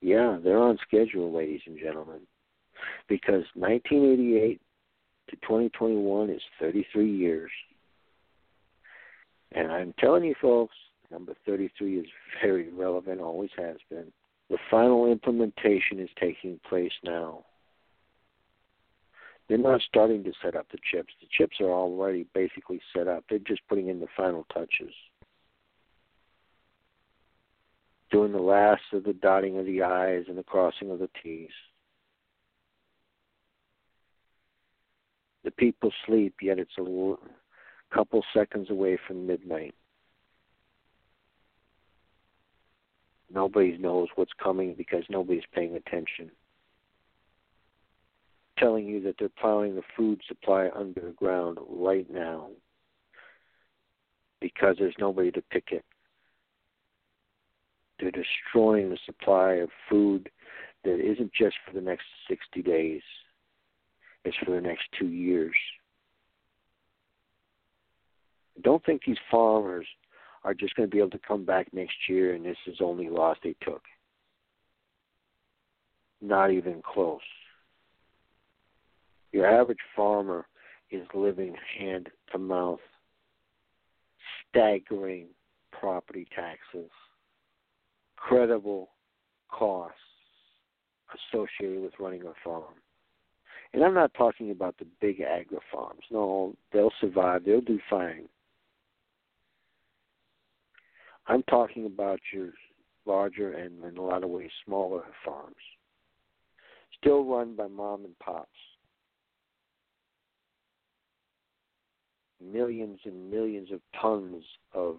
Yeah, 0.01 0.39
they're 0.43 0.59
on 0.59 0.79
schedule, 0.87 1.33
ladies 1.33 1.61
and 1.67 1.79
gentlemen 1.79 2.21
because 3.09 3.45
1988 3.55 4.61
to 5.29 5.37
2021 5.37 6.31
is 6.31 6.43
33 6.61 7.11
years. 7.11 7.51
And 9.53 9.71
I'm 9.71 9.95
telling 9.99 10.25
you, 10.25 10.35
folks, 10.41 10.75
number 11.11 11.35
33 11.47 11.99
is 11.99 12.07
very 12.43 12.73
relevant, 12.73 13.21
always 13.21 13.51
has 13.57 13.77
been. 13.91 14.13
The 14.51 14.59
final 14.71 15.11
implementation 15.11 15.99
is 15.99 16.11
taking 16.19 16.61
place 16.69 16.93
now. 17.05 17.45
They're 19.53 19.61
not 19.61 19.83
starting 19.83 20.25
to 20.25 20.33
set 20.43 20.57
up 20.57 20.67
the 20.73 20.79
chips. 20.91 21.13
The 21.21 21.27
chips 21.31 21.59
are 21.61 21.69
already 21.71 22.25
basically 22.33 22.81
set 22.97 23.07
up. 23.07 23.25
They're 23.29 23.39
just 23.39 23.61
putting 23.69 23.89
in 23.89 24.01
the 24.01 24.07
final 24.17 24.47
touches. 24.51 24.95
Doing 28.11 28.33
the 28.33 28.39
last 28.39 28.81
of 28.95 29.05
the 29.05 29.13
dotting 29.13 29.59
of 29.59 29.67
the 29.67 29.83
I's 29.83 30.25
and 30.27 30.39
the 30.39 30.43
crossing 30.43 30.91
of 30.91 31.01
the 31.01 31.11
T's. 31.23 31.51
The 35.45 35.51
people 35.51 35.93
sleep, 36.07 36.37
yet 36.41 36.59
it's 36.59 36.79
a 36.79 37.15
couple 37.95 38.25
seconds 38.33 38.71
away 38.71 38.99
from 39.07 39.27
midnight. 39.27 39.75
Nobody 43.31 43.77
knows 43.77 44.09
what's 44.15 44.33
coming 44.43 44.75
because 44.79 45.05
nobody's 45.11 45.45
paying 45.55 45.77
attention. 45.77 46.31
Telling 48.63 48.87
you 48.87 49.01
that 49.03 49.17
they're 49.19 49.29
plowing 49.29 49.75
the 49.75 49.83
food 49.97 50.21
supply 50.29 50.69
underground 50.73 51.59
right 51.69 52.09
now 52.09 52.51
because 54.41 54.77
there's 54.79 54.95
nobody 55.01 55.33
to 55.33 55.43
pick 55.51 55.73
it. 55.73 55.85
They're 57.99 58.13
destroying 58.13 58.89
the 58.89 58.99
supply 59.05 59.55
of 59.55 59.69
food 59.91 60.31
that 60.85 61.01
isn't 61.01 61.33
just 61.33 61.57
for 61.67 61.75
the 61.75 61.81
next 61.81 62.05
60 62.29 62.63
days 62.63 63.03
is 64.25 64.35
for 64.45 64.53
the 64.53 64.61
next 64.61 64.85
two 64.97 65.09
years. 65.09 65.57
Don't 68.63 68.85
think 68.85 69.03
these 69.05 69.17
farmers 69.29 69.87
are 70.45 70.55
just 70.55 70.77
going 70.77 70.89
to 70.89 70.95
be 70.95 71.01
able 71.01 71.11
to 71.11 71.19
come 71.27 71.45
back 71.45 71.67
next 71.73 71.95
year 72.09 72.35
and 72.35 72.45
this 72.45 72.57
is 72.69 72.77
only 72.81 73.09
loss 73.09 73.39
they 73.43 73.57
took. 73.61 73.83
Not 76.21 76.53
even 76.53 76.81
close. 76.83 77.21
Your 79.33 79.47
average 79.47 79.79
farmer 79.97 80.47
is 80.91 81.07
living 81.15 81.55
hand 81.79 82.11
to 82.31 82.39
mouth, 82.39 82.81
staggering 84.49 85.29
property 85.73 86.27
taxes, 86.35 86.91
credible 88.17 88.91
costs 89.51 89.97
associated 91.33 91.83
with 91.83 91.93
running 91.99 92.23
a 92.23 92.33
farm. 92.45 92.75
And 93.75 93.83
I'm 93.83 93.95
not 93.95 94.13
talking 94.15 94.51
about 94.51 94.77
the 94.79 94.87
big 95.01 95.21
agri 95.21 95.59
farms. 95.73 96.03
No, 96.11 96.55
they'll 96.73 96.93
survive. 97.01 97.45
They'll 97.45 97.63
do 97.63 97.81
fine. 97.89 98.29
I'm 101.27 101.43
talking 101.45 101.87
about 101.87 102.21
your 102.33 102.51
larger 103.07 103.53
and 103.53 103.83
in 103.85 103.97
a 103.97 104.03
lot 104.03 104.25
of 104.25 104.31
ways 104.31 104.51
smaller 104.67 105.03
farms. 105.25 105.57
Still 107.01 107.25
run 107.25 107.57
by 107.57 107.69
mom 107.69 108.05
and 108.05 108.19
pops. 108.19 108.49
Millions 112.43 112.99
and 113.05 113.31
millions 113.31 113.71
of 113.71 113.81
tons 114.01 114.43
of 114.75 114.99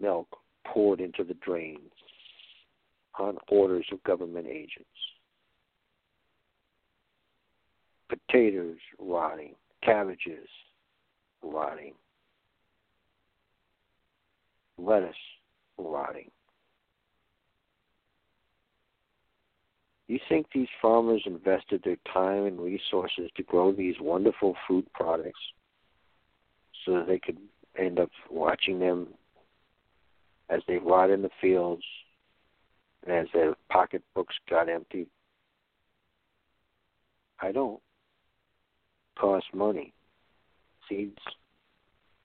milk 0.00 0.28
poured 0.66 1.00
into 1.00 1.22
the 1.22 1.34
drains 1.34 1.92
on 3.18 3.36
orders 3.48 3.86
of 3.92 4.02
government 4.02 4.46
agents. 4.46 4.88
Potatoes 8.08 8.78
rotting, 8.98 9.54
cabbages 9.82 10.48
rotting, 11.42 11.94
lettuce 14.78 15.14
rotting. 15.78 16.30
You 20.06 20.18
think 20.28 20.46
these 20.52 20.68
farmers 20.82 21.22
invested 21.24 21.82
their 21.82 21.96
time 22.12 22.44
and 22.44 22.60
resources 22.60 23.30
to 23.36 23.42
grow 23.42 23.72
these 23.72 23.94
wonderful 24.00 24.54
food 24.68 24.86
products 24.92 25.40
so 26.84 26.94
that 26.94 27.06
they 27.06 27.18
could 27.18 27.38
end 27.78 27.98
up 27.98 28.10
watching 28.30 28.78
them 28.78 29.08
as 30.50 30.60
they 30.68 30.76
rot 30.76 31.10
in 31.10 31.22
the 31.22 31.30
fields 31.40 31.82
and 33.04 33.14
as 33.14 33.26
their 33.32 33.54
pocketbooks 33.70 34.34
got 34.48 34.68
empty? 34.68 35.06
I 37.40 37.52
don't. 37.52 37.80
Cost 39.18 39.46
money. 39.54 39.92
Seeds, 40.88 41.18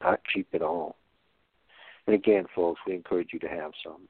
not 0.01 0.19
cheap 0.25 0.47
at 0.53 0.61
all. 0.61 0.95
And 2.07 2.15
again, 2.15 2.45
folks, 2.55 2.81
we 2.87 2.93
encourage 2.93 3.29
you 3.31 3.39
to 3.39 3.47
have 3.47 3.71
some. 3.83 4.07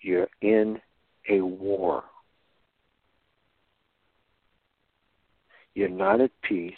You're 0.00 0.28
in 0.40 0.80
a 1.28 1.40
war. 1.40 2.04
You're 5.74 5.88
not 5.88 6.20
at 6.20 6.30
peace. 6.42 6.74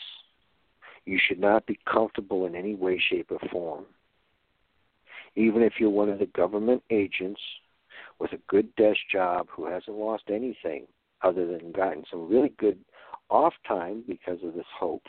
You 1.05 1.19
should 1.19 1.41
not 1.41 1.67
be 1.67 1.79
comfortable 1.91 2.47
in 2.47 2.55
any 2.55 2.75
way, 2.75 2.99
shape, 3.11 3.31
or 3.31 3.39
form. 3.51 3.87
Even 5.35 5.63
if 5.63 5.75
you're 5.79 5.91
one 5.91 6.09
of 6.09 6.19
the 6.19 6.27
government 6.27 6.83
agents 6.91 7.41
with 8.19 8.33
a 8.33 8.41
good 8.49 8.75
desk 8.77 9.01
job 9.11 9.47
who 9.51 9.67
hasn't 9.67 9.97
lost 9.97 10.25
anything 10.29 10.87
other 11.23 11.47
than 11.47 11.73
gotten 11.73 12.05
some 12.11 12.29
really 12.29 12.53
good 12.59 12.79
off 13.31 13.55
time 13.67 14.05
because 14.07 14.39
of 14.45 14.55
this 14.55 14.67
hoax 14.79 15.05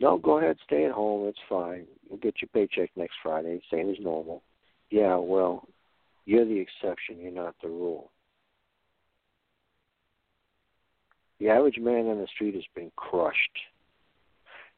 no, 0.00 0.16
go 0.16 0.38
ahead, 0.38 0.56
stay 0.64 0.86
at 0.86 0.92
home. 0.92 1.28
It's 1.28 1.38
fine. 1.46 1.86
You'll 2.08 2.18
get 2.18 2.40
your 2.40 2.48
paycheck 2.54 2.90
next 2.96 3.16
Friday, 3.22 3.60
same 3.70 3.90
as 3.90 3.96
normal. 4.00 4.42
Yeah, 4.88 5.16
well, 5.16 5.68
you're 6.24 6.46
the 6.46 6.58
exception. 6.58 7.20
You're 7.20 7.32
not 7.32 7.54
the 7.62 7.68
rule. 7.68 8.10
The 11.40 11.48
average 11.48 11.78
man 11.78 12.06
on 12.08 12.18
the 12.18 12.26
street 12.26 12.54
has 12.54 12.64
been 12.74 12.92
crushed, 12.96 13.58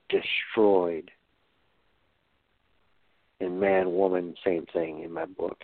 destroyed. 0.09 1.11
And 3.41 3.61
man, 3.61 3.93
woman, 3.93 4.37
same 4.45 4.67
thing 4.73 5.03
in 5.03 5.13
my 5.13 5.25
book. 5.25 5.59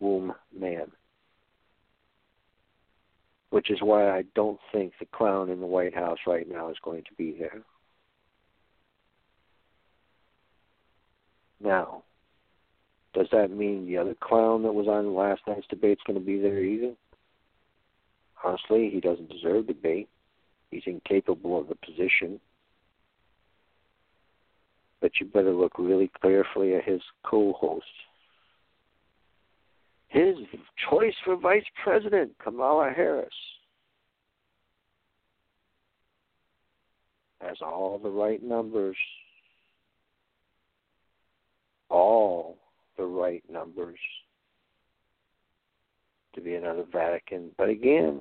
Womb, 0.00 0.34
man. 0.56 0.92
Which 3.48 3.70
is 3.70 3.80
why 3.80 4.10
I 4.10 4.24
don't 4.34 4.60
think 4.70 4.92
the 5.00 5.06
clown 5.06 5.48
in 5.48 5.60
the 5.60 5.66
White 5.66 5.94
House 5.94 6.18
right 6.26 6.48
now 6.48 6.68
is 6.68 6.76
going 6.84 7.04
to 7.04 7.14
be 7.16 7.34
there. 7.38 7.62
Now, 11.62 12.02
does 13.14 13.28
that 13.32 13.50
mean 13.50 13.86
the 13.86 13.96
other 13.96 14.16
clown 14.20 14.62
that 14.64 14.72
was 14.72 14.88
on 14.88 15.14
last 15.14 15.42
night's 15.46 15.66
debate 15.68 15.98
is 15.98 16.04
going 16.06 16.18
to 16.18 16.24
be 16.24 16.38
there 16.38 16.62
either? 16.62 16.92
Honestly, 18.44 18.90
he 18.92 19.00
doesn't 19.00 19.30
deserve 19.30 19.66
to 19.68 19.74
be. 19.74 20.08
He's 20.70 20.82
incapable 20.86 21.60
of 21.60 21.68
the 21.68 21.76
position. 21.76 22.40
But 25.00 25.12
you 25.20 25.26
better 25.26 25.52
look 25.52 25.78
really 25.78 26.10
carefully 26.20 26.74
at 26.74 26.84
his 26.84 27.00
co 27.24 27.52
host. 27.52 27.84
His 30.08 30.36
choice 30.90 31.14
for 31.24 31.36
vice 31.36 31.64
president, 31.82 32.32
Kamala 32.42 32.92
Harris, 32.94 33.28
has 37.40 37.56
all 37.60 37.98
the 37.98 38.10
right 38.10 38.42
numbers 38.42 38.96
all 41.92 42.56
the 42.96 43.04
right 43.04 43.44
numbers 43.50 43.98
to 46.34 46.40
be 46.40 46.54
another 46.54 46.84
Vatican. 46.90 47.50
But 47.58 47.68
again, 47.68 48.20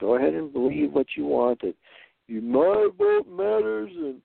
go 0.00 0.16
ahead 0.16 0.34
and 0.34 0.52
believe 0.52 0.92
what 0.92 1.06
you 1.16 1.26
want 1.26 1.60
that 1.60 1.74
you 2.28 2.40
my 2.40 2.88
vote 2.98 3.26
matters 3.28 3.90
and 3.94 4.20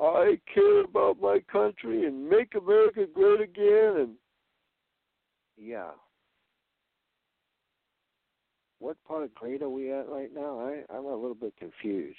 I 0.00 0.38
care 0.52 0.82
about 0.82 1.20
my 1.20 1.40
country 1.50 2.06
and 2.06 2.28
make 2.28 2.54
America 2.54 3.06
great 3.14 3.40
again 3.40 3.94
and 3.98 4.10
yeah. 5.56 5.90
What 8.80 8.96
part 9.06 9.22
of 9.22 9.34
great 9.34 9.62
are 9.62 9.68
we 9.68 9.92
at 9.92 10.08
right 10.08 10.30
now? 10.34 10.60
I, 10.60 10.82
I'm 10.94 11.06
a 11.06 11.14
little 11.14 11.34
bit 11.34 11.54
confused. 11.58 12.18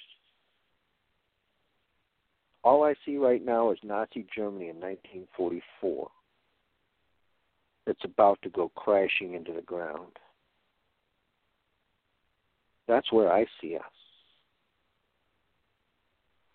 All 2.64 2.82
I 2.82 2.94
see 3.04 3.18
right 3.18 3.44
now 3.44 3.70
is 3.70 3.78
Nazi 3.84 4.26
Germany 4.34 4.70
in 4.70 4.80
1944. 4.80 6.10
It's 7.86 8.04
about 8.04 8.40
to 8.42 8.50
go 8.50 8.72
crashing 8.74 9.34
into 9.34 9.52
the 9.52 9.62
ground. 9.62 10.18
That's 12.88 13.10
where 13.12 13.32
I 13.32 13.46
see 13.60 13.76
us. 13.76 13.82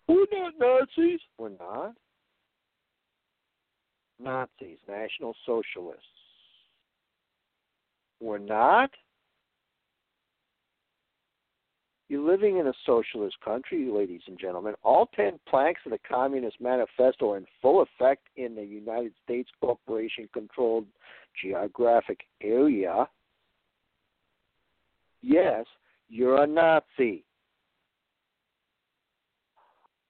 We're 0.08 0.26
not 0.32 0.54
Nazis. 0.58 1.20
We're 1.38 1.50
not. 1.50 1.94
Nazis, 4.18 4.78
National 4.88 5.34
Socialists. 5.46 6.04
We're 8.20 8.38
not. 8.38 8.90
You're 12.08 12.30
living 12.30 12.58
in 12.58 12.66
a 12.66 12.74
socialist 12.84 13.36
country, 13.42 13.88
ladies 13.90 14.20
and 14.26 14.38
gentlemen. 14.38 14.74
All 14.82 15.08
ten 15.16 15.40
planks 15.48 15.80
of 15.86 15.92
the 15.92 15.98
Communist 16.06 16.60
Manifesto 16.60 17.32
are 17.32 17.38
in 17.38 17.46
full 17.62 17.82
effect 17.82 18.28
in 18.36 18.54
the 18.54 18.62
United 18.62 19.12
States 19.24 19.48
corporation 19.60 20.28
controlled 20.32 20.84
geographic 21.42 22.20
area. 22.42 23.08
Yes, 25.22 25.64
you're 26.12 26.42
a 26.42 26.46
Nazi. 26.46 27.24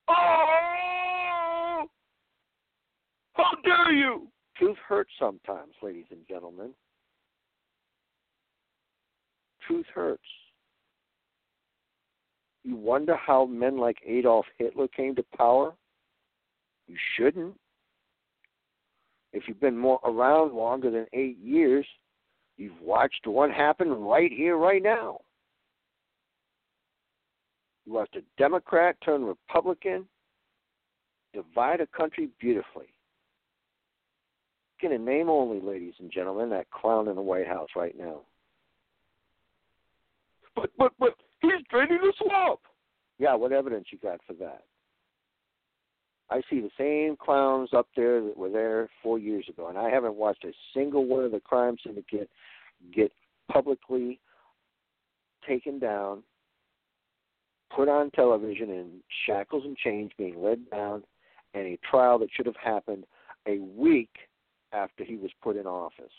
Oh! 0.09 1.85
How 3.33 3.51
dare 3.63 3.93
you! 3.93 4.27
Truth 4.57 4.77
hurts 4.87 5.11
sometimes, 5.17 5.71
ladies 5.81 6.05
and 6.11 6.19
gentlemen. 6.27 6.71
Truth 9.65 9.85
hurts. 9.95 10.21
You 12.65 12.75
wonder 12.75 13.15
how 13.15 13.45
men 13.45 13.77
like 13.77 13.97
Adolf 14.05 14.45
Hitler 14.57 14.89
came 14.89 15.15
to 15.15 15.23
power? 15.37 15.73
You 16.87 16.97
shouldn't. 17.15 17.55
If 19.31 19.43
you've 19.47 19.61
been 19.61 19.77
more 19.77 19.99
around 20.03 20.53
longer 20.53 20.91
than 20.91 21.07
eight 21.13 21.37
years, 21.39 21.85
you've 22.57 22.79
watched 22.81 23.25
what 23.25 23.51
happened 23.51 24.05
right 24.05 24.31
here, 24.31 24.57
right 24.57 24.83
now. 24.83 25.21
You 27.85 27.93
watched 27.93 28.15
a 28.15 28.21
Democrat 28.37 28.95
turn 29.03 29.25
Republican, 29.25 30.07
divide 31.33 31.81
a 31.81 31.87
country 31.87 32.29
beautifully. 32.39 32.87
Get 34.81 34.91
a 34.91 34.97
name 34.97 35.29
only, 35.29 35.61
ladies 35.61 35.93
and 35.99 36.11
gentlemen, 36.11 36.49
that 36.49 36.69
clown 36.71 37.07
in 37.07 37.15
the 37.15 37.21
White 37.21 37.47
House 37.47 37.69
right 37.75 37.97
now. 37.97 38.21
But 40.55 40.69
but 40.77 40.91
but 40.99 41.15
He's 41.43 41.51
draining 41.69 41.99
the 42.01 42.13
swamp. 42.17 42.61
Yeah, 43.19 43.35
what 43.35 43.51
evidence 43.51 43.87
you 43.91 43.97
got 43.97 44.21
for 44.25 44.33
that? 44.35 44.63
I 46.29 46.41
see 46.49 46.61
the 46.61 46.71
same 46.77 47.17
clowns 47.17 47.69
up 47.73 47.87
there 47.95 48.23
that 48.23 48.37
were 48.37 48.49
there 48.49 48.89
four 49.03 49.19
years 49.19 49.45
ago, 49.49 49.67
and 49.67 49.77
I 49.77 49.89
haven't 49.89 50.15
watched 50.15 50.45
a 50.45 50.53
single 50.73 51.05
one 51.05 51.25
of 51.25 51.31
the 51.31 51.41
crime 51.41 51.75
syndicate 51.85 52.29
get 52.95 53.11
publicly 53.51 54.19
taken 55.47 55.79
down, 55.79 56.23
put 57.75 57.89
on 57.89 58.11
television 58.11 58.69
in 58.69 58.99
shackles 59.25 59.63
and 59.65 59.77
chains, 59.77 60.11
being 60.17 60.41
led 60.41 60.69
down, 60.69 61.03
and 61.53 61.65
a 61.65 61.79
trial 61.89 62.19
that 62.19 62.29
should 62.35 62.45
have 62.45 62.55
happened 62.61 63.05
a 63.47 63.57
week 63.59 64.11
after 64.71 65.03
he 65.03 65.15
was 65.15 65.31
put 65.41 65.55
in 65.55 65.65
office. 65.65 66.11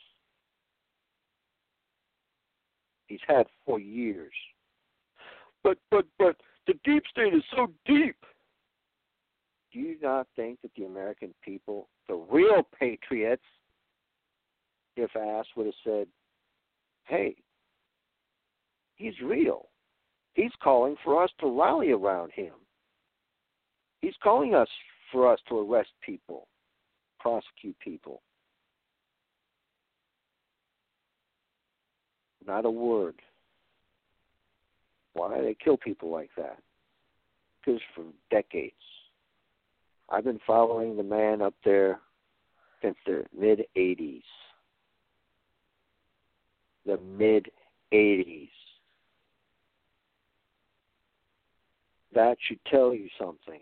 He's 3.06 3.20
had 3.26 3.46
four 3.66 3.80
years. 3.80 4.32
But 5.62 5.78
but 5.90 6.06
but 6.18 6.36
the 6.66 6.74
deep 6.84 7.04
state 7.10 7.34
is 7.34 7.42
so 7.54 7.68
deep. 7.86 8.16
Do 9.72 9.80
you 9.80 9.96
not 10.00 10.28
think 10.36 10.60
that 10.62 10.70
the 10.76 10.84
American 10.84 11.34
people, 11.44 11.88
the 12.08 12.14
real 12.14 12.62
patriots, 12.78 13.42
if 14.96 15.16
asked, 15.16 15.50
would 15.56 15.66
have 15.66 15.74
said, 15.84 16.06
Hey, 17.04 17.36
he's 18.96 19.14
real. 19.22 19.68
He's 20.34 20.52
calling 20.62 20.96
for 21.04 21.22
us 21.22 21.30
to 21.40 21.46
rally 21.46 21.92
around 21.92 22.32
him. 22.32 22.52
He's 24.00 24.14
calling 24.22 24.54
us 24.54 24.68
for 25.10 25.32
us 25.32 25.38
to 25.48 25.58
arrest 25.58 25.90
people, 26.04 26.48
prosecute 27.20 27.78
people. 27.78 28.20
Not 32.46 32.66
a 32.66 32.70
word. 32.70 33.14
Why 35.14 35.40
they 35.40 35.56
kill 35.62 35.76
people 35.76 36.10
like 36.10 36.30
that? 36.36 36.58
Because 37.64 37.80
for 37.94 38.04
decades. 38.30 38.74
I've 40.10 40.24
been 40.24 40.40
following 40.46 40.96
the 40.96 41.02
man 41.02 41.40
up 41.40 41.54
there 41.64 42.00
since 42.82 42.96
the 43.06 43.24
mid 43.36 43.62
80s. 43.76 44.22
The 46.84 46.98
mid 46.98 47.50
80s. 47.92 48.50
That 52.14 52.36
should 52.46 52.60
tell 52.66 52.94
you 52.94 53.08
something. 53.18 53.60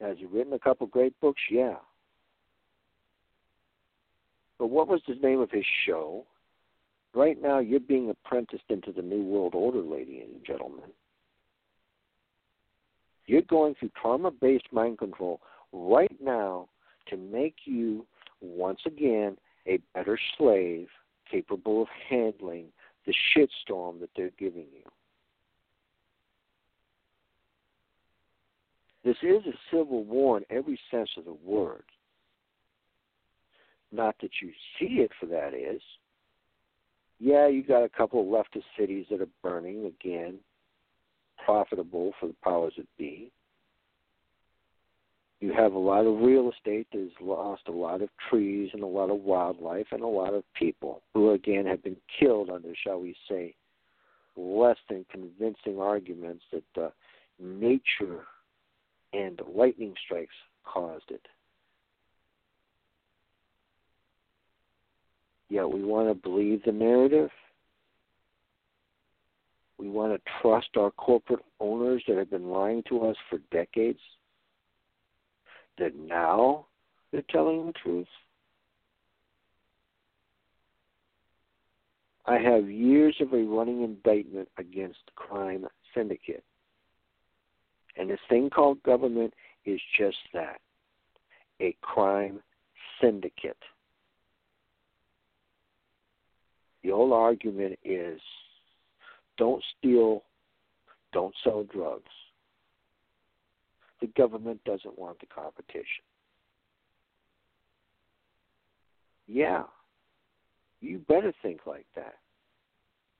Has 0.00 0.16
he 0.18 0.26
written 0.26 0.52
a 0.52 0.58
couple 0.58 0.86
great 0.86 1.18
books? 1.20 1.40
Yeah. 1.50 1.76
But 4.58 4.68
what 4.68 4.88
was 4.88 5.00
the 5.08 5.14
name 5.14 5.40
of 5.40 5.50
his 5.50 5.64
show? 5.86 6.26
Right 7.14 7.40
now, 7.40 7.58
you're 7.58 7.80
being 7.80 8.10
apprenticed 8.10 8.64
into 8.68 8.92
the 8.92 9.02
New 9.02 9.22
World 9.22 9.54
Order, 9.54 9.80
ladies 9.80 10.22
and 10.32 10.44
gentlemen. 10.44 10.90
You're 13.26 13.42
going 13.42 13.74
through 13.74 13.90
trauma 14.00 14.30
based 14.30 14.72
mind 14.72 14.98
control 14.98 15.40
right 15.72 16.14
now 16.22 16.68
to 17.08 17.16
make 17.16 17.56
you, 17.64 18.06
once 18.40 18.80
again, 18.86 19.36
a 19.66 19.78
better 19.94 20.18
slave 20.36 20.88
capable 21.30 21.82
of 21.82 21.88
handling 22.08 22.66
the 23.06 23.14
shitstorm 23.34 24.00
that 24.00 24.10
they're 24.16 24.30
giving 24.38 24.66
you. 24.72 24.90
This 29.04 29.16
is 29.22 29.42
a 29.46 29.56
civil 29.70 30.04
war 30.04 30.36
in 30.38 30.44
every 30.50 30.78
sense 30.90 31.08
of 31.16 31.24
the 31.24 31.36
word. 31.44 31.84
Not 33.92 34.14
that 34.20 34.30
you 34.42 34.50
see 34.78 35.00
it 35.00 35.10
for 35.18 35.26
that 35.26 35.54
is. 35.54 35.80
Yeah, 37.18 37.48
you 37.48 37.62
got 37.62 37.82
a 37.82 37.88
couple 37.88 38.20
of 38.20 38.26
leftist 38.26 38.64
cities 38.78 39.06
that 39.10 39.20
are 39.20 39.28
burning 39.42 39.86
again, 39.86 40.38
profitable 41.44 42.12
for 42.20 42.28
the 42.28 42.36
powers 42.42 42.74
that 42.76 42.86
be. 42.98 43.32
You 45.40 45.54
have 45.54 45.72
a 45.72 45.78
lot 45.78 46.04
of 46.04 46.20
real 46.20 46.50
estate 46.50 46.86
that 46.92 47.00
has 47.00 47.08
lost 47.20 47.62
a 47.68 47.72
lot 47.72 48.02
of 48.02 48.10
trees 48.28 48.70
and 48.74 48.82
a 48.82 48.86
lot 48.86 49.10
of 49.10 49.20
wildlife 49.20 49.86
and 49.90 50.02
a 50.02 50.06
lot 50.06 50.34
of 50.34 50.44
people 50.54 51.02
who 51.14 51.30
again 51.30 51.64
have 51.64 51.82
been 51.82 51.96
killed 52.18 52.50
under, 52.50 52.74
shall 52.84 53.00
we 53.00 53.16
say, 53.26 53.54
less 54.36 54.76
than 54.90 55.06
convincing 55.10 55.80
arguments 55.80 56.44
that 56.52 56.82
uh, 56.82 56.90
nature 57.38 58.26
and 59.14 59.40
lightning 59.54 59.94
strikes 60.04 60.34
caused 60.64 61.10
it. 61.10 61.26
Yet 65.48 65.68
we 65.68 65.82
want 65.82 66.08
to 66.08 66.14
believe 66.14 66.62
the 66.64 66.72
narrative. 66.72 67.30
We 69.78 69.88
want 69.88 70.12
to 70.12 70.30
trust 70.42 70.68
our 70.76 70.90
corporate 70.92 71.44
owners 71.58 72.02
that 72.06 72.18
have 72.18 72.30
been 72.30 72.50
lying 72.50 72.82
to 72.88 73.06
us 73.06 73.16
for 73.28 73.38
decades. 73.50 73.98
That 75.80 75.96
now 75.96 76.66
they're 77.10 77.22
telling 77.30 77.66
the 77.66 77.72
truth. 77.72 78.06
I 82.26 82.38
have 82.38 82.70
years 82.70 83.16
of 83.20 83.32
a 83.32 83.42
running 83.42 83.82
indictment 83.82 84.48
against 84.58 85.00
crime 85.16 85.66
syndicate. 85.94 86.44
And 87.96 88.08
this 88.08 88.20
thing 88.28 88.50
called 88.50 88.82
government 88.84 89.34
is 89.64 89.80
just 89.98 90.18
that 90.32 90.60
a 91.60 91.74
crime 91.80 92.40
syndicate. 93.00 93.56
The 96.84 96.92
old 96.92 97.12
argument 97.12 97.78
is 97.84 98.20
don't 99.36 99.62
steal, 99.78 100.22
don't 101.12 101.34
sell 101.42 101.64
drugs. 101.64 102.12
The 104.00 104.08
government 104.08 104.62
doesn't 104.64 104.98
want 104.98 105.20
the 105.20 105.26
competition. 105.26 106.04
Yeah, 109.26 109.64
you 110.80 110.98
better 110.98 111.32
think 111.42 111.60
like 111.66 111.86
that. 111.94 112.16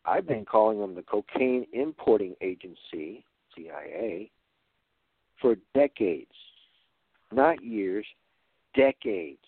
I've 0.04 0.26
been 0.26 0.44
calling 0.44 0.80
them 0.80 0.94
the 0.94 1.02
Cocaine 1.02 1.66
Importing 1.72 2.34
Agency, 2.40 3.24
CIA, 3.54 4.30
for 5.40 5.56
decades. 5.74 6.32
Not 7.32 7.62
years, 7.62 8.06
decades. 8.74 9.38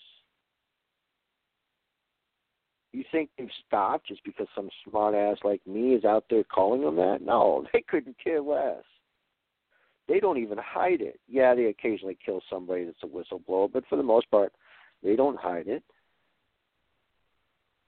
You 2.93 3.05
think 3.11 3.31
they've 3.37 3.49
stopped 3.67 4.07
just 4.07 4.23
because 4.25 4.47
some 4.55 4.69
smart 4.89 5.15
ass 5.15 5.39
like 5.43 5.67
me 5.67 5.95
is 5.95 6.05
out 6.05 6.27
there 6.29 6.45
calling 6.45 6.83
them 6.83 6.97
that? 6.97 7.23
No, 7.23 7.67
they 7.73 7.83
couldn't 7.89 8.17
care 8.23 8.43
less. 8.43 8.85
They 10.09 10.21
don't 10.21 10.39
even 10.39 10.59
hide 10.59 11.01
it. 11.01 11.21
Yeah, 11.29 11.55
they 11.55 11.67
occasionally 11.67 12.19
kill 12.25 12.43
somebody 12.51 12.85
that's 12.85 13.03
a 13.03 13.07
whistleblower, 13.07 13.73
but 13.73 13.85
for 13.89 13.97
the 13.97 14.03
most 14.03 14.31
part, 14.31 14.53
they 15.03 15.17
don't 15.17 15.39
hide 15.39 15.69
it. 15.69 15.83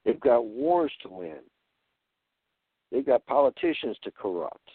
They've 0.05 0.21
got 0.21 0.47
wars 0.47 0.93
to 1.03 1.09
win. 1.09 1.39
They've 2.93 3.05
got 3.05 3.27
politicians 3.27 3.97
to 4.05 4.11
corrupt. 4.11 4.71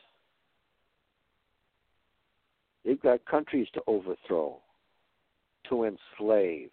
They've 2.84 3.02
got 3.02 3.24
countries 3.26 3.68
to 3.74 3.82
overthrow, 3.88 4.58
to 5.70 5.84
enslave. 5.86 6.72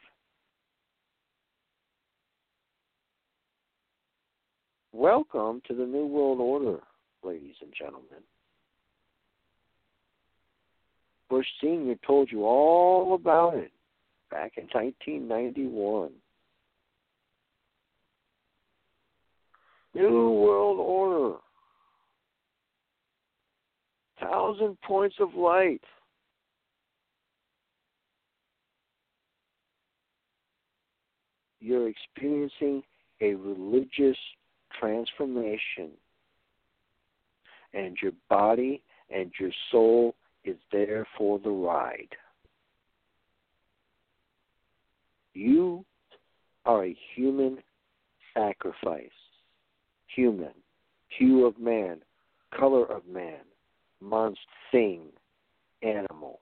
Welcome 4.93 5.61
to 5.69 5.75
the 5.75 5.85
New 5.85 6.07
World 6.07 6.41
Order, 6.41 6.81
ladies 7.23 7.57
and 7.61 7.73
gentlemen. 7.79 8.23
Bush 11.29 11.47
Sr. 11.61 11.97
told 12.07 12.31
you 12.31 12.45
all 12.45 13.15
about 13.15 13.55
it 13.55 13.73
back 14.31 14.53
in 14.57 14.65
1991. 14.73 16.11
New 19.95 20.31
World 20.31 20.79
Order. 20.79 21.39
Thousand 24.21 24.81
points 24.83 25.17
of 25.21 25.35
light. 25.35 25.83
You're 31.61 31.89
experiencing 31.89 32.83
a 33.21 33.35
religious 33.35 34.17
transformation. 34.79 35.91
And 37.73 37.97
your 38.01 38.13
body 38.29 38.83
and 39.11 39.33
your 39.39 39.51
soul 39.71 40.15
is 40.47 40.57
there 40.73 41.07
for 41.19 41.39
the 41.39 41.51
ride. 41.51 42.15
You 45.35 45.85
are 46.65 46.87
a 46.87 46.97
human 47.15 47.59
sacrifice. 48.33 49.11
Human, 50.15 50.55
hue 51.09 51.45
of 51.45 51.59
man, 51.59 51.99
color 52.57 52.87
of 52.87 53.07
man, 53.07 53.41
monster 54.01 54.41
thing, 54.71 55.03
animal. 55.83 56.41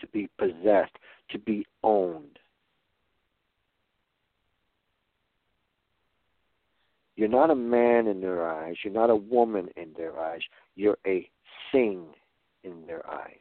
To 0.00 0.06
be 0.08 0.28
possessed, 0.38 0.92
to 1.30 1.38
be 1.38 1.66
owned. 1.82 2.38
You're 7.16 7.28
not 7.28 7.50
a 7.50 7.54
man 7.54 8.06
in 8.06 8.20
their 8.20 8.48
eyes. 8.48 8.76
You're 8.84 8.92
not 8.92 9.10
a 9.10 9.16
woman 9.16 9.68
in 9.76 9.92
their 9.96 10.18
eyes. 10.20 10.40
You're 10.76 10.98
a 11.06 11.28
thing 11.72 12.06
in 12.64 12.86
their 12.86 13.08
eyes. 13.08 13.36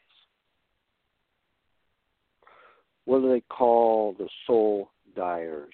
What 3.05 3.21
do 3.21 3.29
they 3.29 3.41
call 3.41 4.15
the 4.17 4.29
soul 4.45 4.91
dyers? 5.15 5.73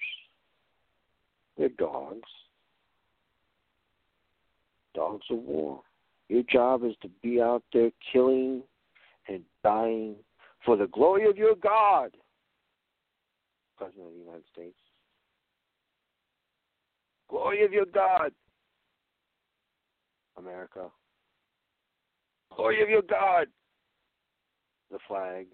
They're 1.56 1.68
dogs. 1.68 2.28
Dogs 4.94 5.26
of 5.30 5.38
war. 5.38 5.82
Your 6.28 6.42
job 6.44 6.84
is 6.84 6.94
to 7.02 7.08
be 7.22 7.40
out 7.40 7.62
there 7.72 7.90
killing 8.12 8.62
and 9.28 9.42
dying 9.62 10.16
for 10.64 10.76
the 10.76 10.86
glory 10.88 11.28
of 11.28 11.36
your 11.36 11.54
God, 11.54 12.16
President 13.76 14.06
of 14.06 14.12
the 14.12 14.18
United 14.18 14.44
States. 14.52 14.76
Glory 17.28 17.64
of 17.64 17.72
your 17.72 17.86
God, 17.86 18.32
America. 20.36 20.90
Glory 22.54 22.82
of 22.82 22.88
your 22.88 23.02
God, 23.02 23.46
the 24.90 24.98
flag. 25.06 25.46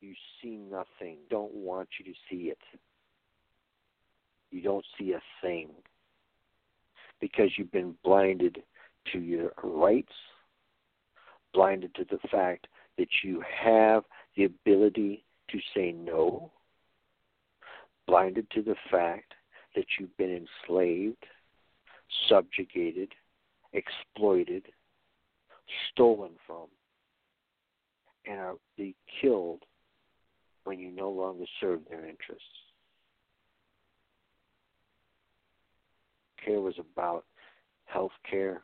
You 0.00 0.14
see 0.42 0.56
nothing. 0.56 1.18
Don't 1.30 1.52
want 1.54 1.88
you 1.98 2.12
to 2.12 2.18
see 2.30 2.48
it. 2.48 2.58
You 4.50 4.62
don't 4.62 4.84
see 4.98 5.12
a 5.12 5.22
thing 5.40 5.70
because 7.20 7.50
you've 7.56 7.72
been 7.72 7.94
blinded 8.04 8.62
to 9.12 9.18
your 9.18 9.52
rights, 9.62 10.12
blinded 11.54 11.94
to 11.94 12.04
the 12.04 12.18
fact 12.28 12.66
that 12.98 13.08
you 13.22 13.42
have 13.64 14.04
the 14.36 14.44
ability 14.44 15.24
to 15.50 15.58
say 15.74 15.92
no, 15.92 16.50
blinded 18.06 18.50
to 18.50 18.62
the 18.62 18.76
fact 18.90 19.34
that 19.74 19.86
you've 19.98 20.16
been 20.16 20.46
enslaved, 20.68 21.24
subjugated, 22.28 23.12
exploited, 23.72 24.64
stolen 25.90 26.30
from, 26.46 26.66
and 28.26 28.38
are 28.38 28.54
be 28.76 28.94
killed 29.20 29.62
when 30.64 30.78
you 30.78 30.90
no 30.90 31.10
longer 31.10 31.44
serve 31.60 31.80
their 31.88 32.06
interests. 32.06 32.44
Care 36.44 36.60
was 36.60 36.74
about 36.78 37.24
health 37.86 38.12
care. 38.28 38.62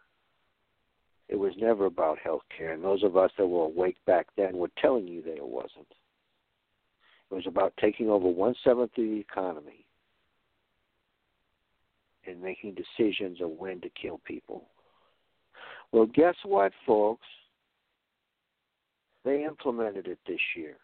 It 1.28 1.36
was 1.36 1.52
never 1.58 1.86
about 1.86 2.18
health 2.18 2.42
care, 2.56 2.72
and 2.72 2.82
those 2.82 3.02
of 3.02 3.16
us 3.16 3.30
that 3.36 3.46
were 3.46 3.64
awake 3.64 3.96
back 4.06 4.26
then 4.36 4.56
were 4.56 4.70
telling 4.80 5.06
you 5.06 5.22
that 5.22 5.36
it 5.36 5.46
wasn't. 5.46 5.86
It 7.30 7.34
was 7.34 7.46
about 7.46 7.74
taking 7.78 8.08
over 8.08 8.26
one 8.26 8.54
seventh 8.64 8.92
of 8.96 9.04
the 9.04 9.20
economy 9.20 9.84
and 12.28 12.42
making 12.42 12.74
decisions 12.74 13.40
of 13.40 13.50
when 13.50 13.80
to 13.80 13.88
kill 14.00 14.20
people. 14.24 14.64
Well, 15.92 16.06
guess 16.06 16.34
what, 16.44 16.72
folks? 16.86 17.26
They 19.24 19.44
implemented 19.44 20.06
it 20.06 20.18
this 20.26 20.40
year. 20.56 20.76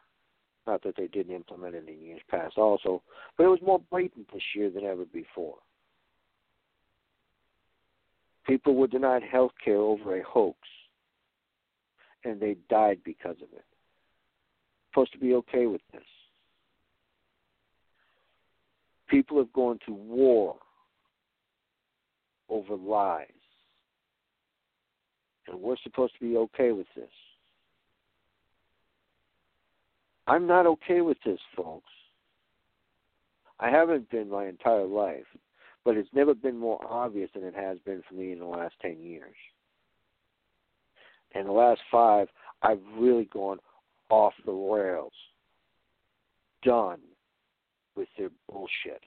Not 0.67 0.83
that 0.83 0.97
they 0.97 1.09
didn't 1.09 1.35
implement 1.35 1.75
it 1.75 1.87
in 1.89 2.01
years 2.01 2.23
past, 2.31 2.57
also, 2.57 3.03
but 3.37 3.45
it 3.45 3.49
was 3.49 3.61
more 3.65 3.81
blatant 3.91 4.27
this 4.33 4.43
year 4.55 4.71
than 4.71 4.85
ever 4.85 5.05
before. 5.05 5.57
People 8.47 8.75
were 8.75 8.87
denied 8.87 9.23
health 9.23 9.53
care 9.63 9.77
over 9.77 10.19
a 10.19 10.23
hoax, 10.23 10.59
and 12.25 12.41
they 12.41 12.57
died 12.71 13.01
because 13.05 13.37
of 13.43 13.49
it. 13.53 13.65
Supposed 14.91 15.13
to 15.13 15.19
be 15.19 15.35
okay 15.35 15.67
with 15.67 15.81
this. 15.93 16.03
People 19.09 19.39
have 19.39 19.53
gone 19.53 19.79
to 19.87 19.93
war 19.93 20.57
over 22.49 22.77
lies. 22.77 23.29
And 25.47 25.61
we're 25.61 25.77
supposed 25.83 26.15
to 26.15 26.21
be 26.21 26.37
okay 26.37 26.73
with 26.73 26.87
this. 26.97 27.11
I'm 30.27 30.47
not 30.47 30.67
okay 30.67 31.01
with 31.03 31.19
this, 31.25 31.41
folks. 31.55 31.91
I 33.61 33.69
haven't 33.69 34.11
been 34.11 34.31
my 34.31 34.47
entire 34.47 34.87
life, 34.87 35.27
but 35.85 35.97
it's 35.97 36.09
never 36.13 36.35
been 36.35 36.57
more 36.57 36.81
obvious 36.89 37.31
than 37.35 37.45
it 37.45 37.55
has 37.55 37.79
been 37.81 38.03
for 38.09 38.15
me 38.15 38.33
in 38.33 38.39
the 38.39 38.47
last 38.47 38.75
10 38.81 39.03
years. 39.03 39.35
In 41.35 41.47
the 41.47 41.53
last 41.53 41.81
five, 41.91 42.29
I've 42.63 42.81
really 42.97 43.27
gone 43.27 43.59
off 44.09 44.33
the 44.47 44.53
rails. 44.53 45.13
Done 46.63 47.01
with 47.97 48.09
their 48.17 48.31
bullshit. 48.51 49.03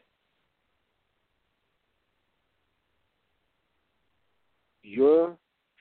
Your 4.87 5.35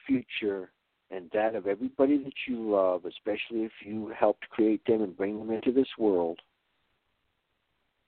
future 0.05 0.73
and 1.13 1.31
that 1.33 1.55
of 1.55 1.69
everybody 1.69 2.19
that 2.19 2.33
you 2.49 2.71
love, 2.71 3.05
especially 3.05 3.65
if 3.65 3.73
you 3.85 4.13
helped 4.19 4.49
create 4.51 4.85
them 4.85 5.03
and 5.03 5.17
bring 5.17 5.39
them 5.39 5.53
into 5.53 5.71
this 5.71 5.89
world, 5.97 6.41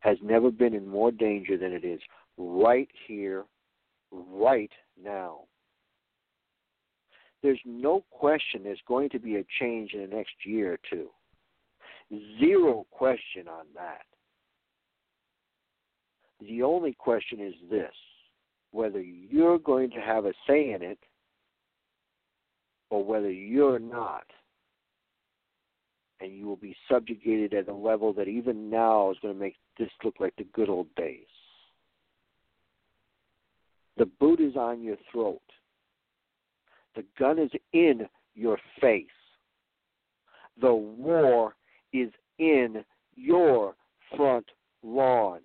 has 0.00 0.16
never 0.22 0.50
been 0.50 0.74
in 0.74 0.88
more 0.88 1.12
danger 1.12 1.56
than 1.56 1.72
it 1.72 1.84
is 1.84 2.00
right 2.36 2.88
here, 3.06 3.44
right 4.10 4.72
now. 5.00 5.42
There's 7.44 7.60
no 7.64 8.04
question 8.10 8.64
there's 8.64 8.80
going 8.88 9.10
to 9.10 9.20
be 9.20 9.36
a 9.36 9.44
change 9.60 9.92
in 9.92 10.00
the 10.00 10.16
next 10.16 10.34
year 10.44 10.72
or 10.72 10.78
two. 10.90 11.10
Zero 12.40 12.86
question 12.90 13.46
on 13.48 13.66
that. 13.76 14.02
The 16.40 16.62
only 16.62 16.94
question 16.94 17.40
is 17.40 17.54
this 17.70 17.92
whether 18.72 19.00
you're 19.00 19.58
going 19.58 19.90
to 19.90 20.00
have 20.00 20.24
a 20.24 20.32
say 20.46 20.72
in 20.72 20.82
it 20.82 20.98
or 22.90 23.04
whether 23.04 23.30
you're 23.30 23.78
not. 23.78 24.24
And 26.20 26.32
you 26.32 26.46
will 26.46 26.56
be 26.56 26.76
subjugated 26.90 27.54
at 27.54 27.68
a 27.68 27.74
level 27.74 28.12
that 28.14 28.28
even 28.28 28.68
now 28.68 29.10
is 29.10 29.18
going 29.22 29.34
to 29.34 29.40
make 29.40 29.56
this 29.78 29.90
look 30.04 30.16
like 30.18 30.34
the 30.36 30.46
good 30.52 30.68
old 30.68 30.92
days. 30.96 31.26
The 33.96 34.06
boot 34.06 34.40
is 34.40 34.56
on 34.56 34.82
your 34.82 34.96
throat. 35.10 35.40
The 36.96 37.04
gun 37.18 37.38
is 37.38 37.50
in 37.72 38.08
your 38.34 38.58
face. 38.80 39.06
The 40.60 40.74
war 40.74 41.54
is 41.92 42.10
in 42.38 42.84
your 43.14 43.74
front 44.16 44.46
lawn. 44.82 45.40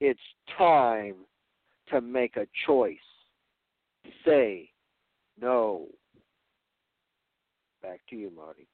It's 0.00 0.20
time 0.56 1.14
to 1.90 2.00
make 2.00 2.36
a 2.36 2.46
choice. 2.66 2.96
Say 4.24 4.70
no. 5.40 5.86
Back 7.82 8.00
to 8.10 8.16
you, 8.16 8.30
Marti. 8.34 8.66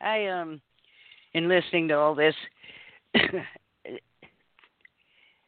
I 0.00 0.26
um 0.26 0.60
in 1.34 1.48
listening 1.48 1.88
to 1.88 1.94
all 1.94 2.14
this 2.14 2.34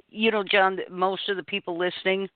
you 0.09 0.31
know, 0.31 0.45
John, 0.45 0.79
most 0.91 1.29
of 1.29 1.37
the 1.37 1.43
people 1.43 1.77
listening 1.79 2.29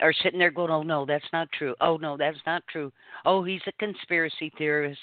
are 0.00 0.12
sitting 0.22 0.38
there 0.38 0.50
going, 0.50 0.70
"Oh 0.70 0.82
no, 0.82 1.04
that's 1.04 1.24
not 1.32 1.50
true. 1.52 1.74
Oh 1.80 1.96
no, 1.96 2.16
that's 2.16 2.38
not 2.46 2.62
true. 2.68 2.92
Oh, 3.24 3.42
he's 3.42 3.60
a 3.66 3.72
conspiracy 3.72 4.52
theorist. 4.56 5.00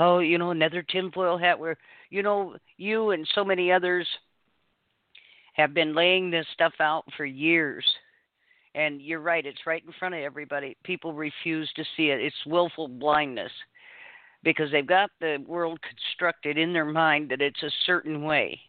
Oh, 0.00 0.20
you 0.20 0.38
know, 0.38 0.50
another 0.50 0.82
tinfoil 0.82 1.38
hat." 1.38 1.58
Where 1.58 1.76
you 2.10 2.22
know 2.22 2.56
you 2.76 3.10
and 3.10 3.28
so 3.34 3.44
many 3.44 3.70
others 3.70 4.06
have 5.54 5.74
been 5.74 5.94
laying 5.94 6.30
this 6.30 6.46
stuff 6.54 6.74
out 6.80 7.04
for 7.16 7.24
years. 7.24 7.84
And 8.74 9.02
you're 9.02 9.20
right, 9.20 9.44
it's 9.44 9.66
right 9.66 9.82
in 9.84 9.92
front 9.98 10.14
of 10.14 10.20
everybody. 10.20 10.76
People 10.84 11.12
refuse 11.12 11.70
to 11.74 11.84
see 11.96 12.10
it. 12.10 12.20
It's 12.20 12.46
willful 12.46 12.86
blindness 12.86 13.50
because 14.44 14.70
they've 14.70 14.86
got 14.86 15.10
the 15.20 15.44
world 15.46 15.80
constructed 15.82 16.56
in 16.56 16.72
their 16.72 16.84
mind 16.84 17.30
that 17.30 17.42
it's 17.42 17.62
a 17.62 17.70
certain 17.84 18.22
way 18.22 18.60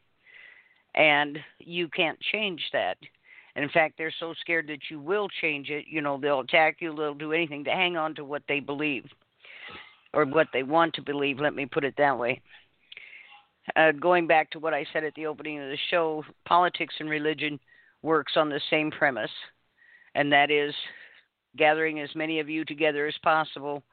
and 0.95 1.39
you 1.59 1.87
can't 1.87 2.19
change 2.31 2.61
that. 2.73 2.97
And 3.55 3.63
in 3.63 3.69
fact, 3.69 3.95
they're 3.97 4.13
so 4.19 4.33
scared 4.39 4.67
that 4.67 4.89
you 4.89 4.99
will 4.99 5.27
change 5.41 5.69
it. 5.69 5.85
You 5.87 6.01
know, 6.01 6.17
they'll 6.19 6.41
attack 6.41 6.77
you. 6.79 6.95
They'll 6.95 7.13
do 7.13 7.33
anything 7.33 7.63
to 7.65 7.71
hang 7.71 7.97
on 7.97 8.15
to 8.15 8.25
what 8.25 8.43
they 8.47 8.59
believe 8.59 9.05
or 10.13 10.25
what 10.25 10.47
they 10.53 10.63
want 10.63 10.93
to 10.95 11.01
believe. 11.01 11.39
Let 11.39 11.55
me 11.55 11.65
put 11.65 11.83
it 11.83 11.95
that 11.97 12.17
way. 12.17 12.41
Uh, 13.75 13.91
going 13.91 14.27
back 14.27 14.49
to 14.51 14.59
what 14.59 14.73
I 14.73 14.85
said 14.91 15.03
at 15.03 15.13
the 15.15 15.27
opening 15.27 15.59
of 15.59 15.69
the 15.69 15.77
show, 15.89 16.23
politics 16.45 16.95
and 16.99 17.09
religion 17.09 17.59
works 18.01 18.33
on 18.35 18.49
the 18.49 18.61
same 18.69 18.91
premise, 18.91 19.31
and 20.15 20.31
that 20.31 20.49
is 20.49 20.73
gathering 21.57 21.99
as 21.99 22.09
many 22.15 22.39
of 22.39 22.49
you 22.49 22.65
together 22.65 23.05
as 23.07 23.13
possible, 23.23 23.83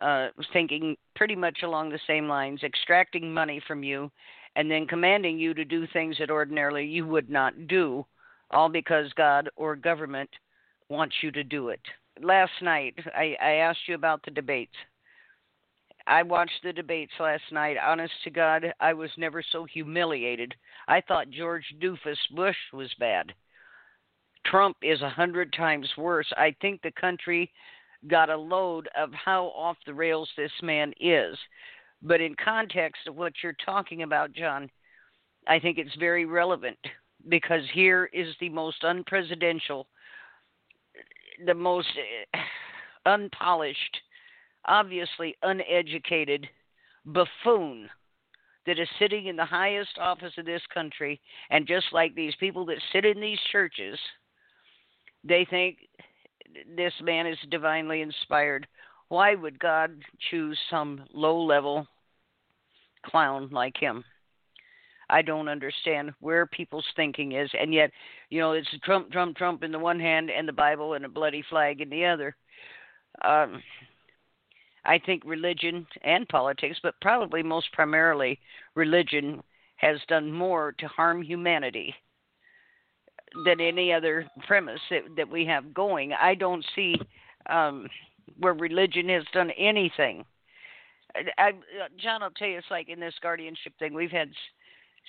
uh, 0.00 0.28
thinking 0.52 0.96
pretty 1.16 1.34
much 1.34 1.58
along 1.62 1.90
the 1.90 1.98
same 2.06 2.28
lines, 2.28 2.62
extracting 2.62 3.32
money 3.32 3.60
from 3.66 3.82
you, 3.82 4.10
and 4.56 4.70
then 4.70 4.86
commanding 4.86 5.38
you 5.38 5.52
to 5.54 5.64
do 5.64 5.86
things 5.92 6.16
that 6.18 6.30
ordinarily 6.30 6.84
you 6.84 7.06
would 7.06 7.28
not 7.28 7.66
do, 7.66 8.06
all 8.50 8.68
because 8.68 9.12
God 9.14 9.48
or 9.56 9.74
government 9.74 10.30
wants 10.88 11.16
you 11.22 11.30
to 11.32 11.44
do 11.44 11.68
it. 11.70 11.80
Last 12.22 12.52
night, 12.62 12.94
I, 13.14 13.36
I 13.42 13.50
asked 13.54 13.88
you 13.88 13.94
about 13.94 14.24
the 14.24 14.30
debates. 14.30 14.74
I 16.08 16.22
watched 16.22 16.62
the 16.64 16.72
debates 16.72 17.12
last 17.20 17.42
night. 17.52 17.76
Honest 17.76 18.14
to 18.24 18.30
God, 18.30 18.72
I 18.80 18.94
was 18.94 19.10
never 19.18 19.42
so 19.42 19.66
humiliated. 19.66 20.54
I 20.88 21.02
thought 21.02 21.28
George 21.28 21.66
Doofus 21.82 22.16
Bush 22.34 22.56
was 22.72 22.90
bad. 22.98 23.34
Trump 24.46 24.78
is 24.80 25.02
a 25.02 25.10
hundred 25.10 25.52
times 25.52 25.86
worse. 25.98 26.26
I 26.34 26.56
think 26.62 26.80
the 26.80 26.92
country 26.92 27.52
got 28.06 28.30
a 28.30 28.36
load 28.36 28.88
of 28.96 29.12
how 29.12 29.46
off 29.48 29.76
the 29.84 29.92
rails 29.92 30.30
this 30.34 30.52
man 30.62 30.94
is. 30.98 31.36
But 32.00 32.22
in 32.22 32.34
context 32.42 33.02
of 33.06 33.16
what 33.16 33.34
you're 33.42 33.56
talking 33.64 34.02
about, 34.02 34.32
John, 34.32 34.70
I 35.46 35.58
think 35.58 35.76
it's 35.76 35.94
very 35.96 36.24
relevant 36.24 36.78
because 37.28 37.62
here 37.74 38.08
is 38.14 38.34
the 38.40 38.48
most 38.48 38.82
unpresidential, 38.82 39.84
the 41.44 41.54
most 41.54 41.88
eh, 41.98 42.38
unpolished, 43.04 43.98
obviously 44.68 45.34
uneducated 45.42 46.46
buffoon 47.06 47.88
that 48.66 48.78
is 48.78 48.88
sitting 48.98 49.26
in 49.26 49.36
the 49.36 49.44
highest 49.44 49.98
office 49.98 50.32
of 50.36 50.44
this 50.44 50.62
country. 50.72 51.20
And 51.50 51.66
just 51.66 51.86
like 51.92 52.14
these 52.14 52.34
people 52.38 52.66
that 52.66 52.82
sit 52.92 53.04
in 53.04 53.20
these 53.20 53.38
churches, 53.50 53.98
they 55.24 55.46
think 55.48 55.78
this 56.76 56.92
man 57.02 57.26
is 57.26 57.38
divinely 57.50 58.02
inspired. 58.02 58.66
Why 59.08 59.34
would 59.34 59.58
God 59.58 59.92
choose 60.30 60.58
some 60.70 61.04
low 61.14 61.42
level 61.42 61.86
clown 63.06 63.48
like 63.50 63.76
him? 63.78 64.04
I 65.10 65.22
don't 65.22 65.48
understand 65.48 66.12
where 66.20 66.44
people's 66.44 66.84
thinking 66.94 67.32
is, 67.32 67.50
and 67.58 67.72
yet, 67.72 67.90
you 68.28 68.40
know, 68.40 68.52
it's 68.52 68.68
Trump, 68.84 69.10
Trump, 69.10 69.38
Trump 69.38 69.62
in 69.62 69.72
the 69.72 69.78
one 69.78 69.98
hand, 69.98 70.30
and 70.30 70.46
the 70.46 70.52
Bible 70.52 70.92
and 70.92 71.06
a 71.06 71.08
bloody 71.08 71.42
flag 71.48 71.80
in 71.80 71.88
the 71.88 72.04
other. 72.04 72.36
Um, 73.24 73.62
I 74.84 74.98
think 74.98 75.22
religion 75.24 75.86
and 76.02 76.28
politics, 76.28 76.78
but 76.82 77.00
probably 77.00 77.42
most 77.42 77.72
primarily 77.72 78.38
religion, 78.74 79.42
has 79.76 79.98
done 80.08 80.32
more 80.32 80.72
to 80.72 80.88
harm 80.88 81.22
humanity 81.22 81.94
than 83.44 83.60
any 83.60 83.92
other 83.92 84.26
premise 84.46 84.80
that, 84.90 85.02
that 85.16 85.28
we 85.28 85.44
have 85.44 85.72
going. 85.72 86.12
I 86.12 86.34
don't 86.34 86.64
see 86.74 86.96
um, 87.48 87.88
where 88.38 88.54
religion 88.54 89.08
has 89.08 89.24
done 89.32 89.50
anything. 89.52 90.24
I, 91.14 91.42
I, 91.42 91.52
John, 91.96 92.22
I'll 92.22 92.30
tell 92.30 92.48
you, 92.48 92.58
it's 92.58 92.66
like 92.70 92.88
in 92.88 93.00
this 93.00 93.14
guardianship 93.22 93.72
thing. 93.78 93.94
We've 93.94 94.10
had 94.10 94.30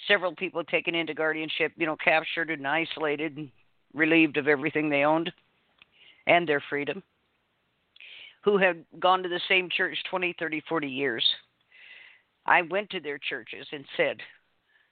several 0.07 0.35
people 0.35 0.63
taken 0.63 0.95
into 0.95 1.13
guardianship, 1.13 1.73
you 1.75 1.85
know, 1.85 1.97
captured 1.97 2.49
and 2.49 2.67
isolated 2.67 3.37
and 3.37 3.49
relieved 3.93 4.37
of 4.37 4.47
everything 4.47 4.89
they 4.89 5.03
owned 5.03 5.31
and 6.27 6.47
their 6.47 6.63
freedom, 6.69 7.01
who 8.41 8.57
had 8.57 8.85
gone 8.99 9.23
to 9.23 9.29
the 9.29 9.41
same 9.47 9.69
church 9.69 9.97
20, 10.09 10.35
30, 10.39 10.61
40 10.67 10.87
years. 10.87 11.25
I 12.45 12.61
went 12.63 12.89
to 12.91 12.99
their 12.99 13.17
churches 13.17 13.67
and 13.71 13.85
said, 13.97 14.17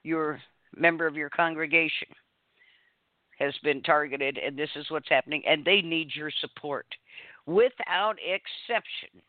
Your 0.03 0.39
member 0.75 1.07
of 1.07 1.15
your 1.15 1.29
congregation 1.29 2.07
has 3.39 3.53
been 3.63 3.81
targeted, 3.83 4.37
and 4.37 4.57
this 4.57 4.69
is 4.75 4.89
what's 4.89 5.09
happening, 5.09 5.43
and 5.45 5.63
they 5.63 5.81
need 5.81 6.09
your 6.15 6.31
support. 6.41 6.85
Without 7.45 8.17
exception, 8.19 9.21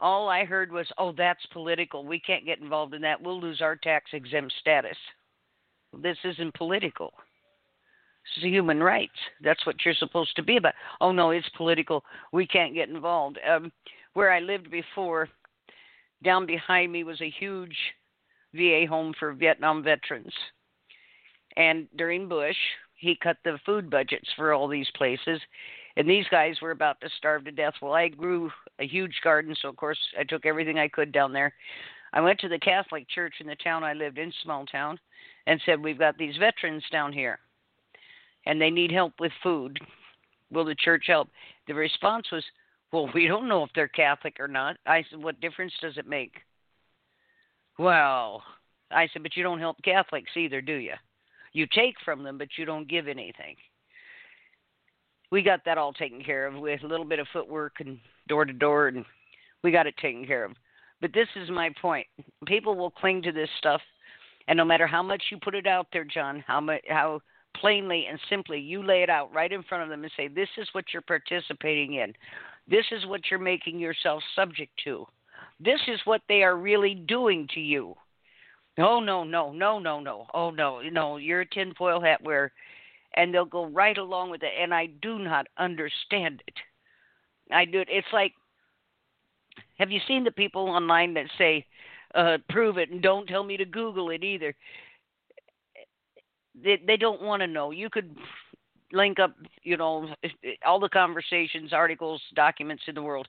all 0.00 0.28
I 0.28 0.44
heard 0.44 0.72
was, 0.72 0.86
oh, 0.96 1.12
that's 1.12 1.44
political. 1.52 2.04
We 2.04 2.20
can't 2.20 2.46
get 2.46 2.60
involved 2.60 2.94
in 2.94 3.02
that. 3.02 3.20
We'll 3.20 3.40
lose 3.40 3.60
our 3.60 3.76
tax 3.76 4.10
exempt 4.12 4.54
status. 4.60 4.96
This 6.00 6.18
isn't 6.24 6.54
political. 6.54 7.12
Human 8.36 8.82
rights. 8.82 9.18
That's 9.42 9.64
what 9.66 9.76
you're 9.84 9.94
supposed 9.94 10.34
to 10.36 10.42
be 10.42 10.56
about. 10.56 10.74
Oh, 11.00 11.12
no, 11.12 11.30
it's 11.30 11.48
political. 11.56 12.04
We 12.32 12.46
can't 12.46 12.74
get 12.74 12.88
involved. 12.88 13.38
Um, 13.48 13.72
where 14.14 14.32
I 14.32 14.40
lived 14.40 14.70
before, 14.70 15.28
down 16.22 16.46
behind 16.46 16.92
me 16.92 17.04
was 17.04 17.20
a 17.20 17.30
huge 17.30 17.76
VA 18.54 18.84
home 18.88 19.14
for 19.18 19.32
Vietnam 19.32 19.82
veterans. 19.82 20.32
And 21.56 21.88
during 21.96 22.28
Bush, 22.28 22.56
he 22.94 23.16
cut 23.22 23.36
the 23.44 23.58
food 23.64 23.90
budgets 23.90 24.28
for 24.36 24.52
all 24.52 24.68
these 24.68 24.90
places 24.96 25.40
and 25.98 26.08
these 26.08 26.26
guys 26.30 26.60
were 26.62 26.70
about 26.70 27.00
to 27.00 27.08
starve 27.18 27.44
to 27.44 27.50
death 27.50 27.74
well 27.82 27.92
i 27.92 28.08
grew 28.08 28.50
a 28.78 28.86
huge 28.86 29.20
garden 29.22 29.54
so 29.60 29.68
of 29.68 29.76
course 29.76 29.98
i 30.18 30.24
took 30.24 30.46
everything 30.46 30.78
i 30.78 30.88
could 30.88 31.12
down 31.12 31.32
there 31.32 31.52
i 32.12 32.20
went 32.20 32.38
to 32.38 32.48
the 32.48 32.58
catholic 32.58 33.06
church 33.08 33.34
in 33.40 33.46
the 33.46 33.56
town 33.56 33.84
i 33.84 33.92
lived 33.92 34.18
in 34.18 34.32
small 34.42 34.64
town 34.66 34.98
and 35.46 35.60
said 35.66 35.80
we've 35.80 35.98
got 35.98 36.16
these 36.16 36.36
veterans 36.36 36.84
down 36.90 37.12
here 37.12 37.38
and 38.46 38.60
they 38.60 38.70
need 38.70 38.90
help 38.90 39.12
with 39.20 39.32
food 39.42 39.78
will 40.50 40.64
the 40.64 40.74
church 40.74 41.04
help 41.06 41.28
the 41.66 41.74
response 41.74 42.26
was 42.32 42.44
well 42.92 43.10
we 43.14 43.26
don't 43.26 43.48
know 43.48 43.62
if 43.62 43.70
they're 43.74 43.88
catholic 43.88 44.36
or 44.38 44.48
not 44.48 44.76
i 44.86 45.04
said 45.10 45.22
what 45.22 45.40
difference 45.40 45.72
does 45.80 45.96
it 45.96 46.08
make 46.08 46.32
well 47.78 48.42
i 48.90 49.06
said 49.12 49.22
but 49.22 49.36
you 49.36 49.42
don't 49.42 49.60
help 49.60 49.76
catholics 49.82 50.30
either 50.36 50.60
do 50.60 50.74
you 50.74 50.94
you 51.52 51.66
take 51.66 51.96
from 52.04 52.22
them, 52.22 52.38
but 52.38 52.48
you 52.56 52.64
don't 52.64 52.88
give 52.88 53.08
anything. 53.08 53.56
We 55.30 55.42
got 55.42 55.64
that 55.64 55.78
all 55.78 55.92
taken 55.92 56.22
care 56.22 56.46
of 56.46 56.54
with 56.54 56.82
a 56.82 56.86
little 56.86 57.04
bit 57.04 57.18
of 57.18 57.26
footwork 57.32 57.74
and 57.80 57.98
door 58.28 58.44
to 58.44 58.52
door, 58.52 58.88
and 58.88 59.04
we 59.62 59.70
got 59.70 59.86
it 59.86 59.96
taken 59.98 60.26
care 60.26 60.44
of. 60.44 60.52
But 61.00 61.12
this 61.12 61.28
is 61.36 61.50
my 61.50 61.70
point. 61.80 62.06
People 62.46 62.76
will 62.76 62.90
cling 62.90 63.22
to 63.22 63.32
this 63.32 63.50
stuff, 63.58 63.80
and 64.46 64.56
no 64.56 64.64
matter 64.64 64.86
how 64.86 65.02
much 65.02 65.22
you 65.30 65.38
put 65.38 65.54
it 65.54 65.66
out 65.66 65.86
there, 65.92 66.04
John, 66.04 66.42
how 66.46 66.60
much, 66.60 66.80
how 66.88 67.20
plainly 67.60 68.06
and 68.08 68.18
simply 68.28 68.58
you 68.58 68.82
lay 68.82 69.02
it 69.02 69.10
out 69.10 69.32
right 69.32 69.52
in 69.52 69.62
front 69.62 69.82
of 69.82 69.88
them 69.88 70.02
and 70.02 70.12
say, 70.16 70.28
"This 70.28 70.48
is 70.56 70.68
what 70.72 70.92
you're 70.92 71.02
participating 71.02 71.94
in. 71.94 72.14
This 72.66 72.86
is 72.92 73.06
what 73.06 73.30
you're 73.30 73.40
making 73.40 73.78
yourself 73.78 74.22
subject 74.34 74.72
to. 74.84 75.06
This 75.60 75.80
is 75.88 76.00
what 76.04 76.22
they 76.28 76.42
are 76.42 76.56
really 76.56 76.94
doing 76.94 77.48
to 77.54 77.60
you." 77.60 77.96
Oh 78.78 79.00
no, 79.00 79.24
no, 79.24 79.52
no, 79.52 79.78
no, 79.78 80.00
no. 80.00 80.26
Oh 80.32 80.50
no, 80.50 80.80
no, 80.80 81.16
you're 81.16 81.40
a 81.40 81.46
tinfoil 81.46 82.00
hat 82.00 82.22
wearer. 82.22 82.52
And 83.14 83.34
they'll 83.34 83.44
go 83.44 83.66
right 83.66 83.98
along 83.98 84.30
with 84.30 84.42
it 84.42 84.52
and 84.60 84.72
I 84.72 84.86
do 84.86 85.18
not 85.18 85.46
understand 85.56 86.42
it. 86.46 86.54
I 87.50 87.64
do 87.64 87.82
it's 87.88 88.12
like 88.12 88.34
have 89.78 89.90
you 89.90 90.00
seen 90.06 90.24
the 90.24 90.30
people 90.30 90.68
online 90.68 91.14
that 91.14 91.26
say, 91.36 91.66
uh, 92.14 92.38
prove 92.48 92.78
it 92.78 92.90
and 92.90 93.02
don't 93.02 93.26
tell 93.26 93.44
me 93.44 93.56
to 93.56 93.64
Google 93.64 94.10
it 94.10 94.24
either? 94.24 94.54
They 96.62 96.80
they 96.86 96.96
don't 96.96 97.22
want 97.22 97.40
to 97.40 97.46
know. 97.46 97.70
You 97.70 97.90
could 97.90 98.16
link 98.92 99.18
up, 99.18 99.34
you 99.62 99.76
know, 99.76 100.08
all 100.64 100.80
the 100.80 100.88
conversations, 100.88 101.72
articles, 101.72 102.22
documents 102.34 102.84
in 102.86 102.94
the 102.94 103.02
world, 103.02 103.28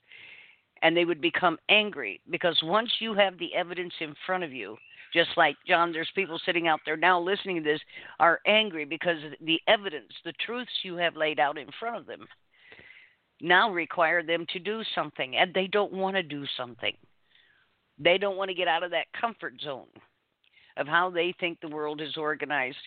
and 0.81 0.95
they 0.95 1.05
would 1.05 1.21
become 1.21 1.57
angry 1.69 2.21
because 2.29 2.57
once 2.63 2.91
you 2.99 3.13
have 3.13 3.37
the 3.37 3.53
evidence 3.53 3.93
in 3.99 4.13
front 4.25 4.43
of 4.43 4.53
you, 4.53 4.77
just 5.13 5.29
like 5.37 5.55
John, 5.67 5.91
there's 5.91 6.09
people 6.15 6.39
sitting 6.45 6.67
out 6.67 6.79
there 6.85 6.95
now 6.95 7.19
listening 7.19 7.57
to 7.57 7.63
this 7.63 7.81
are 8.19 8.39
angry 8.45 8.85
because 8.85 9.17
the 9.41 9.59
evidence, 9.67 10.13
the 10.23 10.33
truths 10.45 10.71
you 10.83 10.95
have 10.95 11.15
laid 11.15 11.39
out 11.39 11.57
in 11.57 11.67
front 11.79 11.97
of 11.97 12.05
them, 12.05 12.27
now 13.41 13.71
require 13.71 14.21
them 14.21 14.45
to 14.53 14.59
do 14.59 14.81
something, 14.93 15.35
and 15.35 15.53
they 15.53 15.67
don't 15.67 15.93
want 15.93 16.15
to 16.15 16.23
do 16.23 16.45
something. 16.57 16.93
They 17.97 18.17
don't 18.17 18.37
want 18.37 18.49
to 18.49 18.55
get 18.55 18.67
out 18.67 18.83
of 18.83 18.91
that 18.91 19.07
comfort 19.19 19.55
zone 19.61 19.87
of 20.77 20.87
how 20.87 21.09
they 21.09 21.33
think 21.39 21.59
the 21.59 21.67
world 21.67 22.01
is 22.01 22.17
organized. 22.17 22.77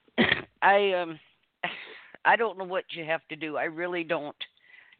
I 0.62 0.92
um 0.92 1.18
I 2.24 2.36
don't 2.36 2.58
know 2.58 2.64
what 2.64 2.84
you 2.90 3.04
have 3.04 3.26
to 3.28 3.36
do. 3.36 3.56
I 3.56 3.64
really 3.64 4.04
don't. 4.04 4.36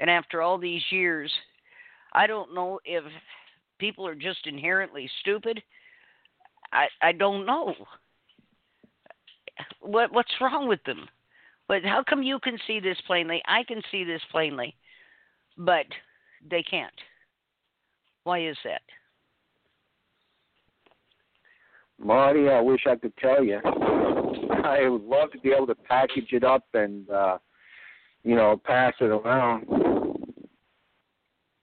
And 0.01 0.11
after 0.11 0.43
all 0.43 0.59
these 0.59 0.83
years, 0.91 1.33
I 2.13 2.27
don't 2.27 2.55
know 2.55 2.81
if 2.85 3.05
people 3.79 4.07
are 4.07 4.15
just 4.15 4.47
inherently 4.47 5.09
stupid 5.21 5.63
I 6.75 6.89
I 7.01 7.13
don't 7.13 7.47
know. 7.47 7.75
What 9.81 10.13
what's 10.13 10.41
wrong 10.41 10.69
with 10.69 10.83
them? 10.85 11.09
But 11.69 11.85
how 11.85 12.03
come 12.09 12.23
you 12.23 12.39
can 12.41 12.59
see 12.67 12.81
this 12.81 12.99
plainly? 13.07 13.41
I 13.47 13.63
can 13.65 13.81
see 13.91 14.05
this 14.05 14.21
plainly, 14.31 14.77
but 15.57 15.87
they 16.51 16.63
can't. 16.63 16.93
Why 18.25 18.47
is 18.47 18.57
that? 18.65 18.83
Marti, 21.99 22.49
I 22.49 22.61
wish 22.61 22.83
I 22.87 22.97
could 22.97 23.17
tell 23.17 23.43
you. 23.43 23.61
I 24.65 24.89
would 24.89 25.03
love 25.03 25.31
to 25.33 25.39
be 25.39 25.51
able 25.51 25.67
to 25.69 25.75
package 25.75 26.29
it 26.33 26.45
up 26.45 26.65
and 26.75 27.09
uh 27.11 27.39
you 28.23 28.35
know, 28.35 28.59
pass 28.65 28.95
it 29.01 29.05
around. 29.05 29.67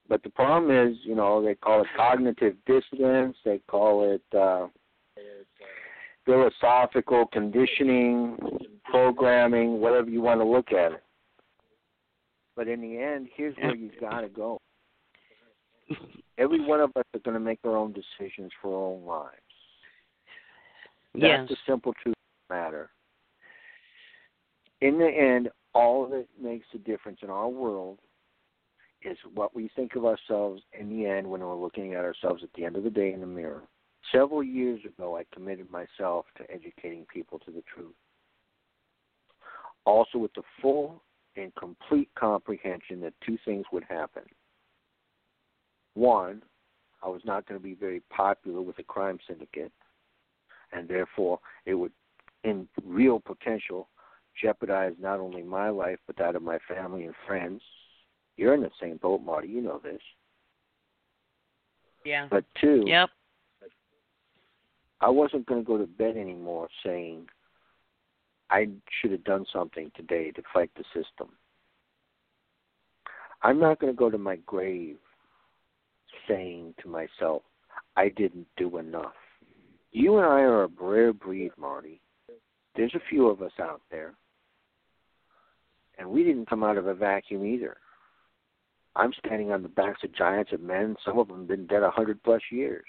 But 0.08 0.22
the 0.22 0.30
problem 0.30 0.70
is, 0.70 0.96
you 1.04 1.16
know, 1.16 1.44
they 1.44 1.56
call 1.56 1.82
it 1.82 1.88
cognitive 1.98 2.56
dissonance, 2.68 3.36
they 3.44 3.60
call 3.68 4.12
it 4.12 4.38
uh 4.38 4.68
philosophical 6.26 7.26
conditioning, 7.28 8.38
programming, 8.86 9.80
whatever 9.80 10.10
you 10.10 10.22
want 10.22 10.40
to 10.40 10.46
look 10.46 10.72
at 10.72 10.94
it. 10.94 11.04
But 12.56 12.68
in 12.68 12.82
the 12.82 12.98
end, 12.98 13.28
here's 13.36 13.56
where 13.58 13.76
you've 13.76 14.00
got 14.00 14.22
to 14.22 14.30
go. 14.30 14.60
Every 16.38 16.64
one 16.64 16.80
of 16.80 16.92
us 16.96 17.04
are 17.14 17.20
going 17.20 17.34
to 17.34 17.40
make 17.40 17.60
our 17.64 17.76
own 17.76 17.94
decisions 17.94 18.52
for 18.62 18.70
our 18.70 18.94
own 18.94 19.06
lives. 19.06 19.51
That's 21.14 21.24
yes. 21.24 21.50
the 21.50 21.58
simple 21.68 21.94
truth 22.02 22.16
of 22.16 22.48
the 22.50 22.56
matter. 22.56 22.90
In 24.82 24.98
the 24.98 25.08
end, 25.08 25.50
all 25.74 26.08
that 26.08 26.28
makes 26.42 26.66
a 26.74 26.78
difference 26.78 27.20
in 27.22 27.30
our 27.30 27.50
world 27.50 28.00
is 29.04 29.18
what 29.34 29.56
we 29.56 29.70
think 29.76 29.96
of 29.96 30.06
ourselves 30.06 30.62
in 30.78 30.90
the 30.90 31.06
end 31.06 31.28
when 31.28 31.42
we're 31.42 31.56
looking 31.56 31.94
at 31.94 32.06
ourselves 32.06 32.44
at 32.44 32.50
the 32.56 32.66
end 32.66 32.76
of 32.76 32.84
the 32.84 32.90
day 32.90 33.14
in 33.14 33.22
the 33.22 33.28
mirror. 33.28 33.64
Several 34.12 34.44
years 34.44 34.82
ago, 34.86 35.18
I 35.18 35.26
committed 35.34 35.70
myself 35.70 36.26
to 36.38 36.52
educating 36.52 37.06
people 37.12 37.40
to 37.40 37.52
the 37.52 37.64
truth. 37.74 37.96
Also, 39.86 40.18
with 40.18 40.34
the 40.34 40.44
full 40.62 41.02
and 41.36 41.54
complete 41.56 42.10
comprehension 42.16 43.02
that 43.02 43.14
two 43.26 43.38
things 43.46 43.66
would 43.72 43.84
happen. 43.84 44.24
One, 45.94 46.42
I 47.04 47.10
was 47.10 47.22
not 47.26 47.48
going 47.48 47.60
to 47.60 47.64
be 47.64 47.74
very 47.74 48.02
popular 48.10 48.62
with 48.62 48.78
the 48.78 48.84
crime 48.84 49.18
syndicate, 49.28 49.72
and 50.74 50.88
therefore 50.88 51.40
it 51.66 51.74
would, 51.74 51.92
in 52.44 52.68
real 52.84 53.20
potential, 53.20 53.88
jeopardize 54.42 54.94
not 55.00 55.20
only 55.20 55.44
my 55.44 55.70
life 55.70 56.00
but 56.08 56.18
that 56.18 56.36
of 56.36 56.42
my 56.42 56.58
family 56.68 57.06
and 57.06 57.16
friends. 57.28 57.62
You're 58.38 58.54
in 58.54 58.62
the 58.62 58.72
same 58.80 58.98
boat, 58.98 59.22
Marti. 59.22 59.50
You 59.50 59.62
know 59.62 59.80
this. 59.84 60.02
Yeah. 62.04 62.28
But 62.30 62.46
two, 62.60 62.84
Yep. 62.88 63.10
I 65.02 65.10
wasn't 65.10 65.48
going 65.48 65.62
to 65.62 65.68
go 65.68 65.78
to 65.78 65.88
bed 65.88 66.16
anymore 66.16 66.68
saying 66.86 67.28
I 68.52 68.70
should 69.00 69.12
have 69.12 69.24
done 69.24 69.46
something 69.52 69.92
today 69.96 70.32
to 70.32 70.44
fight 70.54 70.70
the 70.76 70.84
system. 70.94 71.30
I'm 73.42 73.60
not 73.60 73.80
going 73.80 73.92
to 73.92 73.98
go 73.98 74.12
to 74.12 74.20
my 74.20 74.36
grave 74.46 74.98
saying 76.28 76.76
to 76.82 76.88
myself, 76.88 77.42
I 77.96 78.10
didn't 78.10 78.48
do 78.58 78.78
enough. 78.78 79.14
You 79.92 80.18
and 80.18 80.26
I 80.26 80.42
are 80.42 80.64
a 80.64 80.70
rare 80.80 81.14
breed, 81.14 81.52
Marti. 81.58 82.02
There's 82.76 82.96
a 82.96 83.10
few 83.10 83.28
of 83.28 83.42
us 83.42 83.52
out 83.60 83.82
there. 83.92 84.14
And 85.98 86.10
we 86.10 86.24
didn't 86.24 86.50
come 86.50 86.64
out 86.64 86.78
of 86.78 86.88
a 86.88 86.94
vacuum 86.94 87.46
either. 87.46 87.78
I'm 88.96 89.14
standing 89.26 89.52
on 89.52 89.64
the 89.64 89.70
backs 89.70 90.04
of 90.04 90.16
giants 90.16 90.52
of 90.54 90.62
men. 90.62 90.96
Some 91.06 91.20
of 91.20 91.28
them 91.28 91.46
been 91.46 91.68
dead 91.68 91.84
a 91.84 91.92
hundred 91.92 92.24
plus 92.24 92.42
years. 92.52 92.86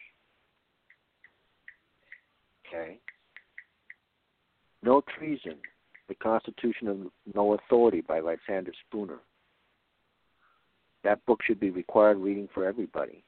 Okay. 2.67 2.99
No 4.83 5.03
Treason, 5.17 5.59
The 6.09 6.15
Constitution 6.15 6.89
of 6.89 6.99
No 7.35 7.55
Authority 7.55 8.01
by 8.01 8.21
Lysander 8.21 8.73
Spooner. 8.87 9.19
That 11.05 11.25
book 11.27 11.41
should 11.45 11.61
be 11.61 11.71
required 11.71 12.19
reading 12.19 12.49
for 12.53 12.65
everybody. 12.65 13.25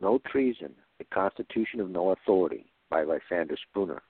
No 0.00 0.20
Treason, 0.30 0.74
The 0.98 1.04
Constitution 1.12 1.80
of 1.80 1.90
No 1.90 2.10
Authority 2.10 2.66
by 2.90 3.02
Lysander 3.02 3.56
Spooner. 3.70 4.02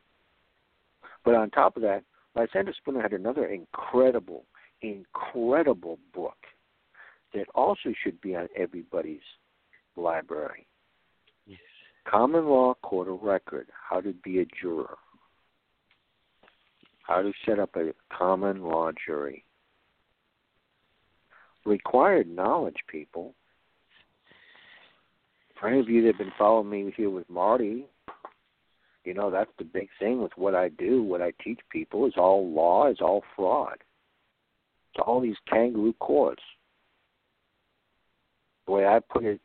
But 1.24 1.34
on 1.34 1.50
top 1.50 1.76
of 1.76 1.82
that, 1.82 2.04
Lysander 2.34 2.74
Spooner 2.76 3.02
had 3.02 3.12
another 3.12 3.46
incredible, 3.46 4.44
incredible 4.82 5.98
book 6.14 6.36
that 7.34 7.46
also 7.54 7.92
should 8.02 8.20
be 8.20 8.36
on 8.36 8.48
everybody's 8.56 9.20
library. 9.96 10.66
Yes. 11.46 11.58
Common 12.08 12.46
Law 12.46 12.74
Court 12.82 13.08
of 13.08 13.22
Record, 13.22 13.68
How 13.88 14.00
to 14.00 14.12
Be 14.12 14.40
a 14.40 14.46
Juror. 14.60 14.96
How 17.02 17.22
to 17.22 17.32
set 17.44 17.58
up 17.58 17.70
a 17.76 17.92
common 18.16 18.62
law 18.62 18.90
jury. 19.06 19.44
Required 21.64 22.28
knowledge, 22.28 22.76
people. 22.88 23.34
For 25.58 25.68
any 25.68 25.80
of 25.80 25.88
you 25.88 26.02
that 26.02 26.08
have 26.08 26.18
been 26.18 26.32
following 26.36 26.68
me 26.70 26.92
here 26.96 27.10
with 27.10 27.28
Marti, 27.30 27.86
you 29.04 29.14
know 29.14 29.30
that's 29.30 29.50
the 29.58 29.64
big 29.64 29.88
thing 29.98 30.20
with 30.20 30.32
what 30.36 30.54
I 30.54 30.68
do, 30.68 31.02
what 31.02 31.22
I 31.22 31.32
teach 31.42 31.60
people 31.70 32.06
is 32.06 32.14
all 32.16 32.50
law, 32.50 32.90
is 32.90 32.98
all 33.00 33.22
fraud. 33.34 33.78
It's 34.92 35.02
all 35.06 35.20
these 35.20 35.36
kangaroo 35.48 35.94
courts. 35.94 36.42
The 38.66 38.72
way 38.72 38.86
I 38.86 38.98
put 38.98 39.24
it 39.24 39.40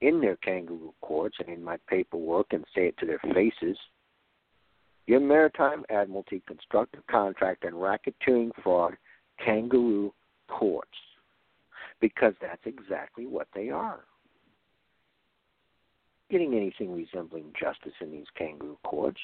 in 0.00 0.20
their 0.20 0.36
kangaroo 0.36 0.94
courts 1.00 1.36
and 1.40 1.48
in 1.48 1.64
my 1.64 1.78
paperwork 1.88 2.48
and 2.52 2.64
say 2.74 2.88
it 2.88 2.98
to 2.98 3.06
their 3.06 3.20
faces. 3.34 3.78
Your 5.06 5.20
maritime 5.20 5.84
admiralty 5.90 6.42
constructive 6.46 7.06
contract 7.06 7.64
and 7.64 7.74
racketeering 7.74 8.50
fraud 8.62 8.96
kangaroo 9.44 10.12
courts. 10.48 10.90
Because 12.00 12.34
that's 12.40 12.64
exactly 12.66 13.26
what 13.26 13.48
they 13.54 13.70
are. 13.70 14.04
Getting 16.30 16.54
anything 16.54 16.94
resembling 16.94 17.52
justice 17.58 17.92
in 18.00 18.10
these 18.10 18.26
kangaroo 18.36 18.78
courts. 18.84 19.20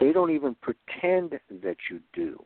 They 0.00 0.12
don't 0.12 0.30
even 0.30 0.56
pretend 0.60 1.38
that 1.62 1.76
you 1.90 2.00
do. 2.12 2.44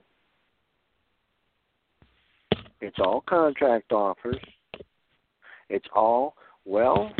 It's 2.80 2.98
all 2.98 3.22
contract 3.28 3.92
offers. 3.92 4.40
It's 5.68 5.86
all, 5.94 6.34
well, 6.64 7.10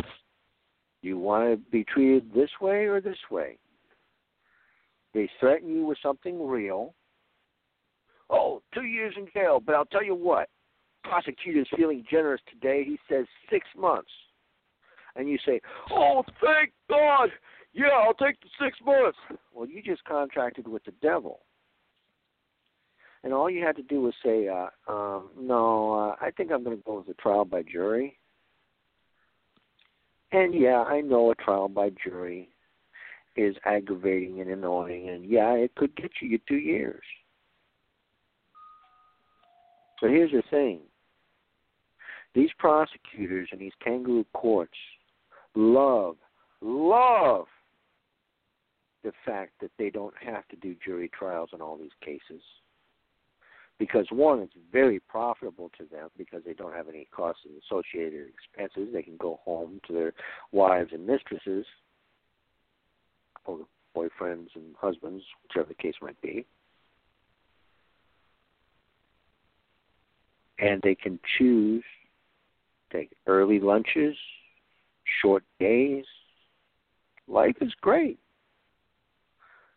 you 1.01 1.17
want 1.17 1.51
to 1.51 1.71
be 1.71 1.83
treated 1.83 2.33
this 2.33 2.49
way 2.61 2.85
or 2.85 3.01
this 3.01 3.17
way. 3.29 3.57
They 5.13 5.29
threaten 5.39 5.69
you 5.69 5.85
with 5.85 5.97
something 6.01 6.47
real. 6.47 6.93
Oh, 8.29 8.61
two 8.73 8.83
years 8.83 9.13
in 9.17 9.27
jail, 9.33 9.59
but 9.63 9.75
I'll 9.75 9.85
tell 9.85 10.03
you 10.03 10.15
what, 10.15 10.49
prosecutor's 11.03 11.67
feeling 11.75 12.05
generous 12.09 12.41
today. 12.51 12.83
He 12.83 12.99
says 13.09 13.25
six 13.49 13.65
months. 13.77 14.11
And 15.15 15.27
you 15.27 15.37
say, 15.45 15.59
oh, 15.91 16.23
thank 16.41 16.71
God. 16.89 17.29
Yeah, 17.73 17.87
I'll 17.87 18.13
take 18.13 18.37
the 18.41 18.49
six 18.63 18.77
months. 18.85 19.17
Well, 19.53 19.67
you 19.67 19.81
just 19.81 20.03
contracted 20.05 20.67
with 20.67 20.83
the 20.85 20.93
devil. 21.01 21.41
And 23.23 23.33
all 23.33 23.49
you 23.49 23.65
had 23.65 23.75
to 23.75 23.83
do 23.83 24.01
was 24.01 24.13
say, 24.23 24.47
uh, 24.47 24.69
um, 24.91 25.29
no, 25.37 25.91
uh, 25.93 26.15
I 26.21 26.31
think 26.31 26.51
I'm 26.51 26.63
going 26.63 26.77
to 26.77 26.83
go 26.83 26.99
with 26.99 27.09
a 27.09 27.21
trial 27.21 27.45
by 27.45 27.63
jury. 27.63 28.17
And 30.31 30.53
yeah, 30.53 30.83
I 30.83 31.01
know 31.01 31.31
a 31.31 31.35
trial 31.35 31.67
by 31.67 31.91
jury 32.03 32.49
is 33.35 33.55
aggravating 33.65 34.41
and 34.41 34.49
annoying, 34.49 35.09
and 35.09 35.25
yeah, 35.25 35.53
it 35.53 35.73
could 35.75 35.95
get 35.95 36.11
you 36.21 36.29
your 36.29 36.39
two 36.47 36.57
years. 36.57 37.03
But 40.01 40.11
here's 40.11 40.31
the 40.31 40.43
thing 40.49 40.81
these 42.35 42.49
prosecutors 42.57 43.49
and 43.51 43.59
these 43.59 43.73
kangaroo 43.83 44.25
courts 44.33 44.77
love, 45.55 46.15
love 46.61 47.45
the 49.03 49.11
fact 49.25 49.53
that 49.61 49.71
they 49.77 49.89
don't 49.89 50.13
have 50.19 50.47
to 50.49 50.55
do 50.57 50.75
jury 50.85 51.09
trials 51.17 51.49
in 51.53 51.61
all 51.61 51.77
these 51.77 51.89
cases. 52.03 52.41
Because 53.77 54.05
one, 54.11 54.39
it's 54.39 54.53
very 54.73 54.99
profitable 54.99 55.71
to 55.77 55.85
them 55.85 56.09
because 56.17 56.41
they 56.45 56.53
don't 56.53 56.73
have 56.73 56.89
any 56.89 57.07
costs 57.15 57.43
and 57.45 57.55
associated 57.63 58.27
expenses. 58.27 58.93
They 58.93 59.03
can 59.03 59.15
go 59.15 59.39
home 59.45 59.79
to 59.87 59.93
their 59.93 60.13
wives 60.51 60.89
and 60.91 61.07
mistresses, 61.07 61.65
or 63.45 63.59
boyfriends 63.95 64.47
and 64.55 64.75
husbands, 64.79 65.23
whichever 65.43 65.69
the 65.69 65.75
case 65.75 65.95
might 66.01 66.19
be. 66.21 66.45
And 70.59 70.81
they 70.81 70.95
can 70.95 71.17
choose 71.37 71.83
take 72.91 73.11
early 73.27 73.59
lunches, 73.59 74.15
short 75.21 75.43
days. 75.59 76.05
Life 77.27 77.57
is 77.61 77.73
great. 77.81 78.19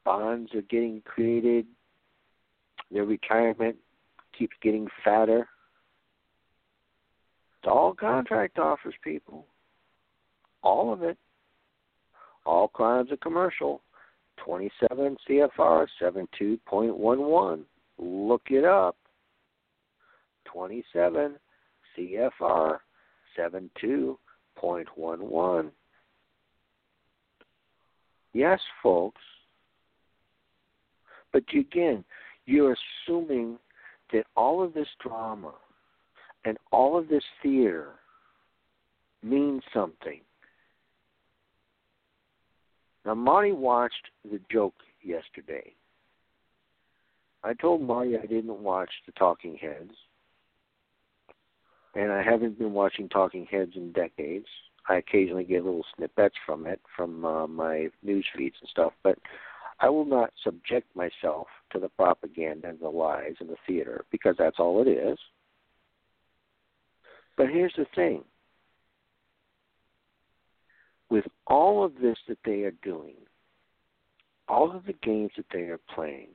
Bonds 0.04 0.54
are 0.54 0.62
getting 0.62 1.02
created. 1.04 1.66
Their 2.90 3.04
retirement 3.04 3.76
keeps 4.36 4.56
getting 4.62 4.88
fatter. 5.04 5.48
It's 7.58 7.68
all 7.68 7.94
contract 7.94 8.58
offers, 8.58 8.94
people. 9.04 9.46
All 10.62 10.92
of 10.92 11.02
it. 11.02 11.16
All 12.44 12.68
crimes 12.68 13.12
are 13.12 13.16
commercial. 13.18 13.82
27 14.44 15.16
CFR 15.28 15.86
72.11. 16.00 17.60
Look 17.98 18.42
it 18.50 18.64
up. 18.64 18.96
27 20.46 21.36
CFR 21.96 22.78
72.11. 23.38 24.16
Yes, 28.32 28.60
folks. 28.82 29.20
But 31.32 31.44
again, 31.54 32.04
you're 32.46 32.76
assuming 33.06 33.58
that 34.12 34.24
all 34.36 34.62
of 34.62 34.74
this 34.74 34.88
drama 35.00 35.52
and 36.44 36.58
all 36.70 36.98
of 36.98 37.08
this 37.08 37.24
theater 37.42 37.90
means 39.22 39.62
something. 39.72 40.20
Now, 43.04 43.14
Marti 43.14 43.52
watched 43.52 44.10
the 44.30 44.40
joke 44.50 44.74
yesterday. 45.02 45.74
I 47.44 47.54
told 47.54 47.82
Marti 47.82 48.16
I 48.16 48.26
didn't 48.26 48.62
watch 48.62 48.90
the 49.06 49.12
Talking 49.12 49.56
Heads, 49.56 49.94
and 51.94 52.10
I 52.10 52.22
haven't 52.22 52.58
been 52.58 52.72
watching 52.72 53.08
Talking 53.08 53.46
Heads 53.50 53.72
in 53.76 53.92
decades. 53.92 54.46
I 54.88 54.96
occasionally 54.96 55.44
get 55.44 55.64
little 55.64 55.84
snippets 55.96 56.34
from 56.44 56.66
it 56.66 56.80
from 56.96 57.24
uh, 57.24 57.46
my 57.46 57.88
news 58.02 58.26
feeds 58.36 58.56
and 58.60 58.68
stuff, 58.68 58.92
but 59.02 59.18
I 59.80 59.88
will 59.88 60.04
not 60.04 60.32
subject 60.42 60.94
myself 60.96 61.46
to 61.72 61.78
the 61.78 61.88
propaganda 61.88 62.68
and 62.68 62.80
the 62.80 62.88
lies 62.88 63.34
and 63.40 63.48
the 63.48 63.56
theater 63.66 64.04
because 64.10 64.36
that's 64.38 64.58
all 64.58 64.82
it 64.82 64.88
is. 64.88 65.18
But 67.36 67.48
here's 67.48 67.74
the 67.76 67.86
thing 67.94 68.24
with 71.10 71.24
all 71.46 71.84
of 71.84 71.92
this 72.00 72.16
that 72.28 72.38
they 72.44 72.62
are 72.62 72.74
doing, 72.82 73.16
all 74.48 74.74
of 74.74 74.86
the 74.86 74.94
games 74.94 75.30
that 75.36 75.46
they 75.52 75.62
are 75.62 75.80
playing, 75.94 76.28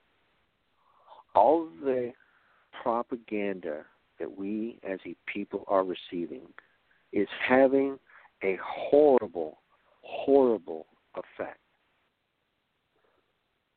all 1.34 1.64
of 1.64 1.80
the 1.84 2.14
propaganda 2.84 3.86
that 4.20 4.38
we 4.38 4.80
as 4.88 5.00
a 5.06 5.16
people 5.32 5.64
are 5.68 5.84
receiving 5.84 6.48
is 7.14 7.28
having 7.48 7.98
a 8.44 8.58
horrible, 8.64 9.60
horrible 10.02 10.88
effect. 11.16 11.60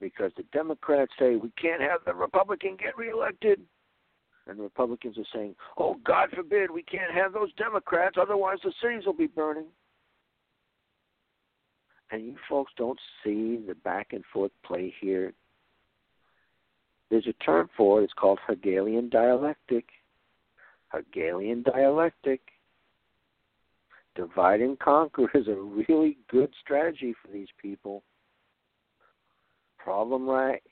Because 0.00 0.32
the 0.36 0.44
Democrats 0.52 1.12
say 1.18 1.36
we 1.36 1.52
can't 1.60 1.82
have 1.82 2.00
the 2.06 2.14
Republican 2.14 2.76
get 2.82 2.96
reelected. 2.96 3.60
And 4.46 4.58
the 4.58 4.62
Republicans 4.62 5.18
are 5.18 5.26
saying, 5.32 5.54
oh, 5.78 5.96
God 6.04 6.30
forbid 6.34 6.70
we 6.70 6.82
can't 6.82 7.12
have 7.12 7.32
those 7.32 7.52
Democrats, 7.54 8.16
otherwise 8.20 8.58
the 8.64 8.72
cities 8.82 9.04
will 9.06 9.12
be 9.12 9.26
burning 9.26 9.66
and 12.10 12.24
you 12.24 12.36
folks 12.48 12.72
don't 12.76 12.98
see 13.22 13.60
the 13.66 13.74
back 13.84 14.08
and 14.12 14.24
forth 14.32 14.50
play 14.64 14.92
here. 15.00 15.32
There's 17.10 17.26
a 17.26 17.44
term 17.44 17.68
for 17.76 18.00
it. 18.00 18.04
It's 18.04 18.12
called 18.12 18.38
Hegelian 18.46 19.08
dialectic. 19.08 19.86
Hegelian 20.92 21.62
dialectic. 21.62 22.40
Divide 24.16 24.60
and 24.60 24.78
conquer 24.78 25.30
is 25.34 25.46
a 25.48 25.54
really 25.54 26.18
good 26.30 26.52
strategy 26.60 27.14
for 27.22 27.32
these 27.32 27.48
people. 27.60 28.02
Problem 29.78 30.28
right, 30.28 30.62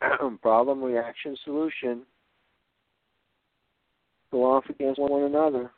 problem 0.42 0.82
reaction 0.82 1.36
solution. 1.44 2.02
Go 4.30 4.44
off 4.44 4.64
against 4.68 5.00
one 5.00 5.22
another. 5.22 5.70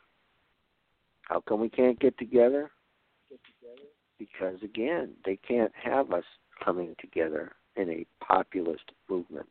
How 1.21 1.41
come 1.47 1.61
we 1.61 1.69
can't 1.69 1.97
get 1.99 2.17
together? 2.17 2.69
Get 3.29 3.39
together 3.45 3.87
because 4.19 4.61
again, 4.61 5.11
they 5.25 5.37
can't 5.37 5.71
have 5.81 6.11
us 6.11 6.23
coming 6.63 6.95
together 6.99 7.53
in 7.75 7.89
a 7.89 8.05
populist 8.23 8.91
movement. 9.09 9.47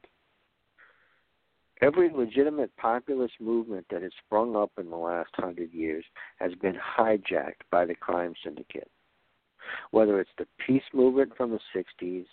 Every 1.83 2.11
legitimate 2.11 2.75
populist 2.77 3.35
movement 3.41 3.87
that 3.91 4.03
has 4.03 4.13
sprung 4.27 4.55
up 4.55 4.71
in 4.79 4.91
the 4.91 4.97
last 4.97 5.31
hundred 5.35 5.73
years 5.73 6.05
has 6.39 6.53
been 6.57 6.75
hijacked 6.75 7.63
by 7.71 7.87
the 7.87 7.95
crime 7.95 8.35
syndicate. 8.45 8.91
Whether 9.91 10.21
it's 10.21 10.31
the 10.37 10.47
peace 10.67 10.83
movement 10.93 11.37
from 11.37 11.51
the 11.51 11.61
60s, 11.75 12.27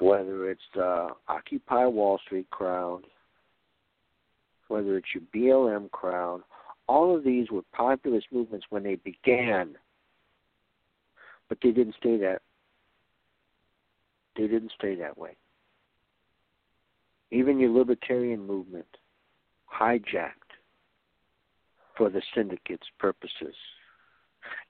whether 0.00 0.50
it's 0.50 0.60
the 0.74 1.08
Occupy 1.28 1.86
Wall 1.86 2.18
Street 2.24 2.48
crowd, 2.50 3.02
whether 4.68 4.96
it's 4.96 5.08
your 5.14 5.22
BLM 5.34 5.90
crowd, 5.90 6.42
all 6.88 7.14
of 7.14 7.22
these 7.22 7.50
were 7.50 7.62
populist 7.72 8.26
movements 8.32 8.66
when 8.70 8.82
they 8.82 8.96
began 8.96 9.76
but 11.48 11.58
they 11.62 11.70
didn't 11.70 11.94
stay 11.98 12.16
that. 12.18 12.42
They 14.36 14.46
didn't 14.46 14.72
stay 14.78 14.94
that 14.96 15.16
way. 15.18 15.36
Even 17.30 17.58
your 17.58 17.70
libertarian 17.70 18.46
movement 18.46 18.86
hijacked 19.72 20.32
for 21.96 22.08
the 22.08 22.22
syndicate's 22.34 22.86
purposes. 22.98 23.54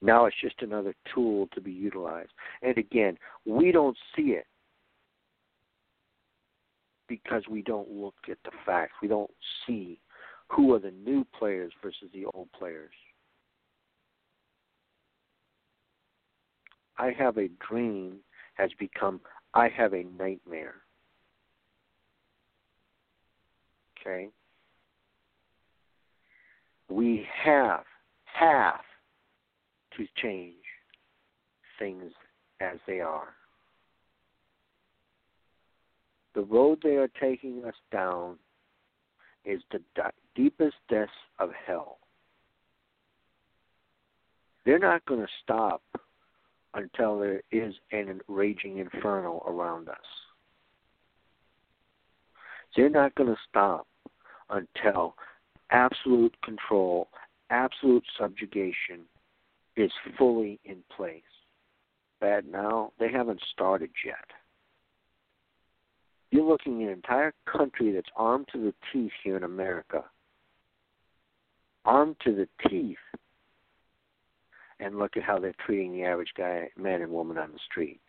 Now 0.03 0.27
it's 0.27 0.37
just 0.41 0.61
another 0.63 0.95
tool 1.15 1.49
to 1.55 1.61
be 1.61 1.71
utilized. 1.71 2.33
And 2.63 2.77
again, 2.79 3.17
we 3.45 3.71
don't 3.71 3.97
see 4.17 4.33
it 4.33 4.47
because 7.07 7.43
we 7.49 7.63
don't 7.63 7.91
look 7.91 8.15
at 8.31 8.39
the 8.45 8.51
facts. 8.67 8.95
We 9.01 9.09
don't 9.09 9.31
see 9.67 10.01
who 10.49 10.75
are 10.75 10.79
the 10.79 10.91
new 10.91 11.25
players 11.39 11.73
versus 11.83 12.09
the 12.13 12.25
old 12.27 12.49
players. 12.53 12.93
I 16.99 17.13
have 17.17 17.39
a 17.39 17.49
dream 17.69 18.17
has 18.55 18.71
become 18.79 19.21
I 19.55 19.69
have 19.69 19.95
a 19.95 20.05
nightmare. 20.19 20.75
Okay? 24.01 24.29
We 26.89 27.27
have, 27.45 27.85
have 28.25 28.81
to 29.97 30.07
change 30.23 30.55
things 31.79 32.13
as 32.61 32.79
they 32.87 33.01
are. 33.01 33.35
The 36.35 36.43
road 36.43 36.79
they 36.83 36.97
are 36.97 37.11
taking 37.21 37.65
us 37.65 37.75
down 37.91 38.37
is 39.45 39.61
the 39.73 39.81
deepest 40.35 40.77
depths 40.89 41.13
of 41.39 41.51
hell. 41.67 41.99
They're 44.65 44.79
not 44.79 45.05
going 45.07 45.21
to 45.21 45.33
stop 45.43 45.83
until 46.75 47.19
there 47.19 47.43
is 47.51 47.75
an 47.93 48.21
raging 48.29 48.79
inferno 48.79 49.43
around 49.47 49.89
us. 49.89 49.97
They're 52.77 52.91
not 52.91 53.15
going 53.15 53.31
to 53.31 53.41
stop 53.49 53.87
until 54.51 55.15
absolute 55.71 56.35
control, 56.43 57.09
absolute 57.51 58.05
subjugation 58.19 59.01
is 59.77 59.91
fully 60.17 60.59
in 60.65 60.79
place. 60.95 61.23
Bad 62.21 62.47
now, 62.47 62.93
they 62.99 63.11
haven't 63.11 63.41
started 63.53 63.91
yet. 64.05 64.17
You're 66.31 66.49
looking 66.49 66.83
at 66.83 66.89
an 66.89 66.95
entire 66.95 67.33
country 67.51 67.93
that's 67.93 68.09
armed 68.17 68.49
to 68.53 68.59
the 68.59 68.75
teeth 68.93 69.13
here 69.23 69.37
in 69.37 69.45
America. 69.45 70.05
Armed 71.85 72.17
to 72.25 72.35
the 72.35 72.49
teeth 72.69 72.99
and 74.81 74.99
look 74.99 75.17
at 75.17 75.23
how 75.23 75.39
they're 75.39 75.55
treating 75.65 75.93
the 75.93 76.05
average 76.05 76.33
guy, 76.37 76.69
man 76.77 77.03
and 77.03 77.11
woman 77.11 77.39
on 77.39 77.53
the 77.53 77.59
street. 77.71 78.01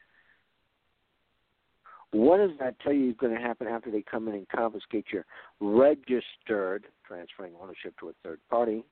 What 2.12 2.38
does 2.38 2.58
that 2.60 2.80
tell 2.80 2.94
you 2.94 3.12
is 3.12 3.16
going 3.18 3.36
to 3.36 3.42
happen 3.42 3.68
after 3.68 3.92
they 3.92 4.02
come 4.02 4.28
in 4.28 4.34
and 4.34 4.50
confiscate 4.50 5.06
your 5.12 5.26
registered, 5.60 6.86
transferring 7.06 7.54
ownership 7.62 7.94
to 8.00 8.10
a 8.10 8.14
third 8.24 8.40
party, 8.50 8.84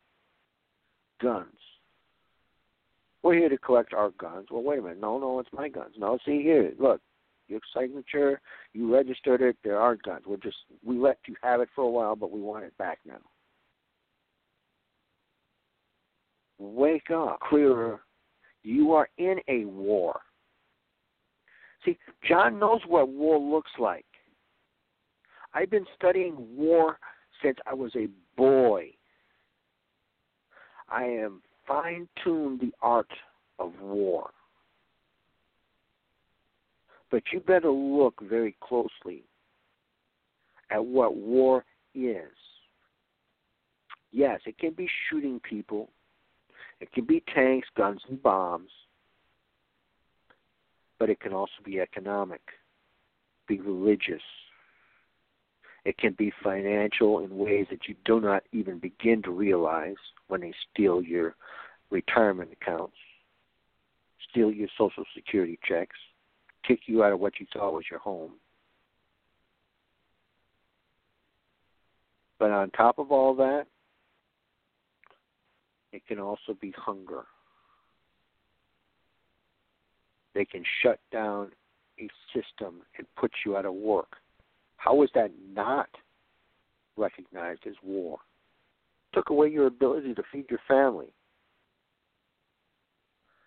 guns? 1.22 1.48
We're 3.23 3.35
here 3.35 3.49
to 3.49 3.57
collect 3.57 3.94
our 3.94 4.11
guns. 4.11 4.48
Well, 4.52 4.64
wait 4.64 4.80
a 4.80 4.81
minute. 4.84 5.02
No, 5.02 5.18
no, 5.18 5.39
it's 5.39 5.49
my 5.52 5.68
guns. 5.68 5.95
No, 5.98 6.19
see 6.26 6.44
here. 6.44 6.72
Look, 6.80 7.02
your 7.48 7.60
signature, 7.76 8.39
you 8.73 8.94
registered 8.94 9.41
it. 9.41 9.57
They're 9.64 9.80
our 9.80 9.95
guns. 9.95 10.23
We're 10.27 10.38
just 10.38 10.57
we 10.85 10.98
let 10.98 11.18
you 11.27 11.35
have 11.41 11.60
it 11.61 11.69
for 11.73 11.84
a 11.84 11.89
while, 11.89 12.15
but 12.15 12.31
we 12.31 12.39
want 12.39 12.65
it 12.65 12.77
back 12.77 12.99
now. 13.06 13.18
wake 16.60 17.11
up 17.11 17.39
clearer. 17.41 18.02
You 18.64 18.94
are 18.94 19.10
in 19.18 19.38
a 19.48 19.65
war. 19.65 20.19
See, 21.88 21.97
John 22.27 22.59
knows 22.59 22.81
what 22.85 23.07
war 23.07 23.39
looks 23.39 23.72
like. 23.80 24.05
I've 25.53 25.69
been 25.69 25.85
studying 25.95 26.35
war 26.57 26.99
since 27.41 27.57
I 27.65 27.73
was 27.73 27.95
a 27.95 28.09
boy. 28.35 28.91
I 30.89 31.03
am 31.03 31.41
fine 31.65 32.09
tuned 32.22 32.59
the 32.59 32.73
art 32.81 33.09
of 33.57 33.72
war. 33.81 34.31
But 37.09 37.23
you 37.31 37.39
better 37.39 37.72
look 37.72 38.22
very 38.22 38.57
closely 38.59 39.23
at 40.69 40.84
what 40.84 41.15
war 41.15 41.64
is. 41.95 42.34
Yes, 44.11 44.41
it 44.45 44.57
can 44.57 44.73
be 44.73 44.89
shooting 45.09 45.39
people. 45.39 45.89
It 46.81 46.91
can 46.91 47.05
be 47.05 47.23
tanks, 47.34 47.69
guns, 47.77 48.01
and 48.09 48.22
bombs, 48.22 48.69
but 50.99 51.10
it 51.10 51.19
can 51.19 51.34
also 51.34 51.53
be 51.64 51.80
economic, 51.80 52.41
be 53.48 53.60
religious. 53.60 54.22
It 55.86 55.98
can 55.98 56.14
be 56.18 56.34
financial 56.44 57.19
in 57.19 57.38
ways 57.38 57.68
that 57.69 57.88
you 57.88 57.95
do 58.03 58.19
not 58.19 58.44
even 58.52 58.80
begin 58.80 59.22
to 59.24 59.32
realize 59.32 59.95
when 60.28 60.41
they 60.41 60.53
steal 60.72 61.02
your 61.02 61.36
retirement 61.91 62.49
accounts, 62.52 62.98
steal 64.30 64.52
your 64.52 64.68
Social 64.78 65.06
Security 65.15 65.57
checks, 65.68 65.95
kick 66.68 66.82
you 66.88 67.03
out 67.03 67.14
of 67.14 67.19
what 67.19 67.40
you 67.40 67.45
thought 67.53 67.74
was 67.74 67.86
your 67.90 67.99
home. 67.99 68.34
But 72.40 72.52
on 72.52 72.69
top 72.72 72.99
of 72.99 73.11
all 73.11 73.34
that, 73.36 73.65
it 75.91 76.06
can 76.07 76.19
also 76.19 76.53
be 76.60 76.74
hunger. 76.78 77.26
They 80.38 80.45
can 80.45 80.64
shut 80.84 80.99
down 81.11 81.49
a 81.99 82.07
system 82.31 82.84
and 82.99 83.07
put 83.15 83.31
you 83.43 83.57
out 83.57 83.65
of 83.65 83.73
work. 83.73 84.18
How 84.76 85.01
is 85.01 85.09
that 85.15 85.31
not 85.51 85.89
recognized 86.95 87.61
as 87.65 87.73
war? 87.81 88.19
Took 89.15 89.31
away 89.31 89.47
your 89.47 89.65
ability 89.65 90.14
to 90.14 90.22
feed 90.31 90.45
your 90.47 90.59
family. 90.68 91.07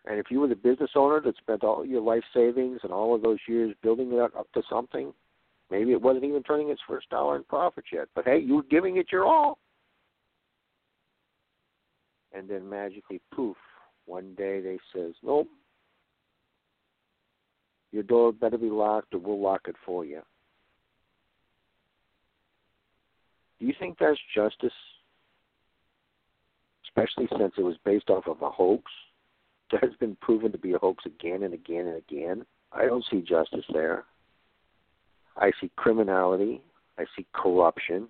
And 0.05 0.19
if 0.19 0.33
you 0.33 0.41
were 0.41 0.49
the 0.49 0.57
business 0.57 0.91
owner 0.97 1.21
that 1.21 1.37
spent 1.37 1.63
all 1.63 1.87
your 1.87 2.01
life 2.01 2.25
savings 2.35 2.81
and 2.83 2.91
all 2.91 3.15
of 3.15 3.23
those 3.23 3.39
years 3.47 3.73
building 3.85 4.11
it 4.13 4.19
up 4.19 4.51
to 4.55 4.63
something, 4.69 5.13
maybe 5.71 5.93
it 5.93 6.03
wasn't 6.03 6.25
even 6.25 6.43
turning 6.43 6.71
its 6.71 6.81
first 6.89 7.09
dollar 7.09 7.37
in 7.37 7.45
profit 7.45 7.85
yet. 7.93 8.09
But 8.17 8.25
hey, 8.25 8.41
you 8.41 8.57
were 8.57 8.65
giving 8.65 8.97
it 8.97 9.13
your 9.13 9.27
all. 9.27 9.61
and 12.33 12.49
then 12.49 12.69
magically, 12.69 13.21
poof, 13.33 13.57
one 14.07 14.35
day 14.35 14.61
they 14.61 14.79
says, 14.93 15.13
nope, 15.23 15.47
your 17.93 18.03
door 18.03 18.33
better 18.33 18.59
be 18.59 18.71
locked 18.71 19.15
or 19.15 19.19
we'll 19.19 19.41
lock 19.41 19.63
it 19.69 19.77
for 19.85 20.05
you. 20.05 20.23
Do 23.59 23.67
you 23.67 23.75
think 23.79 23.99
that's 23.99 24.19
justice? 24.35 24.73
Especially 26.87 27.29
since 27.39 27.53
it 27.57 27.63
was 27.63 27.77
based 27.85 28.11
off 28.11 28.27
of 28.27 28.43
a 28.43 28.51
hoax 28.51 28.91
that 29.73 29.83
has 29.83 29.95
been 30.01 30.17
proven 30.21 30.51
to 30.53 30.59
be 30.59 30.73
a 30.73 30.79
hoax 30.79 31.05
again 31.07 31.43
and 31.43 31.55
again 31.55 31.87
and 31.87 31.97
again. 31.97 32.47
I 32.73 32.87
don't 32.87 33.05
see 33.11 33.21
justice 33.21 33.65
there. 33.73 34.05
I 35.37 35.51
see 35.61 35.71
criminality. 35.77 36.61
I 36.99 37.05
see 37.17 37.27
corruption. 37.33 38.09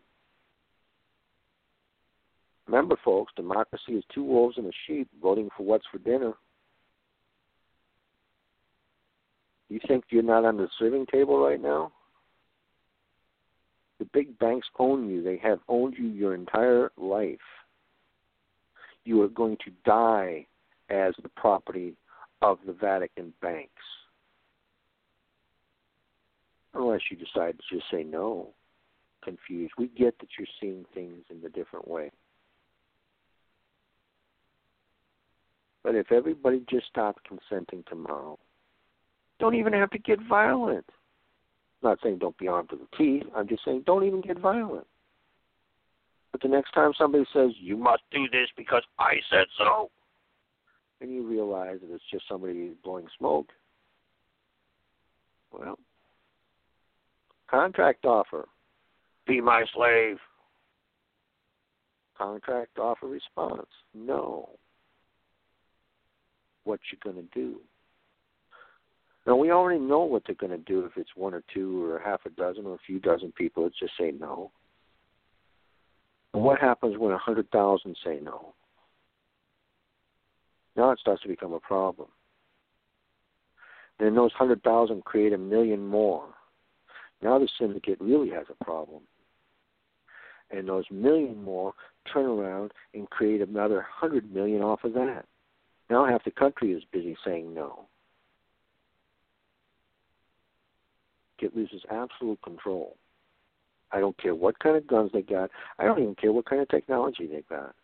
Remember, 2.66 2.97
folks, 3.05 3.32
democracy 3.35 3.93
is 3.94 4.05
two 4.15 4.23
wolves 4.23 4.57
and 4.57 4.66
a 4.66 4.70
sheep 4.86 5.09
voting 5.20 5.48
for 5.57 5.65
what's 5.65 5.86
for 5.90 5.98
dinner. 5.98 6.35
You 9.71 9.79
think 9.87 10.05
you're 10.11 10.23
not 10.25 10.45
on 10.45 10.57
the 10.57 10.69
serving 10.79 11.07
table 11.07 11.39
right 11.39 11.63
now? 11.63 11.93
The 14.01 14.05
big 14.13 14.37
banks 14.41 14.67
own 14.79 15.09
you. 15.09 15.23
They 15.23 15.39
have 15.39 15.61
owned 15.69 15.95
you 15.97 16.09
your 16.09 16.35
entire 16.35 16.91
life. 16.97 17.39
You 19.05 19.23
are 19.23 19.29
going 19.29 19.57
to 19.65 19.71
die 19.85 20.47
as 20.91 21.15
the 21.23 21.29
property 21.31 21.95
of 22.43 22.59
the 22.67 22.73
Vatican 22.73 23.33
banks. 23.41 23.71
Unless 26.75 27.03
you 27.11 27.17
decide 27.17 27.57
to 27.59 27.77
just 27.77 27.89
say 27.93 28.03
no, 28.03 28.49
confused. 29.23 29.75
We 29.79 29.87
get 29.89 30.19
that 30.19 30.29
you're 30.37 30.49
seeing 30.61 30.85
things 30.95 31.25
in 31.31 31.45
a 31.47 31.51
different 31.51 31.87
way. 31.87 32.11
But 35.85 35.95
if 35.95 36.11
everybody 36.11 36.65
just 36.69 36.87
stopped 36.87 37.27
consenting 37.27 37.85
tomorrow, 37.89 38.39
don't 39.41 39.55
even 39.55 39.73
have 39.73 39.91
to 39.91 39.99
get 39.99 40.21
violent. 40.29 40.85
I'm 41.83 41.91
not 41.91 41.99
saying 42.03 42.19
don't 42.19 42.37
be 42.39 42.47
armed 42.47 42.71
to 42.71 42.77
the 42.77 42.97
teeth. 42.97 43.25
I'm 43.35 43.49
just 43.49 43.65
saying 43.65 43.85
don't 43.87 44.05
even 44.05 44.21
get 44.21 44.39
violent. 44.39 44.87
But 46.31 46.43
the 46.43 46.49
next 46.49 46.73
time 46.73 46.93
somebody 46.97 47.25
says, 47.33 47.51
you 47.59 47.77
must 47.77 48.03
do 48.12 48.29
this 48.31 48.49
because 48.57 48.83
I 48.99 49.15
said 49.31 49.47
so, 49.59 49.91
and 51.01 51.11
you 51.11 51.27
realize 51.27 51.79
that 51.81 51.93
it's 51.93 52.05
just 52.11 52.29
somebody 52.29 52.73
blowing 52.85 53.07
smoke, 53.19 53.49
well, 55.53 55.79
contract 57.51 58.05
offer. 58.05 58.47
Be 59.27 59.41
my 59.41 59.65
slave. 59.75 60.19
Contract 62.17 62.79
offer 62.79 63.07
response. 63.07 63.67
No. 63.95 64.51
What 66.65 66.81
you 66.93 66.99
gonna 67.03 67.27
do? 67.35 67.61
Now 69.27 69.37
we 69.37 69.51
already 69.51 69.81
know 69.81 70.01
what 70.01 70.23
they're 70.27 70.35
gonna 70.35 70.59
do 70.59 70.85
if 70.85 70.93
it's 70.97 71.15
one 71.15 71.35
or 71.35 71.43
two 71.53 71.85
or 71.85 71.99
half 71.99 72.21
a 72.27 72.31
dozen 72.31 72.67
or 72.67 72.75
a 72.75 72.87
few 72.87 72.99
dozen 72.99 73.33
people 73.33 73.65
that 73.65 73.75
just 73.79 73.93
say 73.99 74.13
no. 74.13 74.51
And 76.33 76.43
what 76.43 76.61
happens 76.61 76.97
when 76.97 77.13
a 77.13 77.19
hundred 77.19 77.51
thousand 77.51 77.97
say 78.05 78.21
no? 78.23 78.55
Now 80.77 80.91
it 80.91 80.99
starts 80.99 81.23
to 81.23 81.29
become 81.29 81.53
a 81.53 81.61
problem. 81.61 82.09
Then 83.99 84.15
those 84.15 84.33
hundred 84.33 84.63
thousand 84.63 85.05
create 85.05 85.33
a 85.33 85.39
million 85.39 85.87
more. 85.87 86.25
Now 87.23 87.39
the 87.39 87.49
syndicate 87.59 87.99
really 88.01 88.31
has 88.31 88.47
a 88.49 88.65
problem. 88.65 89.03
And 90.51 90.67
those 90.67 90.85
million 90.91 91.43
more 91.43 91.75
turn 92.13 92.25
around 92.25 92.73
and 92.95 93.09
create 93.11 93.43
another 93.43 93.87
hundred 93.89 94.33
million 94.33 94.63
off 94.63 94.85
of 94.85 94.95
that. 94.95 95.27
Now 95.91 96.07
half 96.07 96.25
the 96.25 96.31
country 96.31 96.73
is 96.73 96.83
busy 96.91 97.17
saying 97.25 97.53
no. 97.53 97.87
It 101.43 101.57
loses 101.57 101.83
absolute 101.91 102.41
control. 102.43 102.97
I 103.93 104.01
don't 104.01 104.17
care 104.19 104.35
what 104.35 104.59
kind 104.59 104.77
of 104.77 104.87
guns 104.87 105.11
they 105.12 105.23
got. 105.23 105.51
I 105.79 105.85
don't 105.85 106.01
even 106.01 106.15
care 106.15 106.33
what 106.33 106.49
kind 106.49 106.62
of 106.62 106.69
technology 106.69 107.27
they 107.27 107.43
got. 107.49 107.75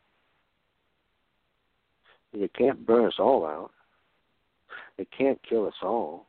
They 2.32 2.48
can't 2.48 2.86
burn 2.86 3.06
us 3.06 3.18
all 3.18 3.46
out. 3.46 3.70
They 4.98 5.06
can't 5.06 5.40
kill 5.48 5.66
us 5.66 5.74
all. 5.82 6.26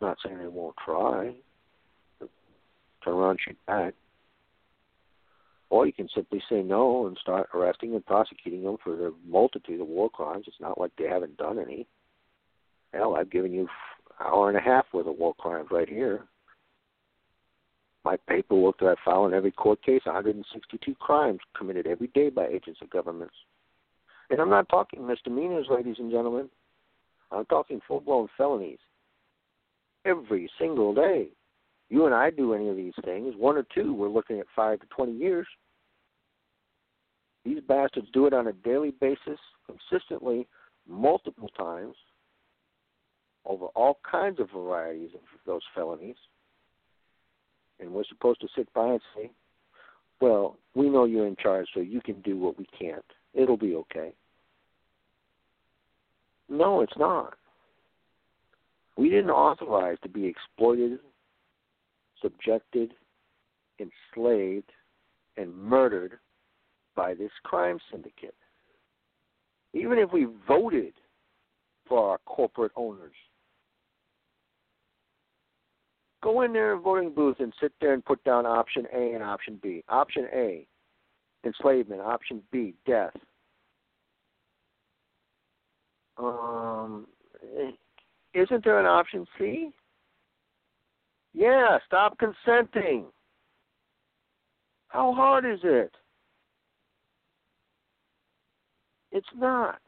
Not 0.00 0.18
saying 0.24 0.38
they 0.38 0.48
won't 0.48 0.76
try. 0.84 1.34
Turn 2.20 3.14
around, 3.14 3.38
shoot 3.44 3.56
back. 3.66 3.94
Or 5.70 5.86
you 5.86 5.92
can 5.92 6.08
simply 6.14 6.42
say 6.48 6.62
no 6.62 7.06
and 7.06 7.16
start 7.20 7.48
arresting 7.54 7.94
and 7.94 8.04
prosecuting 8.04 8.62
them 8.62 8.76
for 8.84 8.94
the 8.94 9.14
multitude 9.26 9.80
of 9.80 9.88
war 9.88 10.08
crimes. 10.10 10.44
It's 10.46 10.60
not 10.60 10.78
like 10.78 10.92
they 10.96 11.08
haven't 11.08 11.36
done 11.36 11.58
any. 11.58 11.86
Hell, 12.92 13.16
I've 13.16 13.30
given 13.30 13.52
you 13.52 13.68
hour 14.20 14.48
and 14.48 14.58
a 14.58 14.60
half 14.60 14.86
worth 14.92 15.06
of 15.06 15.18
war 15.18 15.34
crimes 15.34 15.68
right 15.70 15.88
here. 15.88 16.24
My 18.04 18.16
paperwork 18.28 18.78
that 18.80 18.86
I 18.86 18.94
file 19.04 19.26
in 19.26 19.34
every 19.34 19.50
court 19.50 19.82
case, 19.82 20.02
162 20.04 20.94
crimes 20.96 21.40
committed 21.56 21.86
every 21.86 22.08
day 22.08 22.28
by 22.28 22.46
agents 22.46 22.80
of 22.82 22.90
governments. 22.90 23.34
And 24.30 24.40
I'm 24.40 24.50
not 24.50 24.68
talking 24.68 25.06
misdemeanors, 25.06 25.66
ladies 25.70 25.96
and 25.98 26.10
gentlemen. 26.10 26.50
I'm 27.30 27.46
talking 27.46 27.80
full 27.86 28.00
blown 28.00 28.28
felonies. 28.36 28.78
Every 30.04 30.50
single 30.58 30.94
day. 30.94 31.28
You 31.88 32.06
and 32.06 32.14
I 32.14 32.30
do 32.30 32.54
any 32.54 32.68
of 32.68 32.76
these 32.76 32.94
things, 33.04 33.34
one 33.36 33.56
or 33.56 33.64
two, 33.74 33.94
we're 33.94 34.08
looking 34.08 34.38
at 34.38 34.46
five 34.54 34.80
to 34.80 34.86
20 34.86 35.12
years. 35.12 35.46
These 37.44 37.60
bastards 37.68 38.08
do 38.12 38.26
it 38.26 38.32
on 38.32 38.48
a 38.48 38.52
daily 38.52 38.90
basis, 38.90 39.38
consistently, 39.66 40.46
multiple 40.88 41.48
times, 41.56 41.94
over 43.46 43.66
all 43.74 43.98
kinds 44.10 44.40
of 44.40 44.50
varieties 44.50 45.10
of 45.14 45.20
those 45.46 45.62
felonies. 45.74 46.16
And 47.80 47.90
we're 47.90 48.04
supposed 48.04 48.40
to 48.40 48.48
sit 48.56 48.72
by 48.72 48.92
and 48.92 49.00
say, 49.16 49.30
well, 50.20 50.56
we 50.74 50.88
know 50.88 51.04
you're 51.04 51.26
in 51.26 51.36
charge, 51.36 51.66
so 51.74 51.80
you 51.80 52.00
can 52.00 52.20
do 52.22 52.36
what 52.36 52.58
we 52.58 52.66
can't. 52.78 53.04
It'll 53.34 53.56
be 53.56 53.74
okay. 53.74 54.12
No, 56.48 56.80
it's 56.82 56.96
not. 56.96 57.34
We 58.96 59.10
didn't 59.10 59.30
authorize 59.30 59.98
to 60.02 60.08
be 60.08 60.24
exploited, 60.24 61.00
subjected, 62.22 62.94
enslaved, 63.80 64.70
and 65.36 65.54
murdered 65.54 66.18
by 66.94 67.14
this 67.14 67.32
crime 67.42 67.78
syndicate. 67.90 68.36
Even 69.72 69.98
if 69.98 70.12
we 70.12 70.28
voted 70.46 70.92
for 71.88 72.10
our 72.10 72.18
corporate 72.24 72.72
owners, 72.76 73.12
go 76.24 76.40
in 76.40 76.54
there 76.54 76.74
in 76.74 76.80
voting 76.80 77.12
booth 77.12 77.36
and 77.38 77.52
sit 77.60 77.72
there 77.80 77.92
and 77.92 78.04
put 78.04 78.24
down 78.24 78.46
option 78.46 78.86
A 78.92 79.12
and 79.12 79.22
option 79.22 79.60
B. 79.62 79.84
Option 79.90 80.26
A, 80.32 80.66
enslavement. 81.44 82.00
Option 82.00 82.42
B, 82.50 82.74
death. 82.86 83.12
Um, 86.16 87.06
isn't 88.32 88.64
there 88.64 88.80
an 88.80 88.86
option 88.86 89.26
C? 89.38 89.70
Yeah, 91.34 91.78
stop 91.86 92.16
consenting. 92.18 93.06
How 94.88 95.12
hard 95.12 95.44
is 95.44 95.60
it? 95.62 95.92
It's 99.12 99.26
not. 99.36 99.78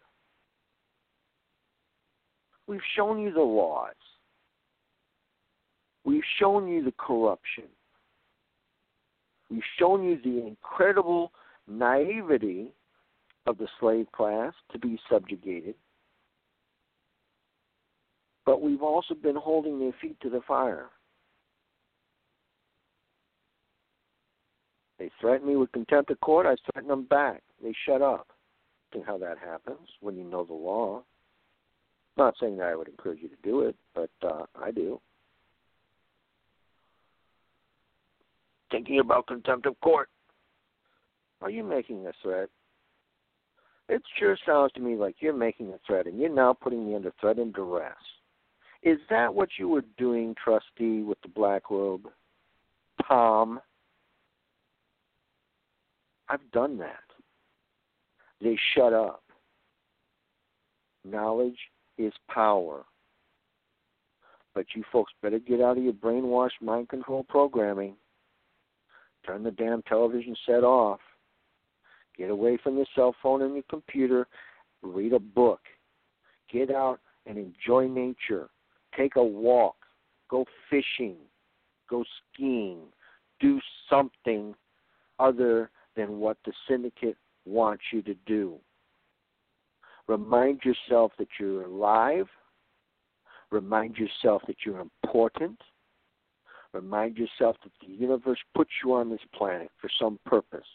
We've 2.66 2.80
shown 2.94 3.20
you 3.20 3.32
the 3.32 3.40
laws. 3.40 3.94
We've 6.06 6.22
shown 6.38 6.68
you 6.68 6.84
the 6.84 6.94
corruption. 6.98 7.64
We've 9.50 9.60
shown 9.76 10.04
you 10.04 10.18
the 10.22 10.46
incredible 10.46 11.32
naivety 11.66 12.68
of 13.46 13.58
the 13.58 13.66
slave 13.80 14.06
class 14.12 14.52
to 14.70 14.78
be 14.78 15.00
subjugated. 15.10 15.74
But 18.44 18.62
we've 18.62 18.82
also 18.82 19.14
been 19.14 19.34
holding 19.34 19.80
their 19.80 19.94
feet 20.00 20.16
to 20.20 20.30
the 20.30 20.40
fire. 20.46 20.86
They 25.00 25.10
threaten 25.20 25.48
me 25.48 25.56
with 25.56 25.72
contempt 25.72 26.12
of 26.12 26.20
court, 26.20 26.46
I 26.46 26.54
threaten 26.70 26.88
them 26.88 27.04
back. 27.04 27.42
They 27.60 27.74
shut 27.84 28.00
up. 28.00 28.28
And 28.92 29.04
how 29.04 29.18
that 29.18 29.38
happens 29.38 29.88
when 30.00 30.16
you 30.16 30.22
know 30.22 30.44
the 30.44 30.54
law. 30.54 31.02
Not 32.16 32.34
saying 32.40 32.58
that 32.58 32.68
I 32.68 32.76
would 32.76 32.88
encourage 32.88 33.20
you 33.20 33.28
to 33.28 33.36
do 33.42 33.62
it, 33.62 33.74
but 33.94 34.10
uh, 34.22 34.44
I 34.54 34.70
do. 34.70 35.00
Thinking 38.76 39.00
about 39.00 39.26
contempt 39.26 39.64
of 39.64 39.80
court. 39.80 40.10
Are 41.40 41.48
you 41.48 41.64
making 41.64 42.06
a 42.06 42.12
threat? 42.22 42.50
It 43.88 44.02
sure 44.18 44.36
sounds 44.44 44.70
to 44.72 44.80
me 44.80 44.96
like 44.96 45.16
you're 45.20 45.32
making 45.32 45.68
a 45.68 45.78
threat, 45.86 46.04
and 46.06 46.18
you're 46.20 46.28
now 46.28 46.52
putting 46.52 46.86
me 46.86 46.94
under 46.94 47.10
threat 47.18 47.38
and 47.38 47.54
duress. 47.54 47.96
Is 48.82 48.98
that 49.08 49.34
what 49.34 49.48
you 49.58 49.68
were 49.68 49.84
doing, 49.96 50.34
trustee, 50.34 51.00
with 51.00 51.16
the 51.22 51.28
black 51.34 51.70
robe? 51.70 52.02
Tom? 53.08 53.60
I've 56.28 56.50
done 56.52 56.76
that. 56.76 57.00
they 58.42 58.58
shut 58.74 58.92
up. 58.92 59.22
Knowledge 61.02 61.56
is 61.96 62.12
power. 62.28 62.84
But 64.54 64.66
you 64.74 64.84
folks 64.92 65.14
better 65.22 65.38
get 65.38 65.62
out 65.62 65.78
of 65.78 65.84
your 65.84 65.94
brainwashed 65.94 66.60
mind 66.60 66.90
control 66.90 67.24
programming. 67.26 67.94
Turn 69.26 69.42
the 69.42 69.50
damn 69.50 69.82
television 69.82 70.36
set 70.46 70.62
off. 70.62 71.00
Get 72.16 72.30
away 72.30 72.58
from 72.62 72.76
your 72.76 72.86
cell 72.94 73.14
phone 73.22 73.42
and 73.42 73.54
your 73.54 73.64
computer. 73.68 74.26
Read 74.82 75.12
a 75.12 75.18
book. 75.18 75.60
Get 76.50 76.70
out 76.70 77.00
and 77.26 77.36
enjoy 77.36 77.88
nature. 77.88 78.48
Take 78.96 79.16
a 79.16 79.24
walk. 79.24 79.76
Go 80.30 80.46
fishing. 80.70 81.16
Go 81.90 82.04
skiing. 82.34 82.78
Do 83.40 83.60
something 83.90 84.54
other 85.18 85.70
than 85.96 86.18
what 86.18 86.36
the 86.44 86.52
syndicate 86.68 87.16
wants 87.44 87.82
you 87.92 88.02
to 88.02 88.14
do. 88.26 88.56
Remind 90.08 90.60
yourself 90.62 91.12
that 91.18 91.28
you're 91.40 91.64
alive. 91.64 92.26
Remind 93.50 93.96
yourself 93.96 94.42
that 94.46 94.56
you're 94.64 94.80
important. 94.80 95.60
Remind 96.76 97.16
yourself 97.16 97.56
that 97.64 97.72
the 97.80 97.90
universe 97.90 98.38
put 98.54 98.68
you 98.84 98.92
on 98.92 99.08
this 99.08 99.20
planet 99.34 99.70
for 99.80 99.88
some 99.98 100.18
purpose. 100.26 100.66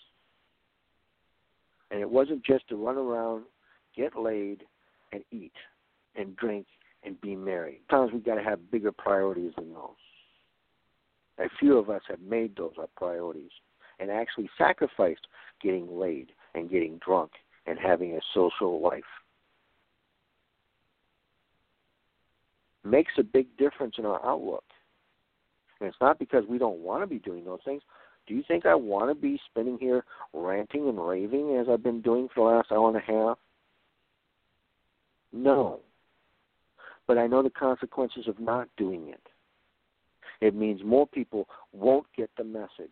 And 1.91 2.01
it 2.01 2.09
wasn't 2.09 2.43
just 2.43 2.67
to 2.69 2.75
run 2.75 2.97
around, 2.97 3.43
get 3.95 4.17
laid, 4.17 4.63
and 5.11 5.23
eat, 5.31 5.53
and 6.15 6.35
drink, 6.37 6.65
and 7.03 7.21
be 7.21 7.35
merry. 7.35 7.81
Sometimes 7.87 8.13
we've 8.13 8.25
got 8.25 8.35
to 8.35 8.43
have 8.43 8.71
bigger 8.71 8.91
priorities 8.91 9.51
than 9.55 9.71
those. 9.75 9.91
A 11.37 11.49
few 11.59 11.77
of 11.77 11.91
us 11.91 12.01
have 12.07 12.21
made 12.21 12.55
those 12.55 12.73
our 12.79 12.89
priorities 12.97 13.51
and 13.99 14.09
actually 14.09 14.49
sacrificed 14.57 15.27
getting 15.61 15.87
laid 15.99 16.31
and 16.55 16.71
getting 16.71 16.99
drunk 17.05 17.33
and 17.67 17.77
having 17.77 18.15
a 18.15 18.19
social 18.33 18.81
life. 18.81 19.03
Makes 22.83 23.13
a 23.19 23.23
big 23.23 23.55
difference 23.57 23.95
in 23.99 24.05
our 24.07 24.25
outlook. 24.25 24.63
And 25.81 25.89
it's 25.89 25.97
not 25.99 26.19
because 26.19 26.45
we 26.47 26.57
don't 26.57 26.79
want 26.79 27.03
to 27.03 27.07
be 27.07 27.19
doing 27.19 27.43
those 27.43 27.59
things. 27.65 27.81
Do 28.27 28.33
you 28.33 28.43
think 28.47 28.65
I 28.65 28.75
want 28.75 29.09
to 29.09 29.15
be 29.15 29.41
spending 29.49 29.77
here 29.77 30.05
ranting 30.33 30.87
and 30.87 31.05
raving 31.05 31.57
as 31.57 31.67
I've 31.67 31.83
been 31.83 32.01
doing 32.01 32.29
for 32.33 32.49
the 32.49 32.55
last 32.55 32.71
hour 32.71 32.87
and 32.87 32.97
a 32.97 32.99
half? 33.01 33.37
No. 35.33 35.79
But 37.07 37.17
I 37.17 37.27
know 37.27 37.43
the 37.43 37.49
consequences 37.49 38.27
of 38.27 38.39
not 38.39 38.69
doing 38.77 39.09
it. 39.09 39.21
It 40.39 40.55
means 40.55 40.81
more 40.83 41.07
people 41.07 41.47
won't 41.73 42.05
get 42.15 42.29
the 42.37 42.43
message 42.43 42.89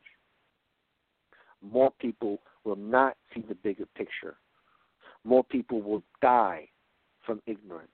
more 1.61 1.91
people 1.99 2.39
will 2.63 2.75
not 2.75 3.17
see 3.33 3.43
the 3.47 3.55
bigger 3.55 3.85
picture. 3.95 4.35
More 5.23 5.43
people 5.43 5.81
will 5.81 6.03
die 6.21 6.67
from 7.25 7.41
ignorance. 7.45 7.89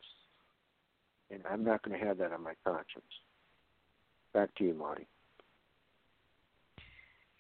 And 1.31 1.41
I'm 1.49 1.63
not 1.63 1.81
going 1.83 1.99
to 1.99 2.05
have 2.05 2.17
that 2.19 2.31
on 2.31 2.43
my 2.43 2.53
conscience. 2.63 3.03
Back 4.35 4.53
to 4.55 4.65
you, 4.65 4.73
Marti. 4.73 5.07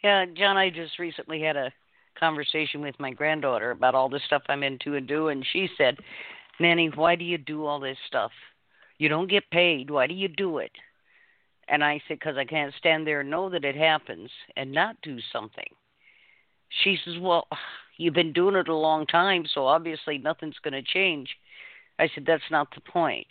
Yeah, 0.01 0.23
John, 0.33 0.55
I 0.55 0.69
just 0.69 0.97
recently 0.97 1.41
had 1.41 1.57
a 1.57 1.73
conversation 2.17 2.79
with 2.79 2.97
my 3.01 3.11
granddaughter 3.11 3.71
about 3.71 3.95
all 3.95 4.07
the 4.07 4.21
stuff 4.25 4.43
I'm 4.47 4.63
into 4.63 4.95
and 4.95 5.05
do, 5.05 5.27
and 5.27 5.45
she 5.51 5.67
said, 5.77 5.97
Nanny, 6.57 6.89
why 6.95 7.17
do 7.17 7.25
you 7.25 7.37
do 7.37 7.65
all 7.65 7.81
this 7.81 7.97
stuff? 8.07 8.31
You 8.97 9.09
don't 9.09 9.29
get 9.29 9.51
paid. 9.51 9.89
Why 9.89 10.07
do 10.07 10.13
you 10.13 10.29
do 10.29 10.59
it? 10.59 10.71
And 11.67 11.83
I 11.83 12.01
said, 12.07 12.17
because 12.19 12.37
I 12.37 12.45
can't 12.45 12.73
stand 12.77 13.05
there 13.05 13.19
and 13.19 13.29
know 13.29 13.49
that 13.49 13.65
it 13.65 13.75
happens 13.75 14.29
and 14.55 14.71
not 14.71 14.95
do 15.01 15.17
something. 15.33 15.67
She 16.81 16.97
says, 17.03 17.15
Well, 17.19 17.45
you've 17.97 18.13
been 18.13 18.31
doing 18.31 18.55
it 18.55 18.69
a 18.69 18.73
long 18.73 19.05
time, 19.05 19.43
so 19.53 19.67
obviously 19.67 20.17
nothing's 20.17 20.59
going 20.63 20.81
to 20.81 20.81
change. 20.81 21.27
I 21.99 22.09
said, 22.15 22.23
That's 22.25 22.49
not 22.49 22.73
the 22.73 22.79
point. 22.79 23.27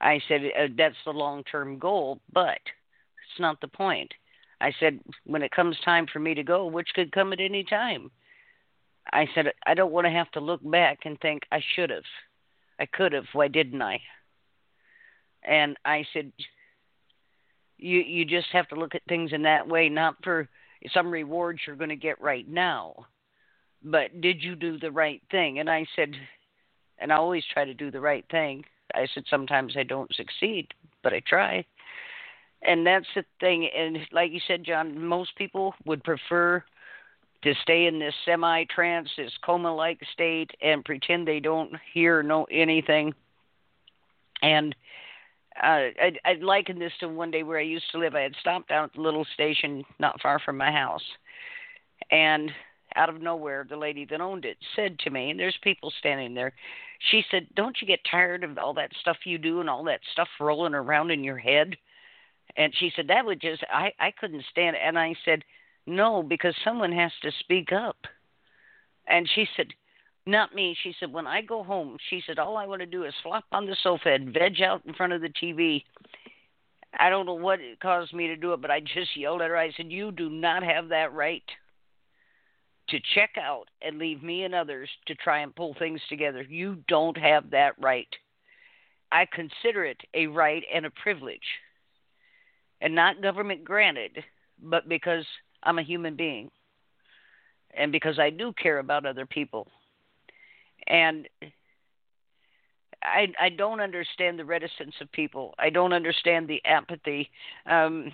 I 0.00 0.20
said, 0.28 0.42
uh, 0.58 0.66
That's 0.76 0.96
the 1.04 1.12
long 1.12 1.42
term 1.44 1.78
goal, 1.78 2.20
but 2.32 2.58
it's 2.58 3.40
not 3.40 3.60
the 3.60 3.68
point. 3.68 4.12
I 4.60 4.72
said, 4.80 5.00
When 5.24 5.42
it 5.42 5.52
comes 5.52 5.76
time 5.84 6.06
for 6.12 6.18
me 6.18 6.34
to 6.34 6.42
go, 6.42 6.66
which 6.66 6.88
could 6.94 7.12
come 7.12 7.32
at 7.32 7.40
any 7.40 7.64
time, 7.64 8.10
I 9.12 9.28
said, 9.34 9.52
I 9.66 9.74
don't 9.74 9.92
want 9.92 10.06
to 10.06 10.12
have 10.12 10.30
to 10.32 10.40
look 10.40 10.60
back 10.68 11.00
and 11.04 11.18
think 11.20 11.42
I 11.52 11.60
should 11.74 11.90
have. 11.90 12.02
I 12.78 12.86
could 12.86 13.12
have. 13.12 13.24
Why 13.32 13.48
didn't 13.48 13.82
I? 13.82 14.00
And 15.44 15.76
I 15.84 16.04
said, 16.12 16.32
you 17.78 18.00
you 18.00 18.24
just 18.24 18.48
have 18.52 18.68
to 18.68 18.74
look 18.74 18.94
at 18.94 19.02
things 19.08 19.32
in 19.32 19.42
that 19.42 19.68
way, 19.68 19.88
not 19.88 20.16
for 20.24 20.48
some 20.92 21.10
rewards 21.10 21.60
you're 21.66 21.76
going 21.76 21.90
to 21.90 21.96
get 21.96 22.20
right 22.20 22.48
now. 22.48 23.06
But 23.82 24.20
did 24.20 24.42
you 24.42 24.56
do 24.56 24.78
the 24.78 24.90
right 24.90 25.22
thing? 25.30 25.58
And 25.58 25.70
I 25.70 25.86
said, 25.94 26.12
and 26.98 27.12
I 27.12 27.16
always 27.16 27.44
try 27.52 27.64
to 27.64 27.74
do 27.74 27.90
the 27.90 28.00
right 28.00 28.24
thing. 28.30 28.64
I 28.94 29.06
said, 29.14 29.24
sometimes 29.28 29.76
I 29.76 29.82
don't 29.82 30.14
succeed, 30.14 30.68
but 31.02 31.12
I 31.12 31.20
try. 31.20 31.64
And 32.62 32.86
that's 32.86 33.06
the 33.14 33.24
thing. 33.40 33.68
And 33.76 33.98
like 34.12 34.32
you 34.32 34.40
said, 34.46 34.64
John, 34.64 35.04
most 35.04 35.36
people 35.36 35.74
would 35.84 36.02
prefer 36.04 36.64
to 37.42 37.54
stay 37.62 37.86
in 37.86 37.98
this 37.98 38.14
semi 38.24 38.64
trance, 38.64 39.08
this 39.16 39.32
coma 39.44 39.74
like 39.74 40.00
state, 40.12 40.50
and 40.62 40.84
pretend 40.84 41.28
they 41.28 41.40
don't 41.40 41.72
hear 41.92 42.22
know 42.22 42.44
anything. 42.50 43.14
And 44.42 44.74
uh, 45.62 45.92
I'd, 46.02 46.18
I'd 46.24 46.42
liken 46.42 46.78
this 46.78 46.92
to 47.00 47.08
one 47.08 47.30
day 47.30 47.42
where 47.42 47.58
I 47.58 47.62
used 47.62 47.90
to 47.92 47.98
live. 47.98 48.14
I 48.14 48.22
had 48.22 48.34
stopped 48.40 48.68
down 48.68 48.84
at 48.84 48.92
the 48.94 49.00
little 49.00 49.26
station 49.34 49.84
not 49.98 50.20
far 50.20 50.38
from 50.38 50.56
my 50.56 50.72
house, 50.72 51.04
and 52.10 52.50
out 52.94 53.08
of 53.08 53.20
nowhere, 53.20 53.66
the 53.68 53.76
lady 53.76 54.06
that 54.06 54.20
owned 54.20 54.44
it 54.44 54.56
said 54.74 54.98
to 55.00 55.10
me, 55.10 55.30
and 55.30 55.38
there's 55.38 55.58
people 55.62 55.92
standing 55.98 56.34
there. 56.34 56.52
She 56.98 57.24
said, 57.30 57.48
"Don't 57.54 57.80
you 57.80 57.86
get 57.86 58.00
tired 58.10 58.44
of 58.44 58.58
all 58.58 58.74
that 58.74 58.92
stuff 59.00 59.18
you 59.24 59.38
do 59.38 59.60
and 59.60 59.70
all 59.70 59.84
that 59.84 60.00
stuff 60.12 60.28
rolling 60.40 60.74
around 60.74 61.10
in 61.10 61.24
your 61.24 61.38
head?" 61.38 61.76
And 62.56 62.74
she 62.74 62.90
said 62.94 63.08
that 63.08 63.26
would 63.26 63.40
just 63.40 63.62
I 63.70 63.92
I 63.98 64.10
couldn't 64.10 64.44
stand 64.50 64.76
it. 64.76 64.82
And 64.82 64.98
I 64.98 65.14
said, 65.24 65.44
"No, 65.86 66.22
because 66.22 66.54
someone 66.64 66.92
has 66.92 67.12
to 67.22 67.30
speak 67.40 67.72
up." 67.72 67.96
And 69.08 69.28
she 69.28 69.46
said, 69.56 69.68
not 70.26 70.54
me. 70.54 70.76
She 70.82 70.94
said, 70.98 71.12
when 71.12 71.26
I 71.26 71.40
go 71.40 71.62
home, 71.62 71.96
she 72.10 72.20
said, 72.26 72.38
all 72.38 72.56
I 72.56 72.66
want 72.66 72.80
to 72.80 72.86
do 72.86 73.04
is 73.04 73.14
flop 73.22 73.44
on 73.52 73.66
the 73.66 73.76
sofa 73.82 74.12
and 74.12 74.32
veg 74.32 74.60
out 74.60 74.82
in 74.84 74.92
front 74.94 75.12
of 75.12 75.20
the 75.20 75.28
TV. 75.28 75.84
I 76.98 77.10
don't 77.10 77.26
know 77.26 77.34
what 77.34 77.60
caused 77.80 78.12
me 78.12 78.26
to 78.26 78.36
do 78.36 78.52
it, 78.52 78.60
but 78.60 78.70
I 78.70 78.80
just 78.80 79.16
yelled 79.16 79.42
at 79.42 79.50
her. 79.50 79.56
I 79.56 79.70
said, 79.76 79.92
You 79.92 80.10
do 80.10 80.28
not 80.28 80.62
have 80.62 80.88
that 80.88 81.12
right 81.12 81.44
to 82.88 82.98
check 83.14 83.30
out 83.40 83.64
and 83.82 83.98
leave 83.98 84.22
me 84.22 84.44
and 84.44 84.54
others 84.54 84.88
to 85.06 85.14
try 85.14 85.40
and 85.40 85.54
pull 85.54 85.74
things 85.78 86.00
together. 86.08 86.42
You 86.42 86.78
don't 86.88 87.16
have 87.16 87.50
that 87.50 87.74
right. 87.80 88.08
I 89.10 89.26
consider 89.32 89.84
it 89.84 90.00
a 90.14 90.26
right 90.26 90.62
and 90.72 90.86
a 90.86 90.90
privilege, 90.90 91.38
and 92.80 92.94
not 92.94 93.22
government 93.22 93.64
granted, 93.64 94.22
but 94.62 94.88
because 94.88 95.24
I'm 95.62 95.78
a 95.78 95.82
human 95.82 96.16
being 96.16 96.50
and 97.76 97.92
because 97.92 98.18
I 98.18 98.30
do 98.30 98.52
care 98.60 98.78
about 98.78 99.06
other 99.06 99.26
people 99.26 99.68
and 100.86 101.28
I 103.02 103.28
I 103.40 103.48
don't 103.50 103.80
understand 103.80 104.38
the 104.38 104.44
reticence 104.44 104.94
of 105.00 105.10
people. 105.12 105.54
I 105.58 105.70
don't 105.70 105.92
understand 105.92 106.48
the 106.48 106.62
apathy. 106.64 107.30
Um, 107.66 108.12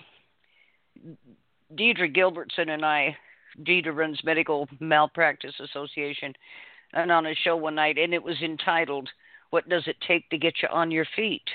Deidre 1.73 2.15
Gilbertson 2.15 2.69
and 2.69 2.85
I, 2.85 3.17
Deidre 3.61 3.95
runs 3.95 4.23
Medical 4.23 4.67
Malpractice 4.79 5.55
Association, 5.59 6.33
and 6.93 7.11
on 7.11 7.25
a 7.25 7.35
show 7.35 7.55
one 7.55 7.75
night, 7.75 7.97
and 7.97 8.13
it 8.13 8.23
was 8.23 8.41
entitled 8.41 9.09
"What 9.49 9.69
Does 9.69 9.87
It 9.87 9.97
Take 10.07 10.29
to 10.29 10.37
Get 10.37 10.61
You 10.61 10.69
on 10.69 10.91
Your 10.91 11.05
Feet." 11.15 11.47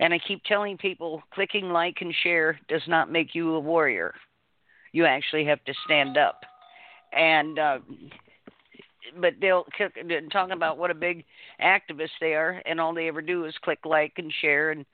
And 0.00 0.14
I 0.14 0.18
keep 0.18 0.44
telling 0.44 0.78
people, 0.78 1.22
clicking 1.32 1.70
like 1.70 1.96
and 2.00 2.14
share 2.22 2.58
does 2.68 2.82
not 2.86 3.10
make 3.10 3.34
you 3.34 3.54
a 3.54 3.60
warrior. 3.60 4.14
You 4.92 5.06
actually 5.06 5.44
have 5.46 5.62
to 5.64 5.74
stand 5.84 6.16
up. 6.16 6.40
And 7.12 7.58
uh, 7.58 7.78
but 9.20 9.34
they'll 9.40 9.66
talk 10.30 10.50
about 10.50 10.78
what 10.78 10.90
a 10.90 10.94
big 10.94 11.24
activist 11.62 12.10
they 12.20 12.34
are, 12.34 12.62
and 12.66 12.80
all 12.80 12.94
they 12.94 13.08
ever 13.08 13.22
do 13.22 13.44
is 13.44 13.54
click 13.62 13.80
like 13.84 14.12
and 14.16 14.32
share 14.40 14.70
and 14.70 14.84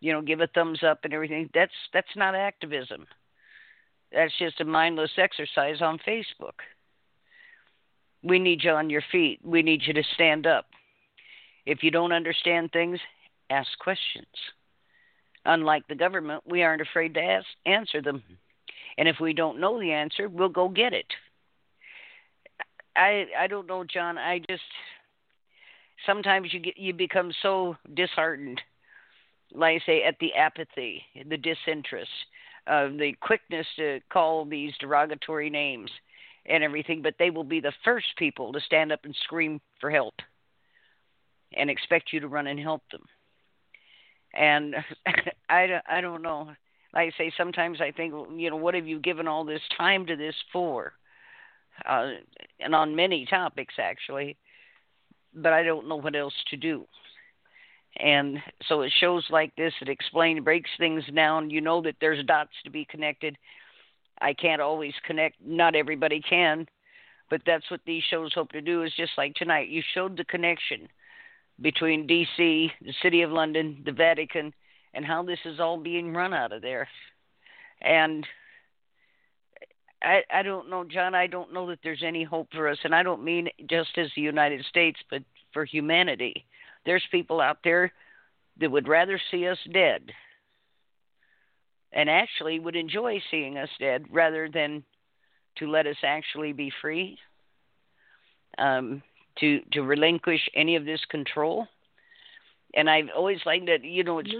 you 0.00 0.12
know 0.12 0.22
give 0.22 0.40
a 0.40 0.46
thumbs 0.48 0.82
up 0.82 1.00
and 1.04 1.12
everything. 1.12 1.48
That's 1.54 1.72
that's 1.92 2.16
not 2.16 2.34
activism. 2.34 3.06
That's 4.14 4.36
just 4.38 4.60
a 4.60 4.64
mindless 4.64 5.12
exercise 5.16 5.80
on 5.80 5.98
Facebook. 6.06 6.60
We 8.22 8.38
need 8.38 8.62
you 8.62 8.70
on 8.70 8.90
your 8.90 9.02
feet. 9.10 9.40
We 9.44 9.62
need 9.62 9.82
you 9.86 9.94
to 9.94 10.02
stand 10.14 10.46
up. 10.46 10.66
If 11.66 11.82
you 11.82 11.90
don't 11.90 12.12
understand 12.12 12.70
things, 12.72 12.98
ask 13.50 13.68
questions. 13.78 14.26
Unlike 15.44 15.88
the 15.88 15.94
government, 15.94 16.42
we 16.46 16.62
aren't 16.62 16.82
afraid 16.82 17.14
to 17.14 17.20
ask, 17.20 17.46
answer 17.66 18.00
them. 18.00 18.18
Mm-hmm. 18.18 18.34
And 18.98 19.08
if 19.08 19.16
we 19.20 19.32
don't 19.32 19.60
know 19.60 19.80
the 19.80 19.92
answer, 19.92 20.28
we'll 20.28 20.48
go 20.48 20.68
get 20.68 20.92
it. 20.92 21.06
I 22.94 23.26
I 23.38 23.46
don't 23.46 23.66
know, 23.66 23.84
John. 23.84 24.18
I 24.18 24.40
just 24.48 24.62
sometimes 26.06 26.52
you 26.52 26.60
get 26.60 26.76
you 26.76 26.92
become 26.92 27.32
so 27.42 27.76
disheartened, 27.94 28.60
like 29.54 29.82
I 29.82 29.86
say, 29.86 30.02
at 30.02 30.18
the 30.20 30.34
apathy, 30.34 31.02
the 31.28 31.38
disinterest, 31.38 32.10
uh, 32.66 32.88
the 32.88 33.14
quickness 33.20 33.66
to 33.76 34.00
call 34.12 34.44
these 34.44 34.72
derogatory 34.80 35.50
names, 35.50 35.90
and 36.46 36.64
everything, 36.64 37.02
but 37.02 37.14
they 37.18 37.30
will 37.30 37.44
be 37.44 37.60
the 37.60 37.72
first 37.84 38.06
people 38.16 38.52
to 38.52 38.60
stand 38.60 38.92
up 38.92 39.00
and 39.04 39.14
scream 39.22 39.60
for 39.80 39.90
help 39.90 40.14
and 41.56 41.70
expect 41.70 42.12
you 42.12 42.20
to 42.20 42.28
run 42.28 42.46
and 42.46 42.58
help 42.58 42.82
them. 42.90 43.04
And 44.34 44.74
I, 45.48 45.80
I 45.88 46.00
don't 46.00 46.22
know. 46.22 46.50
Like 46.94 47.14
I 47.14 47.18
say, 47.18 47.32
sometimes 47.36 47.80
I 47.80 47.90
think, 47.90 48.12
you 48.36 48.50
know, 48.50 48.56
what 48.56 48.74
have 48.74 48.86
you 48.86 48.98
given 48.98 49.28
all 49.28 49.44
this 49.44 49.62
time 49.76 50.06
to 50.06 50.16
this 50.16 50.34
for? 50.52 50.92
Uh, 51.88 52.12
and 52.60 52.74
on 52.74 52.96
many 52.96 53.24
topics, 53.24 53.74
actually. 53.78 54.36
But 55.34 55.52
I 55.54 55.62
don't 55.62 55.88
know 55.88 55.96
what 55.96 56.14
else 56.14 56.34
to 56.50 56.56
do. 56.56 56.86
And 57.98 58.38
so 58.68 58.82
it 58.82 58.92
shows 58.98 59.26
like 59.30 59.54
this, 59.56 59.74
it 59.80 59.88
explains, 59.88 60.42
breaks 60.42 60.70
things 60.78 61.04
down. 61.14 61.50
You 61.50 61.60
know 61.60 61.82
that 61.82 61.96
there's 62.00 62.24
dots 62.24 62.52
to 62.64 62.70
be 62.70 62.84
connected. 62.84 63.36
I 64.20 64.32
can't 64.34 64.62
always 64.62 64.94
connect, 65.04 65.36
not 65.44 65.74
everybody 65.74 66.20
can, 66.20 66.66
but 67.28 67.42
that's 67.44 67.70
what 67.70 67.80
these 67.84 68.02
shows 68.08 68.32
hope 68.34 68.52
to 68.52 68.60
do 68.60 68.82
is 68.82 68.92
just 68.96 69.12
like 69.18 69.34
tonight. 69.34 69.68
You 69.68 69.82
showed 69.94 70.16
the 70.16 70.24
connection 70.24 70.88
between 71.60 72.08
DC, 72.08 72.70
the 72.80 72.94
City 73.02 73.22
of 73.22 73.30
London, 73.30 73.82
the 73.84 73.92
Vatican, 73.92 74.52
and 74.94 75.04
how 75.04 75.22
this 75.22 75.38
is 75.44 75.60
all 75.60 75.78
being 75.78 76.14
run 76.14 76.32
out 76.32 76.52
of 76.52 76.62
there. 76.62 76.88
And 77.80 78.26
I 80.02 80.22
I 80.32 80.42
don't 80.42 80.70
know, 80.70 80.84
John, 80.84 81.14
I 81.14 81.26
don't 81.26 81.52
know 81.52 81.68
that 81.68 81.80
there's 81.82 82.02
any 82.04 82.24
hope 82.24 82.48
for 82.52 82.68
us 82.68 82.78
and 82.84 82.94
I 82.94 83.02
don't 83.02 83.24
mean 83.24 83.48
just 83.68 83.96
as 83.96 84.08
the 84.14 84.22
United 84.22 84.64
States, 84.66 85.00
but 85.10 85.22
for 85.52 85.64
humanity. 85.64 86.44
There's 86.84 87.04
people 87.10 87.40
out 87.40 87.58
there 87.64 87.92
that 88.60 88.70
would 88.70 88.88
rather 88.88 89.20
see 89.30 89.46
us 89.46 89.58
dead 89.72 90.10
and 91.92 92.08
actually 92.08 92.58
would 92.58 92.76
enjoy 92.76 93.20
seeing 93.30 93.58
us 93.58 93.68
dead 93.78 94.06
rather 94.10 94.48
than 94.48 94.82
to 95.58 95.70
let 95.70 95.86
us 95.86 95.96
actually 96.02 96.52
be 96.52 96.72
free. 96.80 97.18
Um, 98.58 99.02
to 99.38 99.60
to 99.72 99.82
relinquish 99.82 100.48
any 100.54 100.76
of 100.76 100.84
this 100.84 101.00
control. 101.10 101.66
And 102.74 102.88
I've 102.88 103.08
always 103.14 103.38
liked 103.44 103.66
that 103.66 103.84
you 103.84 104.04
know 104.04 104.18
it's 104.18 104.30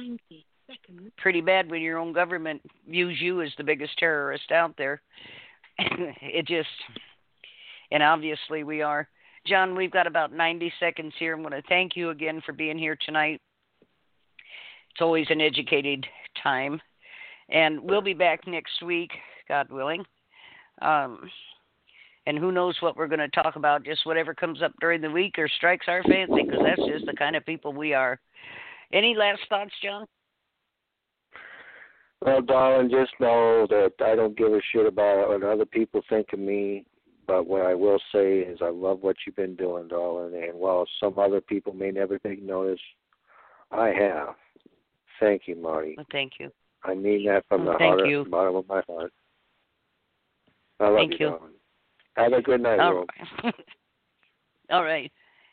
pretty 1.18 1.40
bad 1.40 1.70
when 1.70 1.82
your 1.82 1.98
own 1.98 2.12
government 2.12 2.62
views 2.88 3.20
you 3.20 3.42
as 3.42 3.50
the 3.56 3.64
biggest 3.64 3.98
terrorist 3.98 4.50
out 4.52 4.74
there. 4.76 5.02
it 5.78 6.46
just 6.46 6.68
and 7.90 8.02
obviously 8.02 8.64
we 8.64 8.82
are. 8.82 9.08
John, 9.46 9.74
we've 9.74 9.90
got 9.90 10.06
about 10.06 10.32
90 10.32 10.72
seconds 10.78 11.12
here. 11.18 11.34
I'm 11.34 11.42
going 11.42 11.52
to 11.52 11.68
thank 11.68 11.96
you 11.96 12.10
again 12.10 12.40
for 12.46 12.52
being 12.52 12.78
here 12.78 12.96
tonight. 13.04 13.40
It's 14.90 15.00
always 15.00 15.26
an 15.30 15.40
educated 15.40 16.06
time. 16.42 16.80
And 17.48 17.80
we'll 17.80 18.02
be 18.02 18.14
back 18.14 18.46
next 18.46 18.82
week, 18.82 19.10
God 19.48 19.70
willing. 19.70 20.04
Um, 20.80 21.28
and 22.26 22.38
who 22.38 22.52
knows 22.52 22.76
what 22.80 22.96
we're 22.96 23.08
going 23.08 23.18
to 23.18 23.28
talk 23.28 23.56
about 23.56 23.84
just 23.84 24.06
whatever 24.06 24.34
comes 24.34 24.62
up 24.62 24.72
during 24.80 25.00
the 25.00 25.10
week 25.10 25.38
or 25.38 25.48
strikes 25.48 25.86
our 25.88 26.02
fancy 26.04 26.42
because 26.44 26.60
that's 26.64 26.88
just 26.88 27.06
the 27.06 27.14
kind 27.14 27.36
of 27.36 27.44
people 27.44 27.72
we 27.72 27.94
are 27.94 28.18
any 28.92 29.14
last 29.16 29.40
thoughts 29.48 29.72
john 29.82 30.06
well 32.20 32.40
darling 32.40 32.90
just 32.90 33.12
know 33.20 33.66
that 33.68 33.92
i 34.04 34.14
don't 34.14 34.36
give 34.36 34.52
a 34.52 34.60
shit 34.72 34.86
about 34.86 35.28
what 35.28 35.42
other 35.42 35.66
people 35.66 36.00
think 36.08 36.32
of 36.32 36.38
me 36.38 36.84
but 37.32 37.46
what 37.46 37.62
i 37.62 37.74
will 37.74 37.98
say 38.12 38.40
is 38.40 38.58
i 38.60 38.68
love 38.68 38.98
what 39.00 39.16
you've 39.26 39.36
been 39.36 39.56
doing 39.56 39.88
darling 39.88 40.34
and 40.42 40.54
while 40.54 40.86
some 41.00 41.18
other 41.18 41.40
people 41.40 41.72
may 41.72 41.90
never 41.90 42.18
take 42.18 42.42
notice 42.42 42.80
i 43.70 43.88
have 43.88 44.34
thank 45.18 45.42
you 45.46 45.56
marti 45.56 45.94
well, 45.96 46.06
thank 46.12 46.32
you 46.38 46.50
i 46.84 46.94
mean 46.94 47.24
that 47.24 47.42
from 47.48 47.64
well, 47.64 47.76
the 47.78 47.84
heart 47.84 48.06
you. 48.06 48.26
bottom 48.30 48.56
of 48.56 48.68
my 48.68 48.82
heart 48.86 49.12
I 50.80 50.88
love 50.88 50.96
thank 50.96 51.12
you, 51.12 51.26
you. 51.26 51.30
Darling. 51.30 51.52
Have 52.16 52.32
a 52.32 52.42
good 52.42 52.60
night, 52.60 52.80
All 52.80 52.94
right. 52.94 53.54
All 54.70 54.82
right. 54.84 55.10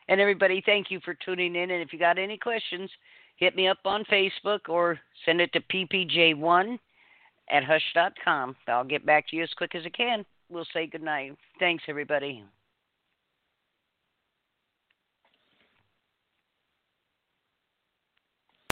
And 0.07 0.19
everybody, 0.19 0.61
thank 0.65 0.89
you 0.89 0.99
for 1.05 1.13
tuning 1.13 1.55
in. 1.55 1.71
And 1.71 1.81
if 1.81 1.93
you 1.93 1.99
got 1.99 2.17
any 2.17 2.37
questions, 2.37 2.89
hit 3.37 3.55
me 3.55 3.67
up 3.67 3.77
on 3.85 4.03
Facebook 4.05 4.67
or 4.67 4.99
send 5.25 5.39
it 5.39 5.53
to 5.53 5.61
ppj1 5.61 6.79
at 7.51 7.63
hush.com. 7.63 8.55
I'll 8.67 8.83
get 8.83 9.05
back 9.05 9.27
to 9.29 9.35
you 9.35 9.43
as 9.43 9.49
quick 9.55 9.75
as 9.75 9.83
I 9.85 9.89
can. 9.89 10.25
We'll 10.49 10.65
say 10.73 10.87
good 10.87 11.03
night. 11.03 11.35
Thanks, 11.59 11.83
everybody. 11.87 12.43